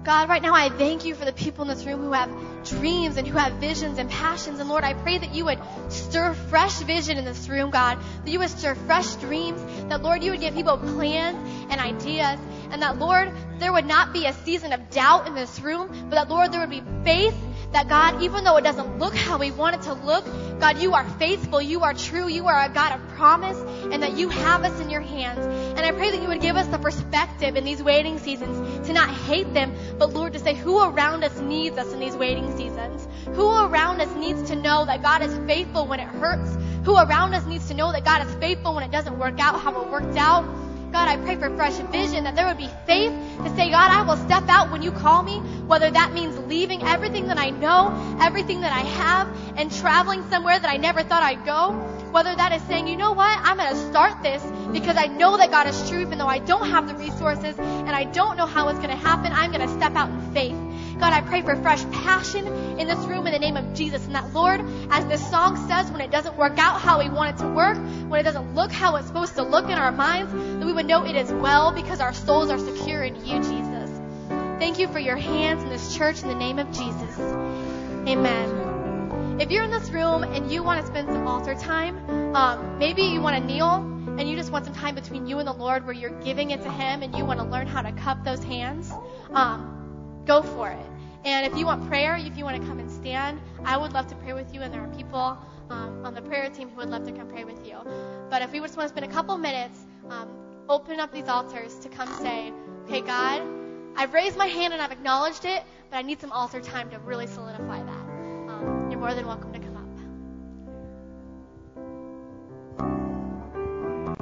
God, 0.05 0.28
right 0.28 0.42
now 0.42 0.53
I 0.53 0.68
thank 0.68 1.05
you 1.05 1.14
for 1.14 1.24
the 1.24 1.32
people 1.32 1.62
in 1.62 1.68
this 1.68 1.86
room 1.86 2.00
who 2.00 2.12
have 2.12 2.28
dreams 2.64 3.16
and 3.16 3.26
who 3.26 3.38
have 3.38 3.53
visions 3.55 3.98
and 3.98 4.11
passions. 4.11 4.59
And 4.59 4.68
Lord, 4.68 4.82
I 4.82 4.94
pray 4.94 5.18
that 5.18 5.32
you 5.32 5.44
would 5.44 5.61
stir 5.90 6.34
fresh 6.34 6.80
vision 6.80 7.18
in 7.18 7.24
this 7.24 7.48
room, 7.48 7.70
God. 7.70 7.98
That 8.24 8.30
you 8.30 8.40
would 8.40 8.50
stir 8.50 8.74
fresh 8.74 9.14
dreams. 9.16 9.62
That, 9.88 10.03
Lord, 10.03 10.24
you 10.24 10.32
would 10.32 10.40
give 10.40 10.55
people 10.55 10.76
plans 10.76 11.36
and 11.70 11.80
ideas. 11.80 12.40
And 12.72 12.82
that, 12.82 12.98
Lord, 12.98 13.32
there 13.59 13.72
would 13.72 13.86
not 13.86 14.12
be 14.12 14.26
a 14.26 14.32
season 14.32 14.72
of 14.72 14.90
doubt 14.90 15.28
in 15.28 15.34
this 15.34 15.61
room, 15.61 15.88
but 16.09 16.16
that, 16.16 16.28
Lord, 16.28 16.50
there 16.50 16.61
would 16.61 16.70
be 16.70 16.82
faith 17.05 17.36
that 17.72 17.88
God, 17.88 18.22
even 18.22 18.44
though 18.44 18.56
it 18.56 18.62
doesn't 18.62 18.98
look 18.98 19.14
how 19.14 19.38
we 19.38 19.50
want 19.50 19.76
it 19.76 19.82
to 19.82 19.94
look, 19.94 20.24
God, 20.60 20.78
you 20.78 20.94
are 20.94 21.04
faithful, 21.18 21.60
you 21.60 21.82
are 21.82 21.94
true, 21.94 22.28
you 22.28 22.46
are 22.46 22.64
a 22.64 22.68
God 22.68 22.92
of 22.92 23.08
promise, 23.16 23.58
and 23.92 24.02
that 24.02 24.12
you 24.16 24.28
have 24.28 24.64
us 24.64 24.78
in 24.80 24.90
your 24.90 25.00
hands. 25.00 25.44
And 25.76 25.80
I 25.80 25.92
pray 25.92 26.10
that 26.10 26.20
you 26.20 26.28
would 26.28 26.40
give 26.40 26.56
us 26.56 26.66
the 26.68 26.78
perspective 26.78 27.56
in 27.56 27.64
these 27.64 27.82
waiting 27.82 28.18
seasons 28.18 28.86
to 28.86 28.92
not 28.92 29.08
hate 29.08 29.52
them, 29.54 29.74
but 29.98 30.12
Lord, 30.12 30.34
to 30.34 30.38
say 30.38 30.54
who 30.54 30.82
around 30.82 31.24
us 31.24 31.38
needs 31.40 31.78
us 31.78 31.92
in 31.92 32.00
these 32.00 32.16
waiting 32.16 32.56
seasons. 32.56 33.08
Who 33.34 33.48
around 33.48 34.00
us 34.00 34.14
needs 34.16 34.50
to 34.50 34.56
know 34.56 34.84
that 34.84 35.02
God 35.02 35.22
is 35.22 35.36
faithful 35.46 35.86
when 35.86 36.00
it 36.00 36.08
hurts. 36.08 36.56
Who 36.84 36.96
around 36.96 37.34
us 37.34 37.46
needs 37.46 37.68
to 37.68 37.74
know 37.74 37.92
that 37.92 38.04
God 38.04 38.26
is 38.26 38.34
faithful 38.36 38.74
when 38.74 38.84
it 38.84 38.90
doesn't 38.90 39.18
work 39.18 39.40
out 39.40 39.60
how 39.60 39.80
it 39.82 39.90
worked 39.90 40.16
out. 40.16 40.44
God, 40.93 41.09
I 41.09 41.16
pray 41.16 41.36
for 41.36 41.49
fresh 41.57 41.78
vision, 41.90 42.24
that 42.24 42.36
there 42.36 42.47
would 42.47 42.59
be 42.59 42.68
faith 42.86 43.12
to 43.43 43.49
say, 43.57 43.70
God, 43.70 43.90
I 43.90 44.03
will 44.03 44.18
step 44.18 44.45
out 44.49 44.70
when 44.70 44.82
you 44.82 44.93
call 44.93 45.22
me, 45.22 45.38
whether 45.66 45.90
that 45.90 46.12
means 46.12 46.38
leaving 46.40 46.82
everything 46.82 47.28
that 47.28 47.38
I 47.38 47.49
know, 47.49 48.18
everything 48.20 48.61
that 48.61 48.72
I 48.72 48.80
have, 48.80 49.57
and 49.57 49.72
traveling 49.72 50.22
somewhere 50.28 50.59
that 50.59 50.70
I 50.70 50.76
never 50.76 51.03
thought 51.03 51.22
I'd 51.22 51.47
go. 51.47 51.72
Whether 52.12 52.36
that 52.36 52.53
is 52.53 52.61
saying, 52.64 52.88
you 52.88 52.99
know 52.99 53.12
what, 53.12 53.40
I'm 53.43 53.57
going 53.57 53.70
to 53.70 53.88
start 53.88 54.22
this 54.22 54.45
because 54.70 54.99
I 54.99 55.07
know 55.07 55.38
that 55.38 55.51
God 55.51 55.66
is 55.66 55.88
true, 55.88 56.01
even 56.01 56.18
though 56.18 56.26
I 56.26 56.40
don't 56.40 56.68
have 56.68 56.86
the 56.86 56.95
resources 56.95 57.59
and 57.59 57.90
I 57.90 58.05
don't 58.05 58.36
know 58.36 58.45
how 58.45 58.68
it's 58.68 58.78
going 58.78 58.90
to 58.90 58.97
happen, 58.97 59.32
I'm 59.32 59.51
going 59.51 59.66
to 59.66 59.74
step 59.74 59.97
out 59.97 60.11
in 60.11 60.20
faith. 60.34 60.57
God, 61.03 61.12
I 61.12 61.20
pray 61.22 61.43
for 61.43 61.57
fresh 61.57 61.82
passion 61.90 62.47
in 62.78 62.86
this 62.86 62.99
room 63.07 63.26
in 63.26 63.32
the 63.32 63.38
name 63.38 63.57
of 63.57 63.74
Jesus. 63.74 64.05
And 64.07 64.14
that, 64.14 64.32
Lord, 64.32 64.61
as 64.90 65.05
this 65.07 65.26
song 65.30 65.57
says, 65.66 65.90
when 65.90 66.01
it 66.01 66.12
doesn't 66.12 66.36
work 66.36 66.59
out 66.59 66.80
how 66.80 67.01
we 67.01 67.09
want 67.09 67.34
it 67.34 67.43
to 67.43 67.49
work, 67.49 67.76
when 68.09 68.20
it 68.20 68.22
doesn't 68.22 68.55
look 68.55 68.70
how 68.70 68.95
it's 68.97 69.09
supposed 69.09 69.34
to 69.34 69.43
look 69.43 69.64
in 69.64 69.72
our 69.72 69.90
minds, 69.90 70.32
that 70.62 70.66
we 70.66 70.72
would 70.72 70.86
know 70.86 71.04
it 71.04 71.16
is 71.16 71.32
well 71.32 71.72
because 71.72 72.00
our 72.00 72.12
souls 72.12 72.48
are 72.48 72.58
secure 72.58 73.02
in 73.02 73.16
you, 73.26 73.38
Jesus. 73.38 73.90
Thank 74.60 74.78
you 74.78 74.86
for 74.86 75.00
your 75.00 75.16
hands 75.16 75.60
in 75.64 75.68
this 75.68 75.96
church 75.96 76.22
in 76.22 76.28
the 76.28 76.36
name 76.36 76.60
of 76.60 76.70
Jesus. 76.70 77.18
Amen. 78.06 79.40
If 79.40 79.50
you're 79.50 79.64
in 79.64 79.72
this 79.72 79.90
room 79.90 80.22
and 80.22 80.52
you 80.52 80.62
want 80.62 80.80
to 80.80 80.86
spend 80.86 81.08
some 81.08 81.26
altar 81.26 81.56
time, 81.56 82.36
um, 82.36 82.78
maybe 82.78 83.02
you 83.02 83.20
want 83.20 83.36
to 83.36 83.44
kneel 83.44 83.74
and 84.16 84.30
you 84.30 84.36
just 84.36 84.52
want 84.52 84.64
some 84.64 84.74
time 84.74 84.94
between 84.94 85.26
you 85.26 85.40
and 85.40 85.48
the 85.48 85.52
Lord 85.52 85.84
where 85.84 85.96
you're 85.96 86.16
giving 86.20 86.52
it 86.52 86.62
to 86.62 86.70
Him 86.70 87.02
and 87.02 87.12
you 87.16 87.24
want 87.24 87.40
to 87.40 87.44
learn 87.44 87.66
how 87.66 87.82
to 87.82 87.90
cup 87.90 88.22
those 88.22 88.44
hands, 88.44 88.92
um, 89.32 90.22
go 90.26 90.42
for 90.42 90.70
it. 90.70 90.86
And 91.24 91.44
if 91.44 91.58
you 91.58 91.66
want 91.66 91.88
prayer, 91.88 92.14
if 92.14 92.38
you 92.38 92.44
want 92.44 92.62
to 92.62 92.68
come 92.68 92.78
and 92.78 92.88
stand, 92.88 93.40
I 93.64 93.76
would 93.76 93.92
love 93.92 94.06
to 94.08 94.14
pray 94.14 94.32
with 94.32 94.54
you, 94.54 94.60
and 94.60 94.72
there 94.72 94.82
are 94.82 94.94
people 94.94 95.38
um, 95.70 96.04
on 96.04 96.14
the 96.14 96.22
prayer 96.22 96.48
team 96.50 96.68
who 96.68 96.76
would 96.76 96.90
love 96.90 97.04
to 97.06 97.12
come 97.12 97.28
pray 97.28 97.42
with 97.42 97.66
you. 97.66 97.78
But 98.30 98.42
if 98.42 98.52
we 98.52 98.60
just 98.60 98.76
want 98.76 98.88
to 98.88 98.96
spend 98.96 99.10
a 99.10 99.14
couple 99.14 99.36
minutes, 99.38 99.78
um, 100.08 100.41
open 100.68 101.00
up 101.00 101.12
these 101.12 101.28
altars 101.28 101.78
to 101.80 101.88
come 101.88 102.08
say, 102.20 102.52
okay, 102.84 103.00
God, 103.00 103.42
I've 103.96 104.12
raised 104.12 104.36
my 104.36 104.46
hand 104.46 104.72
and 104.72 104.82
I've 104.82 104.92
acknowledged 104.92 105.44
it, 105.44 105.62
but 105.90 105.96
I 105.96 106.02
need 106.02 106.20
some 106.20 106.32
altar 106.32 106.60
time 106.60 106.90
to 106.90 106.98
really 107.00 107.26
solidify 107.26 107.82
that. 107.82 107.92
Um, 107.92 108.88
you're 108.90 109.00
more 109.00 109.14
than 109.14 109.26
welcome 109.26 109.52
to 109.52 109.58
come. 109.58 109.71